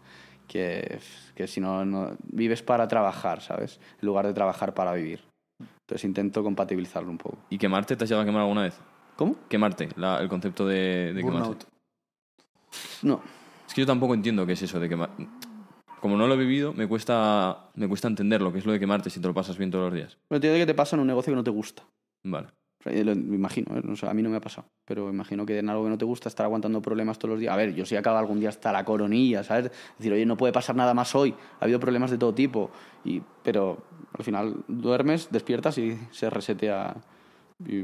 [0.46, 0.98] Que,
[1.34, 3.78] que si no, no, vives para trabajar, ¿sabes?
[4.00, 5.20] En lugar de trabajar para vivir.
[5.60, 7.36] Entonces intento compatibilizarlo un poco.
[7.50, 8.78] ¿Y quemarte te has llegado a quemar alguna vez?
[9.16, 9.36] ¿Cómo?
[9.50, 11.22] Quemarte, la- el concepto de, de.
[11.22, 11.64] Burnout.
[13.02, 13.20] No.
[13.66, 15.10] Es que yo tampoco entiendo qué es eso de quemar.
[16.00, 18.78] Como no lo he vivido, me cuesta, me cuesta entender lo que es lo de
[18.80, 20.16] quemarte si te lo pasas bien todos los días.
[20.28, 21.82] Pero entiendo que te pasa en un negocio que no te gusta.
[22.24, 22.48] Vale.
[22.80, 23.80] O sea, lo- me imagino, ¿eh?
[23.82, 25.98] No sé, a mí no me ha pasado, pero imagino que en algo que no
[25.98, 27.52] te gusta estar aguantando problemas todos los días.
[27.52, 29.72] A ver, yo sí acabo algún día hasta la coronilla, ¿sabes?
[29.98, 32.70] Decir, oye, no puede pasar nada más hoy, ha habido problemas de todo tipo,
[33.04, 33.78] y, pero
[34.16, 36.94] al final duermes, despiertas y se resetea.
[37.66, 37.80] y-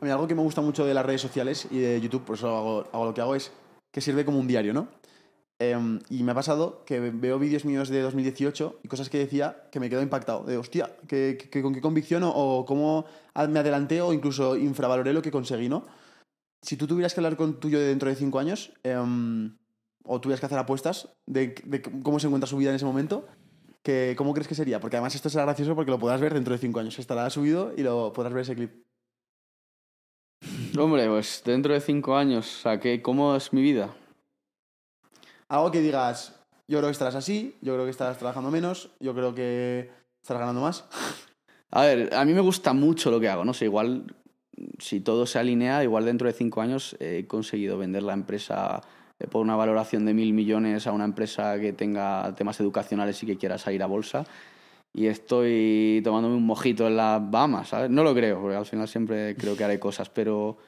[0.00, 2.36] A mí algo que me gusta mucho de las redes sociales y de YouTube, por
[2.36, 3.52] eso hago, hago lo que hago, es
[3.92, 4.86] que sirve como un diario, ¿no?
[5.62, 9.68] Em, y me ha pasado que veo vídeos míos de 2018 y cosas que decía
[9.70, 10.42] que me quedo impactado.
[10.44, 13.04] De hostia, que, con qué convicción o, o cómo
[13.48, 15.84] me adelanté o incluso infravaloré lo que conseguí, ¿no?
[16.62, 19.54] Si tú tuvieras que hablar con tuyo de dentro de cinco años, em,
[20.04, 23.26] o tuvieras que hacer apuestas de, de cómo se encuentra su vida en ese momento,
[23.82, 24.80] que, ¿cómo crees que sería?
[24.80, 26.98] Porque además esto será gracioso porque lo podrás ver dentro de cinco años.
[26.98, 28.72] Estará subido y lo podrás ver ese clip.
[30.78, 33.94] Hombre, pues dentro de cinco años, o sea, ¿qué- ¿cómo es mi vida?
[35.50, 36.36] Algo que digas,
[36.68, 39.90] yo creo que estarás así, yo creo que estarás trabajando menos, yo creo que
[40.22, 40.84] estarás ganando más.
[41.72, 44.14] A ver, a mí me gusta mucho lo que hago, no sé, igual
[44.78, 48.80] si todo se alinea, igual dentro de cinco años he conseguido vender la empresa
[49.18, 53.26] eh, por una valoración de mil millones a una empresa que tenga temas educacionales y
[53.26, 54.24] que quiera salir a bolsa.
[54.92, 57.90] Y estoy tomándome un mojito en las Bahamas, ¿sabes?
[57.90, 60.58] No lo creo, porque al final siempre creo que haré cosas, pero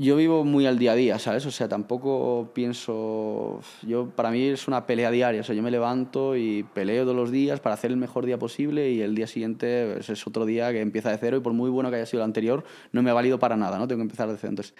[0.00, 1.44] yo vivo muy al día a día, ¿sabes?
[1.44, 3.60] O sea, tampoco pienso.
[3.82, 5.40] Yo, para mí es una pelea diaria.
[5.40, 8.38] O sea, yo me levanto y peleo todos los días para hacer el mejor día
[8.38, 11.52] posible y el día siguiente pues, es otro día que empieza de cero y por
[11.52, 12.62] muy bueno que haya sido el anterior,
[12.92, 13.88] no me ha valido para nada, ¿no?
[13.88, 14.50] Tengo que empezar de cero.
[14.50, 14.76] Entonces,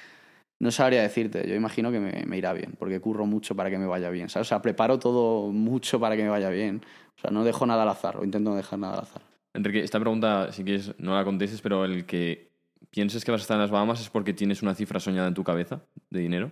[0.60, 1.48] no sabría decirte.
[1.48, 4.46] Yo imagino que me, irá bien, porque curro mucho para que me vaya bien, ¿sabes?
[4.46, 6.80] O sea, preparo todo mucho para que me vaya bien.
[7.16, 9.22] O sea, no dejo nada al azar o intento dejar nada al azar.
[9.52, 12.48] Enrique, esta pregunta, si quieres, no la contestes, pero el que
[12.90, 15.34] pienses que vas a estar en las Bahamas es porque tienes una cifra soñada en
[15.34, 16.50] tu cabeza de dinero.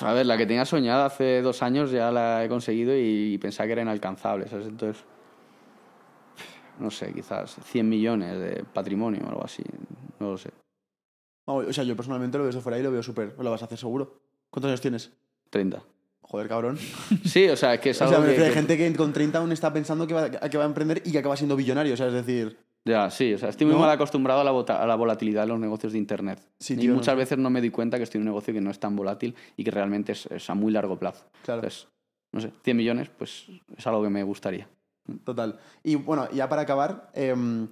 [0.00, 3.66] A ver, la que tenía soñada hace dos años ya la he conseguido y pensaba
[3.66, 4.66] que era inalcanzable, ¿sabes?
[4.66, 5.04] Entonces,
[6.78, 9.62] no sé, quizás 100 millones de patrimonio o algo así,
[10.18, 10.50] no lo sé.
[11.46, 13.34] Vamos, O sea, yo personalmente lo veo desde fuera y lo veo súper.
[13.38, 14.20] Lo vas a hacer seguro.
[14.50, 15.12] ¿Cuántos años tienes?
[15.50, 15.82] 30.
[16.22, 16.76] Joder, cabrón.
[17.24, 19.12] Sí, o sea, es que es O algo sea, me que- que- gente que con
[19.12, 21.94] 30 aún está pensando que va, que va a emprender y que acaba siendo billonario.
[21.94, 23.80] O sea, es decir, Ya, sí, o sea, estoy muy ¿No?
[23.80, 26.40] mal acostumbrado a la, a la volatilidad de los negocios de Internet.
[26.60, 28.60] Sí, y tío, muchas veces no me doy cuenta que estoy en un negocio que
[28.60, 31.24] no es tan volátil y que realmente es, es a muy largo plazo.
[31.42, 31.62] Claro.
[31.62, 31.88] Entonces,
[32.32, 33.46] no sé, 100 millones, pues
[33.76, 34.68] es algo que me gustaría.
[35.24, 35.58] total.
[35.82, 37.66] Y bueno, ya para acabar, em,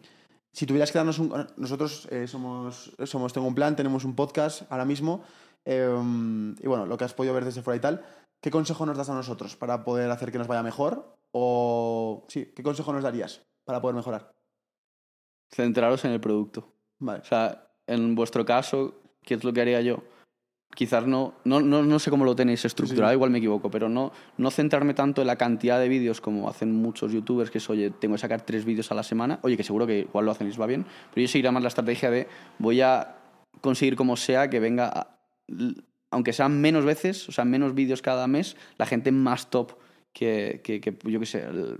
[0.53, 1.47] si tuvieras que darnos un...
[1.59, 5.23] Nosotros eh, somos, somos Tengo un Plan, tenemos un podcast ahora mismo.
[5.65, 8.05] em, y bueno, lo que has podido ver desde fuera y tal.
[8.43, 11.16] ¿Qué consejo nos das a nosotros para poder hacer que nos vaya mejor?
[11.31, 14.35] O sí, ¿qué consejo nos darías para poder mejorar?
[15.51, 16.73] Centraros en el producto.
[16.99, 17.21] Vale.
[17.21, 20.03] O sea, en vuestro caso, ¿qué es lo que haría yo?
[20.75, 23.15] Quizás no, no, no, no sé cómo lo tenéis estructurado, Sí.
[23.15, 26.75] igual me equivoco, pero no, no centrarme tanto en la cantidad de vídeos como hacen
[26.75, 29.62] muchos youtubers, que es, oye, tengo que sacar tres vídeos a la semana, oye, que
[29.62, 32.11] seguro que igual lo hacen y les va bien, pero yo seguiría más la estrategia
[32.11, 32.27] de
[32.59, 33.16] voy a
[33.61, 35.16] conseguir como sea que venga, a-
[36.11, 39.73] aunque sean menos veces, o sea, menos vídeos cada mes, la gente más top
[40.15, 41.77] que, que, que, yo qué sé, el-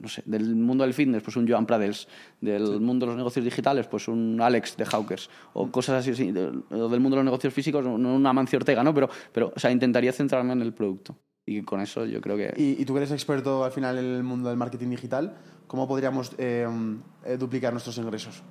[0.00, 2.08] no sé, del mundo del fitness, pues un Joan Pradels,
[2.40, 6.30] del mundo de los negocios digitales, pues un Alex de Hawkers, o cosas así, sí,
[6.32, 8.94] del, o del mundo de los negocios físicos, no una Mancio Ortega, ¿no?
[8.94, 11.16] Pero, pero, o sea, intentaría centrarme en el producto.
[11.44, 12.54] Y con eso yo creo que...
[12.56, 15.34] Y, y tú que eres experto al final en el mundo del marketing digital,
[15.66, 16.66] ¿cómo podríamos eh,
[17.24, 18.42] eh, duplicar nuestros ingresos?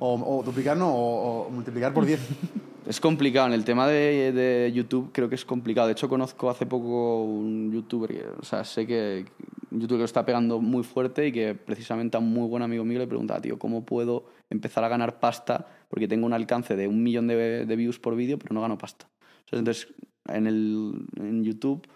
[0.00, 2.20] O, o duplicar, no, o, o multiplicar por 10.
[2.86, 3.48] Es complicado.
[3.48, 5.88] En el tema de, de YouTube creo que es complicado.
[5.88, 9.24] De hecho, conozco hace poco un youtuber, o sea, sé que
[9.72, 12.62] un youtuber que lo está pegando muy fuerte y que precisamente a un muy buen
[12.62, 15.66] amigo mío le preguntaba, tío, ¿cómo puedo empezar a ganar pasta?
[15.88, 18.78] Porque tengo un alcance de un millón de, de views por vídeo, pero no gano
[18.78, 19.08] pasta.
[19.50, 19.88] Entonces,
[20.28, 21.86] en, el, en YouTube,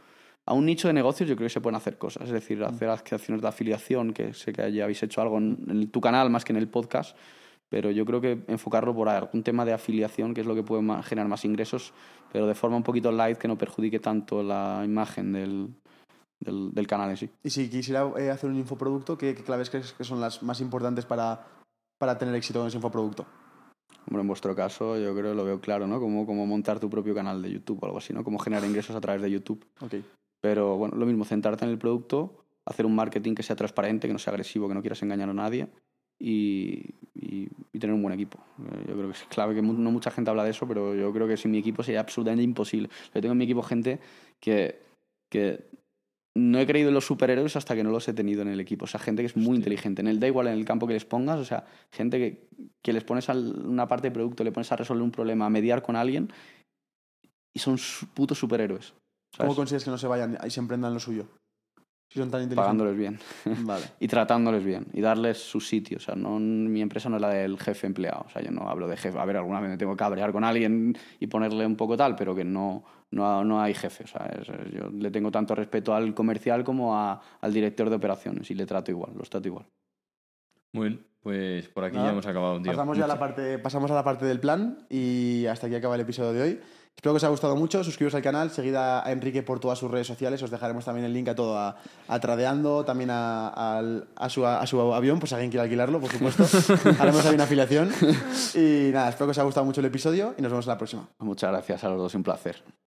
[0.44, 2.24] a un nicho de negocios yo creo que se pueden hacer cosas.
[2.24, 5.88] Es decir, hacer acciones de afiliación, que sé que ya habéis hecho algo en, en
[5.88, 7.16] tu canal más que en el podcast
[7.70, 10.82] pero yo creo que enfocarlo por algún tema de afiliación, que es lo que puede
[11.04, 11.94] generar más ingresos,
[12.32, 15.68] pero de forma un poquito light que no perjudique tanto la imagen del,
[16.40, 17.30] del, del canal en sí.
[17.44, 20.60] Y si quisiera eh, hacer un infoproducto, ¿qué, qué claves crees que son las más
[20.60, 21.46] importantes para,
[21.96, 23.24] para tener éxito con ese infoproducto?
[24.08, 26.00] Hombre, en vuestro caso yo creo que lo veo claro, ¿no?
[26.00, 28.24] Como, como montar tu propio canal de YouTube o algo así, ¿no?
[28.24, 29.64] Como generar ingresos a través de YouTube.
[29.80, 29.94] Ok.
[30.40, 34.12] Pero bueno, lo mismo, centrarte en el producto, hacer un marketing que sea transparente, que
[34.12, 35.68] no sea agresivo, que no quieras engañar a nadie
[36.20, 38.38] y, y- y tener un buen equipo.
[38.60, 41.12] Eh, Yo creo que es clave, que no mucha gente habla de eso, pero yo
[41.12, 42.88] creo que sin mi equipo sería absolutamente imposible.
[43.14, 43.98] Yo tengo en mi equipo gente
[44.38, 44.78] que,
[45.30, 45.64] que
[46.36, 48.84] no he creído en los superhéroes hasta que no los he tenido en el equipo.
[48.84, 50.02] O sea, gente que es muy inteligente.
[50.02, 52.48] En el da igual en el campo que les pongas, o sea, gente que,
[52.82, 55.50] que les pones a una parte de producto, le pones a resolver un problema, a
[55.50, 56.30] mediar con alguien
[57.54, 57.76] y son
[58.14, 58.92] putos superhéroes.
[59.36, 59.56] ¿Cómo ¿sabes?
[59.56, 61.26] consigues que no se vayan y se emprendan lo suyo?
[62.12, 62.56] Si son tan inteligentes.
[62.56, 63.18] Pagándoles bien.
[63.64, 63.84] Vale.
[64.00, 65.98] y tratándoles bien y darles su sitio.
[65.98, 68.24] O sea, no, mi empresa no es la del jefe empleado.
[68.26, 69.16] O sea, yo no hablo de jefe.
[69.16, 72.16] A ver, alguna vez me tengo que cabrear con alguien y ponerle un poco tal,
[72.16, 72.82] pero que no,
[73.12, 74.02] no, no hay jefe.
[74.04, 77.94] O sea, es- yo le tengo tanto respeto al comercial como a- al director de
[77.96, 79.66] operaciones y le trato igual, los trato igual.
[80.72, 81.06] Muy bien.
[81.22, 82.72] pues por aquí Nada, ya hemos acabado, tío.
[82.72, 85.94] Pasamos ya a la parte, pasamos a la parte del plan y hasta aquí acaba
[85.94, 86.60] el episodio de hoy.
[86.96, 87.82] Espero que os haya gustado mucho.
[87.82, 90.42] Suscribiros al canal, seguid a a Enrique por todas sus redes sociales.
[90.42, 91.76] Os dejaremos también el link a todo, a,
[92.08, 93.48] a Tradeando, también a,
[93.78, 96.44] al- a su, a su avión, pues si alguien quiere alquilarlo, por supuesto.
[97.00, 97.90] Haremos ahí una afiliación.
[98.54, 100.78] Y nada, espero que os haya gustado mucho el episodio y nos vemos en la
[100.78, 101.08] próxima.
[101.20, 102.62] Muchas gracias a los dos, un placer.